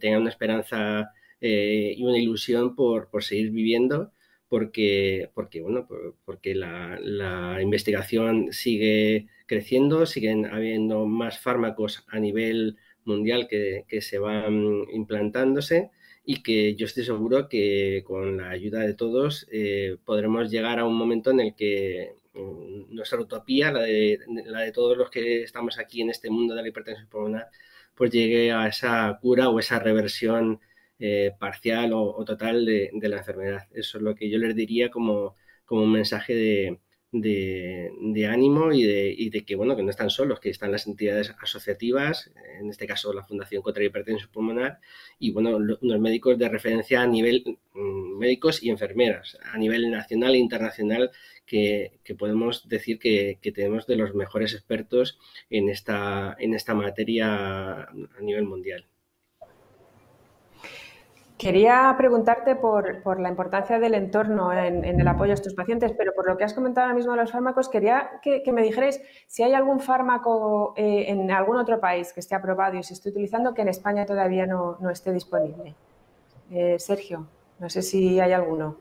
tengan 0.00 0.22
una 0.22 0.30
esperanza 0.30 1.12
eh, 1.40 1.94
y 1.96 2.04
una 2.04 2.18
ilusión 2.18 2.74
por, 2.74 3.08
seguir 3.22 3.50
viviendo, 3.50 4.12
porque, 4.48 5.30
porque, 5.34 5.60
bueno, 5.62 5.88
porque 6.24 6.54
la, 6.54 7.58
investigación 7.62 8.52
sigue 8.52 9.28
creciendo, 9.46 10.06
siguen 10.06 10.46
habiendo 10.46 11.06
más 11.06 11.38
fármacos 11.38 12.04
a 12.08 12.18
nivel 12.18 12.76
mundial 13.04 13.48
que, 13.48 13.84
se 14.00 14.18
van 14.18 14.84
implantándose 14.92 15.90
y 16.24 16.42
que 16.42 16.74
yo 16.76 16.86
estoy 16.86 17.04
seguro 17.04 17.48
que 17.48 18.04
con 18.06 18.36
la 18.36 18.50
ayuda 18.50 18.80
de 18.80 18.94
todos 18.94 19.48
eh, 19.50 19.96
podremos 20.04 20.50
llegar 20.50 20.78
a 20.78 20.86
un 20.86 20.96
momento 20.96 21.30
en 21.30 21.40
el 21.40 21.54
que 21.54 22.19
nuestra 22.34 23.20
utopía, 23.20 23.72
la 23.72 23.82
de, 23.82 24.18
la 24.46 24.60
de 24.60 24.72
todos 24.72 24.96
los 24.96 25.10
que 25.10 25.42
estamos 25.42 25.78
aquí 25.78 26.02
en 26.02 26.10
este 26.10 26.30
mundo 26.30 26.54
de 26.54 26.62
la 26.62 26.68
hipertensión 26.68 27.08
pulmonar, 27.08 27.48
pues 27.94 28.10
llegue 28.10 28.52
a 28.52 28.66
esa 28.68 29.18
cura 29.20 29.48
o 29.48 29.58
esa 29.58 29.78
reversión 29.78 30.60
eh, 30.98 31.32
parcial 31.38 31.92
o, 31.94 32.24
total 32.24 32.64
de, 32.64 32.90
la 33.02 33.18
enfermedad. 33.18 33.68
Eso 33.72 33.98
es 33.98 34.04
lo 34.04 34.14
que 34.14 34.30
yo 34.30 34.38
les 34.38 34.54
diría 34.54 34.90
como, 34.90 35.36
como 35.64 35.82
un 35.82 35.92
mensaje 35.92 36.34
de, 36.34 36.80
de, 37.12 38.28
ánimo 38.30 38.72
y 38.72 38.84
de, 38.84 39.14
y 39.16 39.30
de, 39.30 39.44
que 39.44 39.56
bueno 39.56 39.76
que 39.76 39.82
no 39.82 39.90
están 39.90 40.10
solos, 40.10 40.40
que 40.40 40.50
están 40.50 40.72
las 40.72 40.86
entidades 40.86 41.34
asociativas, 41.40 42.30
en 42.60 42.70
este 42.70 42.86
caso 42.86 43.12
la 43.12 43.24
Fundación 43.24 43.62
contra 43.62 43.82
la 43.82 43.88
Hipertensión 43.88 44.30
Pulmonar, 44.30 44.80
y 45.18 45.32
bueno, 45.32 45.58
los 45.58 46.00
médicos 46.00 46.38
de 46.38 46.48
referencia 46.48 47.02
a 47.02 47.06
nivel 47.06 47.58
mm, 47.74 48.18
médicos 48.18 48.62
y 48.62 48.70
enfermeras, 48.70 49.38
a 49.42 49.58
nivel 49.58 49.90
nacional 49.90 50.34
e 50.34 50.38
internacional, 50.38 51.10
que, 51.46 51.92
podemos 52.18 52.68
decir 52.68 52.98
que, 52.98 53.38
que, 53.42 53.52
tenemos 53.52 53.86
de 53.86 53.96
los 53.96 54.14
mejores 54.14 54.54
expertos 54.54 55.18
en 55.48 55.68
esta, 55.68 56.36
en 56.38 56.54
esta 56.54 56.74
materia 56.74 57.82
a 57.82 58.20
nivel 58.20 58.44
mundial. 58.44 58.89
Quería 61.40 61.94
preguntarte 61.96 62.54
por, 62.54 63.18
la 63.18 63.30
importancia 63.30 63.78
del 63.78 63.94
entorno 63.94 64.52
en, 64.52 64.84
el 64.84 65.08
apoyo 65.08 65.30
a 65.30 65.34
estos 65.34 65.54
pacientes, 65.54 65.94
pero 65.96 66.12
por 66.12 66.28
lo 66.28 66.36
que 66.36 66.44
has 66.44 66.52
comentado 66.52 66.84
ahora 66.84 66.94
mismo 66.94 67.12
de 67.12 67.18
los 67.22 67.32
fármacos, 67.32 67.70
quería 67.70 68.10
que, 68.20 68.42
me 68.52 68.62
dijerais 68.62 69.00
si 69.26 69.42
hay 69.42 69.54
algún 69.54 69.80
fármaco 69.80 70.74
eh, 70.76 71.06
en 71.08 71.30
algún 71.30 71.56
otro 71.56 71.80
país 71.80 72.12
que 72.12 72.20
esté 72.20 72.34
aprobado 72.34 72.76
y 72.76 72.82
se 72.82 72.92
esté 72.92 73.08
utilizando 73.08 73.54
que 73.54 73.62
en 73.62 73.68
España 73.68 74.04
todavía 74.04 74.44
no, 74.44 74.76
esté 74.90 75.14
disponible. 75.14 75.74
Eh, 76.50 76.78
Sergio, 76.78 77.26
no 77.58 77.70
sé 77.70 77.80
si 77.80 78.20
hay 78.20 78.32
alguno. 78.32 78.76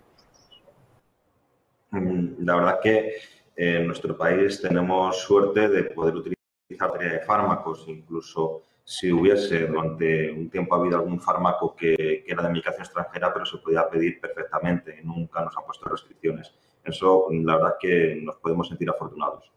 Mm, 1.91 2.43
la 2.43 2.55
verdad 2.55 2.79
que 2.83 3.13
en 3.55 3.87
nuestro 3.87 4.17
país 4.17 4.61
tenemos 4.61 5.17
suerte 5.17 5.69
de 5.69 5.83
poder 5.83 6.13
utilizar 6.13 6.91
fármacos, 7.25 7.85
incluso 7.87 8.63
si 8.89 9.11
hubiese 9.11 9.67
durante 9.67 10.31
un 10.31 10.49
tiempo 10.49 10.73
habido 10.73 10.97
algún 10.97 11.21
fármaco 11.21 11.75
que, 11.75 12.25
era 12.25 12.41
de 12.41 12.49
medicación 12.49 12.81
extranjera, 12.81 13.31
pero 13.31 13.45
se 13.45 13.59
podía 13.59 13.87
pedir 13.87 14.19
perfectamente. 14.19 14.99
Nunca 15.03 15.45
nos 15.45 15.55
han 15.55 15.63
puesto 15.63 15.87
restricciones. 15.87 16.55
Eso, 16.83 17.27
la 17.29 17.57
verdad, 17.57 17.75
que 17.79 18.19
nos 18.19 18.37
podemos 18.37 18.67
sentir 18.67 18.89
afortunados. 18.89 19.51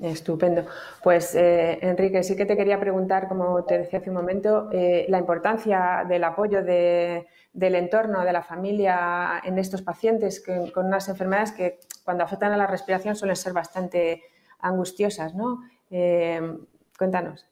Estupendo. 0.00 0.64
Pues, 1.02 1.34
eh, 1.34 1.78
Enrique, 1.82 2.22
sí 2.22 2.36
que 2.36 2.46
te 2.46 2.56
quería 2.56 2.80
preguntar, 2.80 3.28
como 3.28 3.64
te 3.64 3.76
decía 3.76 3.98
hace 3.98 4.08
un 4.08 4.16
momento, 4.16 4.70
eh, 4.72 5.04
la 5.10 5.18
importancia 5.18 6.06
del 6.08 6.24
apoyo 6.24 6.64
del 6.64 7.74
entorno, 7.74 8.24
de 8.24 8.32
la 8.32 8.42
familia 8.42 9.42
en 9.44 9.58
estos 9.58 9.82
pacientes 9.82 10.42
con 10.72 10.86
unas 10.86 11.06
enfermedades 11.10 11.52
que 11.52 11.80
cuando 12.02 12.24
afectan 12.24 12.52
a 12.52 12.56
la 12.56 12.66
respiración 12.66 13.14
suelen 13.14 13.36
ser 13.36 13.52
bastante 13.52 14.22
angustiosas, 14.58 15.34
¿no? 15.34 15.60
Eh, 15.92 16.40
cuéntanos. 16.98 17.46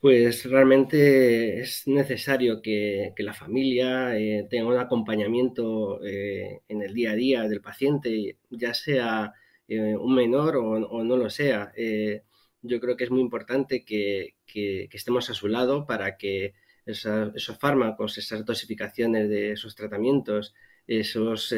Pues 0.00 0.44
realmente 0.44 1.60
es 1.60 1.86
necesario 1.86 2.60
que, 2.60 3.14
la 3.18 3.32
familia 3.32 4.18
eh, 4.18 4.46
tenga 4.50 4.66
un 4.66 4.76
acompañamiento 4.78 6.04
eh, 6.04 6.60
en 6.68 6.82
el 6.82 6.92
día 6.92 7.12
a 7.12 7.14
día 7.14 7.42
del 7.48 7.62
paciente, 7.62 8.36
ya 8.50 8.74
sea 8.74 9.32
un 9.66 10.14
menor 10.14 10.56
o, 10.56 11.04
no 11.04 11.16
lo 11.16 11.30
sea. 11.30 11.72
yo 12.62 12.80
creo 12.80 12.96
que 12.96 13.04
es 13.04 13.10
muy 13.10 13.20
importante 13.20 13.84
que, 13.84 14.34
estemos 14.92 15.30
a 15.30 15.34
su 15.34 15.48
lado 15.48 15.86
para 15.86 16.16
que 16.18 16.54
esos 16.84 17.58
fármacos, 17.58 18.18
esas 18.18 18.44
dosificaciones 18.44 19.28
de 19.28 19.52
esos 19.52 19.74
tratamientos, 19.74 20.54
esos, 20.86 21.54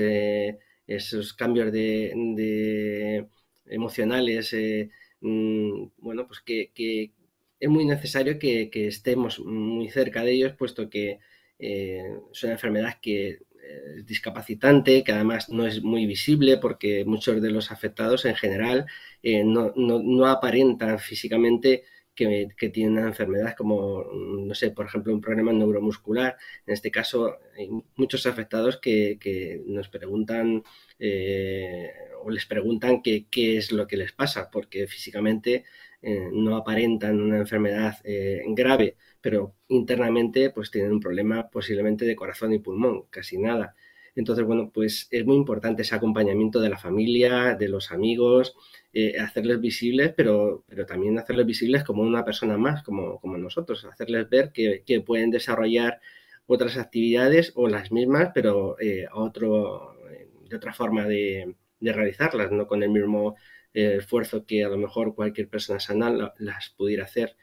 esos 0.87 1.33
cambios 1.35 1.73
de 1.73 3.27
emocionales, 3.67 4.55
Mm, 5.21 5.89
bueno, 5.99 6.27
pues 6.27 6.41
que, 6.41 7.13
es 7.59 7.69
muy 7.69 7.85
necesario 7.85 8.39
que, 8.39 8.71
estemos 8.73 9.41
muy 9.41 9.89
cerca 9.91 10.23
de 10.23 10.33
ellos, 10.33 10.53
puesto 10.53 10.91
que 10.91 11.19
eh, 11.59 12.03
es 12.33 12.43
una 12.45 12.53
enfermedad 12.53 12.99
que 13.01 13.29
eh, 13.29 13.39
es 13.99 14.07
discapacitante, 14.07 15.03
que 15.05 15.13
además 15.13 15.49
no 15.49 15.67
es 15.67 15.83
muy 15.83 16.07
visible 16.07 16.59
porque 16.59 17.05
muchos 17.05 17.41
de 17.43 17.51
los 17.51 17.71
afectados 17.73 18.25
en 18.25 18.37
general 18.37 18.87
eh, 19.23 19.43
no, 19.45 20.27
aparentan 20.27 20.99
físicamente 20.99 21.85
que, 22.15 22.49
tienen 22.73 22.99
una 22.99 23.09
enfermedad 23.09 23.55
como, 23.57 24.05
no 24.13 24.55
sé, 24.55 24.71
por 24.71 24.87
ejemplo, 24.87 25.13
un 25.13 25.21
problema 25.21 25.53
neuromuscular. 25.53 26.37
En 26.67 26.75
este 26.75 26.91
caso, 26.91 27.39
hay 27.57 27.69
muchos 27.97 28.27
afectados 28.27 28.79
que, 28.79 29.63
nos 29.67 29.89
preguntan 29.89 30.63
o 32.27 32.31
les 32.31 32.47
preguntan 32.47 33.03
qué, 33.03 33.27
es 33.57 33.73
lo 33.73 33.87
que 33.87 33.97
les 33.97 34.13
pasa, 34.13 34.51
porque 34.51 34.87
físicamente 34.89 35.65
eh, 36.03 36.29
no 36.33 36.57
aparentan 36.57 37.21
una 37.21 37.39
enfermedad 37.39 37.99
eh, 38.05 38.43
grave, 38.49 38.97
pero 39.21 39.55
internamente 39.69 40.51
pues 40.51 40.71
tienen 40.71 40.93
un 40.93 41.01
problema 41.01 41.49
posiblemente 41.49 42.05
de 42.05 42.17
corazón 42.17 42.53
y 42.53 42.59
pulmón, 42.59 43.05
casi 43.11 43.39
nada. 43.39 43.75
Entonces, 44.17 44.45
bueno, 44.45 44.71
pues 44.73 45.09
es 45.11 45.27
muy 45.27 45.37
importante 45.37 45.83
ese 45.83 45.95
acompañamiento 45.95 46.61
de 46.61 46.71
la 46.71 46.79
familia, 46.79 47.55
de 47.55 47.69
los 47.69 47.93
amigos, 47.93 48.55
eh, 48.93 49.19
hacerles 49.21 49.61
visibles, 49.61 50.13
pero, 50.17 50.65
pero 50.67 50.87
también 50.87 51.19
hacerles 51.19 51.47
visibles 51.47 51.85
como 51.85 52.03
una 52.03 52.25
persona 52.25 52.57
más, 52.57 52.83
como, 52.83 53.21
como 53.21 53.37
nosotros, 53.39 53.85
hacerles 53.85 54.29
ver 54.31 54.53
que, 54.53 54.83
pueden 55.07 55.31
desarrollar 55.31 56.01
otras 56.47 56.77
actividades 56.79 57.53
o 57.57 57.69
las 57.69 57.93
mismas, 57.93 58.31
pero 58.35 58.77
otro, 59.13 59.96
de 60.49 60.57
otra 60.57 60.73
forma 60.73 61.05
de, 61.07 61.57
de 61.81 61.93
realizarlas, 61.93 62.51
no 62.51 62.67
con 62.67 62.83
el 62.83 62.91
mismo 62.91 63.37
eh, 63.75 63.97
esfuerzo 63.99 64.47
que 64.47 64.65
a 64.65 64.69
lo 64.69 64.79
mejor 64.79 65.15
cualquier 65.15 65.49
persona 65.49 65.81
sana 65.81 66.33
las 66.39 66.71
pudiera 66.71 67.05
hacer. 67.05 67.37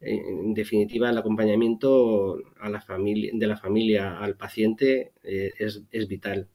En 0.00 0.54
definitiva, 0.54 1.10
el 1.10 1.18
acompañamiento 1.18 2.36
a 2.60 2.68
la 2.68 2.80
familia, 2.80 3.32
de 3.34 3.46
la 3.46 3.56
familia 3.56 4.18
al 4.18 4.36
paciente 4.36 5.12
eh, 5.22 5.52
es, 5.58 6.08
vital. 6.08 6.46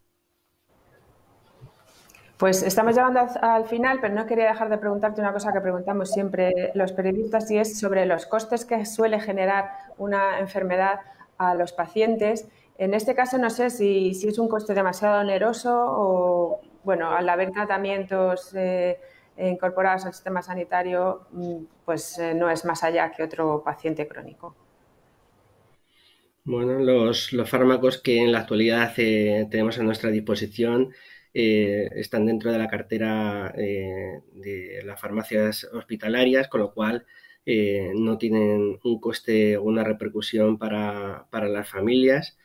Pues 2.37 2.63
estamos 2.63 2.95
llegando 2.95 3.21
al 3.41 3.65
final, 3.65 3.99
pero 4.01 4.13
no 4.13 4.25
quería 4.25 4.49
dejar 4.49 4.69
de 4.69 4.77
preguntarte 4.77 5.19
una 5.19 5.33
cosa 5.33 5.51
que 5.51 5.61
preguntamos 5.61 6.11
siempre 6.11 6.71
los 6.75 6.93
periodistas 6.93 7.49
y 7.51 7.57
es 7.57 7.79
sobre 7.79 8.05
los 8.05 8.25
costes 8.25 8.65
que 8.65 8.85
suele 8.85 9.19
generar 9.19 9.71
una 9.97 10.39
enfermedad 10.39 10.99
a 11.37 11.55
los 11.55 11.73
pacientes. 11.73 12.47
En 12.78 12.93
este 12.93 13.13
caso 13.13 13.38
no 13.38 13.49
sé 13.49 13.69
si, 13.69 14.09
es 14.09 14.39
un 14.39 14.47
coste 14.47 14.74
demasiado 14.74 15.21
oneroso 15.21 15.71
o, 15.74 16.61
bueno, 16.84 17.11
al 17.11 17.30
haber 17.30 17.51
tratamientos 17.51 18.53
eh, 18.55 18.99
incorporados 19.38 20.05
al 20.05 20.13
sistema 20.13 20.41
sanitario, 20.41 21.28
mm, 21.32 21.55
pues 21.86 22.17
eh, 22.17 22.34
no 22.34 22.49
es 22.49 22.65
más 22.65 22.84
allá 22.84 23.11
que 23.11 23.24
otro 23.24 23.61
paciente 23.63 24.07
crónico. 24.07 24.55
Bueno, 26.45 26.80
los, 26.80 27.32
fármacos 27.45 28.01
que 28.01 28.17
en 28.17 28.32
la 28.32 28.39
actualidad 28.39 28.91
eh, 28.97 29.47
tenemos 29.49 29.78
a 29.80 29.84
nuestra 29.84 30.09
disposición 30.09 30.93
están 31.36 32.28
dentro 32.28 32.51
de 32.51 32.59
la 32.59 32.67
cartera 32.67 33.51
de 33.55 34.84
las 34.86 35.01
farmacias 35.01 35.63
hospitalarias, 35.74 36.47
con 36.47 36.61
lo 36.61 36.76
cual 36.76 37.07
no 37.95 38.19
tienen 38.19 38.78
un 38.84 38.99
coste 38.99 39.57
o 39.57 39.63
una 39.63 39.84
repercusión 39.84 40.59
para, 40.59 41.26
para 41.32 41.47
las 41.47 41.67
familias 41.67 42.38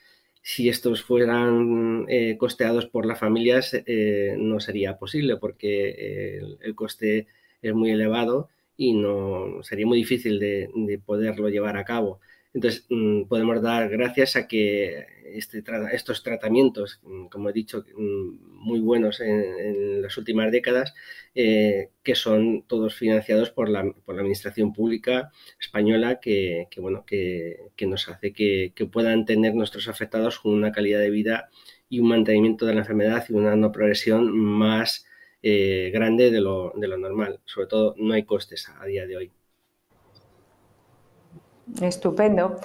si 0.48 0.70
estos 0.70 1.02
fueran 1.02 2.06
eh, 2.08 2.38
costeados 2.38 2.86
por 2.86 3.04
las 3.04 3.18
familias 3.18 3.74
eh, 3.84 4.34
no 4.38 4.60
sería 4.60 4.96
posible 4.96 5.36
porque 5.36 5.90
eh, 5.90 6.40
el, 6.62 6.74
coste 6.74 7.26
es 7.60 7.74
muy 7.74 7.90
elevado 7.90 8.48
y 8.74 8.94
no 8.94 9.62
sería 9.62 9.86
muy 9.86 9.98
difícil 9.98 10.38
de 10.40 11.02
poderlo 11.04 11.50
llevar 11.50 11.76
a 11.76 11.84
cabo. 11.84 12.20
Entonces, 12.58 12.86
mm, 12.90 13.28
podemos 13.28 13.62
dar 13.62 13.88
gracias 13.88 14.34
a 14.34 14.48
que 14.48 15.06
este 15.32 15.62
estos 15.92 16.24
tratamientos, 16.24 17.00
mm, 17.04 17.26
como 17.26 17.50
he 17.50 17.52
dicho, 17.52 17.84
mm, 17.96 18.64
muy 18.66 18.80
buenos 18.80 19.20
en, 19.20 20.02
las 20.02 20.16
últimas 20.18 20.50
décadas, 20.50 20.92
eh, 21.36 21.90
que 22.02 22.16
son 22.16 22.64
todos 22.66 22.96
financiados 22.96 23.50
por 23.50 23.68
la, 23.68 23.84
por 24.04 24.16
la 24.16 24.22
Administración 24.22 24.72
Pública 24.72 25.30
Española, 25.60 26.18
que, 26.20 26.66
bueno, 26.78 27.04
que, 27.06 27.58
nos 27.86 28.08
hace 28.08 28.32
que, 28.32 28.72
puedan 28.92 29.24
tener 29.24 29.54
nuestros 29.54 29.86
afectados 29.86 30.40
con 30.40 30.52
una 30.52 30.72
calidad 30.72 30.98
de 31.00 31.10
vida 31.10 31.48
y 31.88 32.00
un 32.00 32.08
mantenimiento 32.08 32.66
de 32.66 32.74
la 32.74 32.80
enfermedad 32.80 33.24
y 33.28 33.34
una 33.34 33.54
no 33.54 33.70
progresión 33.70 34.36
más 34.36 35.06
eh, 35.42 35.90
grande 35.92 36.32
de 36.32 36.40
lo, 36.40 36.72
de 36.74 36.88
lo 36.88 36.98
normal. 36.98 37.40
Sobre 37.44 37.68
todo, 37.68 37.94
no 37.98 38.14
hay 38.14 38.24
costes 38.24 38.68
a 38.68 38.84
día 38.86 39.06
de 39.06 39.16
hoy. 39.16 39.37
Estupendo. 41.80 42.56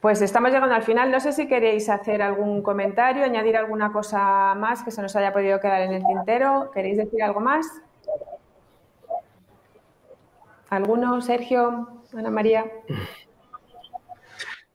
Pues 0.00 0.22
estamos 0.22 0.52
llegando 0.52 0.74
al 0.74 0.82
final. 0.82 1.10
No 1.10 1.18
sé 1.18 1.32
si 1.32 1.48
queréis 1.48 1.88
hacer 1.88 2.22
algún 2.22 2.62
comentario, 2.62 3.24
añadir 3.24 3.56
alguna 3.56 3.92
cosa 3.92 4.54
más 4.54 4.82
que 4.82 4.90
se 4.90 5.02
nos 5.02 5.16
haya 5.16 5.32
podido 5.32 5.60
quedar 5.60 5.82
en 5.82 5.92
el 5.92 6.04
tintero. 6.04 6.70
¿Queréis 6.72 6.98
decir 6.98 7.22
algo 7.22 7.40
más? 7.40 7.66
¿Alguno? 10.70 11.20
Sergio, 11.20 12.02
Ana 12.14 12.30
María. 12.30 12.70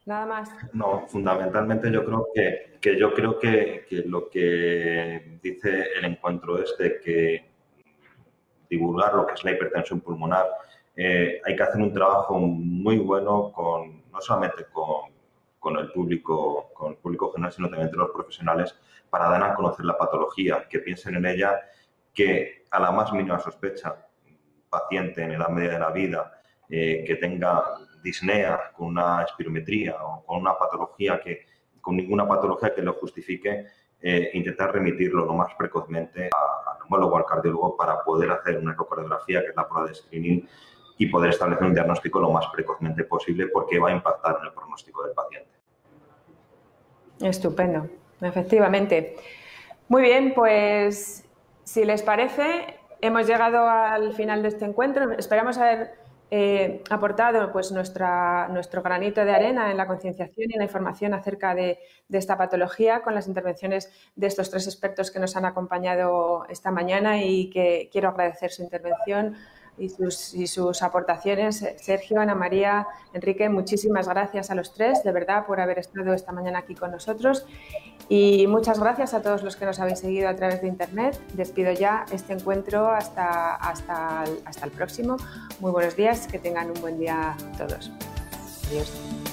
Nada 0.05 0.25
más. 0.25 0.49
No, 0.73 1.05
fundamentalmente 1.07 1.89
yo 1.89 2.03
creo 2.03 2.27
que, 2.33 2.97
yo 2.97 3.13
creo 3.13 3.39
que, 3.39 3.85
lo 4.05 4.29
que 4.29 5.39
dice 5.41 5.87
el 5.97 6.05
encuentro 6.05 6.61
es 6.61 6.75
de 6.77 6.99
que 6.99 7.51
divulgar 8.69 9.13
lo 9.13 9.25
que 9.25 9.33
es 9.33 9.43
la 9.45 9.51
hipertensión 9.51 10.01
pulmonar 10.01 10.47
eh, 10.95 11.41
hay 11.43 11.55
que 11.55 11.63
hacer 11.63 11.81
un 11.81 11.93
trabajo 11.93 12.37
muy 12.37 12.99
bueno 12.99 13.51
con, 13.51 14.03
no 14.11 14.21
solamente 14.21 14.65
con, 14.71 15.77
el 15.77 15.91
público, 15.91 16.71
con 16.73 16.91
el 16.91 16.97
público 16.97 17.31
general, 17.31 17.51
sino 17.51 17.67
también 17.67 17.87
entre 17.87 17.99
los 17.99 18.11
profesionales 18.11 18.75
para 19.09 19.29
dar 19.29 19.43
a 19.43 19.55
conocer 19.55 19.85
la 19.85 19.97
patología, 19.97 20.67
que 20.69 20.79
piensen 20.79 21.15
en 21.15 21.25
ella, 21.25 21.59
que 22.13 22.65
a 22.69 22.79
la 22.79 22.91
más 22.91 23.11
mínima 23.11 23.39
sospecha, 23.39 24.07
paciente 24.69 25.23
en 25.23 25.31
edad 25.31 25.49
media 25.49 25.73
de 25.73 25.79
la 25.79 25.91
vida, 25.91 26.41
eh, 26.69 27.03
que 27.05 27.15
tenga 27.15 27.63
disnea 28.03 28.71
con 28.75 28.87
una 28.87 29.23
espirometría 29.23 29.95
o 30.03 30.25
con 30.25 30.41
una 30.41 30.57
patología 30.57 31.19
que, 31.19 31.45
con 31.79 31.95
ninguna 31.95 32.27
patología 32.27 32.73
que 32.73 32.81
lo 32.81 32.93
justifique, 32.93 33.67
eh, 34.01 34.31
intentar 34.33 34.73
remitirlo 34.73 35.25
lo 35.25 35.33
más 35.33 35.53
precozmente 35.57 36.29
al 36.31 36.79
neumólogo 36.79 37.15
o 37.15 37.17
al 37.17 37.25
cardiólogo 37.25 37.77
para 37.77 38.03
poder 38.03 38.31
hacer 38.31 38.57
una 38.57 38.73
ecocardiografía, 38.73 39.41
que 39.41 39.47
es 39.47 39.55
la 39.55 39.67
prueba 39.67 39.87
de 39.87 39.95
screening 39.95 40.47
y 40.97 41.07
poder 41.07 41.31
establecer 41.31 41.65
un 41.65 41.73
diagnóstico 41.73 42.19
lo 42.19 42.31
más 42.31 42.45
precozmente 42.53 43.03
posible 43.03 43.47
porque 43.47 43.79
va 43.79 43.89
a 43.89 43.93
impactar 43.93 44.37
en 44.39 44.47
el 44.47 44.53
pronóstico 44.53 45.03
del 45.03 45.13
paciente. 45.13 45.49
Estupendo, 47.19 47.87
efectivamente. 48.21 49.15
Muy 49.87 50.01
bien, 50.01 50.33
pues 50.33 51.25
si 51.63 51.85
les 51.85 52.03
parece, 52.03 52.79
hemos 53.01 53.27
llegado 53.27 53.67
al 53.69 54.13
final 54.13 54.41
de 54.41 54.49
este 54.49 54.65
encuentro. 54.65 55.11
Esperamos 55.11 55.57
haber 55.57 56.03
eh, 56.31 56.81
aportado 56.89 57.51
pues, 57.51 57.71
nuestra, 57.71 58.47
nuestro 58.47 58.81
granito 58.81 59.23
de 59.23 59.31
arena 59.31 59.69
en 59.69 59.77
la 59.77 59.85
concienciación 59.85 60.49
y 60.49 60.53
en 60.53 60.59
la 60.59 60.65
información 60.65 61.13
acerca 61.13 61.53
de, 61.53 61.79
de, 62.07 62.17
esta 62.17 62.37
patología 62.37 63.01
con 63.01 63.13
las 63.13 63.27
intervenciones 63.27 63.91
de 64.15 64.27
estos 64.27 64.49
tres 64.49 64.65
expertos 64.65 65.11
que 65.11 65.19
nos 65.19 65.35
han 65.35 65.45
acompañado 65.45 66.45
esta 66.49 66.71
mañana 66.71 67.21
y 67.21 67.49
que 67.51 67.87
quiero 67.91 68.09
agradecer 68.09 68.51
su 68.51 68.63
intervención 68.63 69.35
y 69.77 69.89
sus, 69.89 70.33
y 70.33 70.47
sus 70.47 70.81
aportaciones. 70.81 71.65
Sergio, 71.77 72.19
Ana 72.19 72.35
María, 72.35 72.87
Enrique, 73.13 73.49
muchísimas 73.49 74.07
gracias 74.07 74.51
a 74.51 74.55
los 74.55 74.73
tres, 74.73 75.03
de 75.03 75.11
verdad, 75.11 75.45
por 75.45 75.59
haber 75.59 75.79
estado 75.79 76.13
esta 76.13 76.31
mañana 76.31 76.59
aquí 76.59 76.75
con 76.75 76.91
nosotros. 76.91 77.45
Y 78.09 78.47
muchas 78.47 78.79
gracias 78.79 79.13
a 79.13 79.21
todos 79.21 79.43
los 79.43 79.55
que 79.55 79.65
nos 79.65 79.79
habéis 79.79 79.99
seguido 79.99 80.27
a 80.29 80.35
través 80.35 80.61
de 80.61 80.67
Internet. 80.67 81.19
Despido 81.33 81.71
ya 81.71 82.05
este 82.11 82.33
encuentro 82.33 82.89
hasta, 82.89 83.55
hasta, 83.55 84.23
hasta 84.45 84.65
el 84.65 84.71
próximo. 84.71 85.17
Muy 85.59 85.71
buenos 85.71 85.95
días, 85.95 86.27
que 86.27 86.39
tengan 86.39 86.67
un 86.69 86.81
buen 86.81 86.99
día 86.99 87.35
todos. 87.57 87.91
Adiós. 88.67 89.32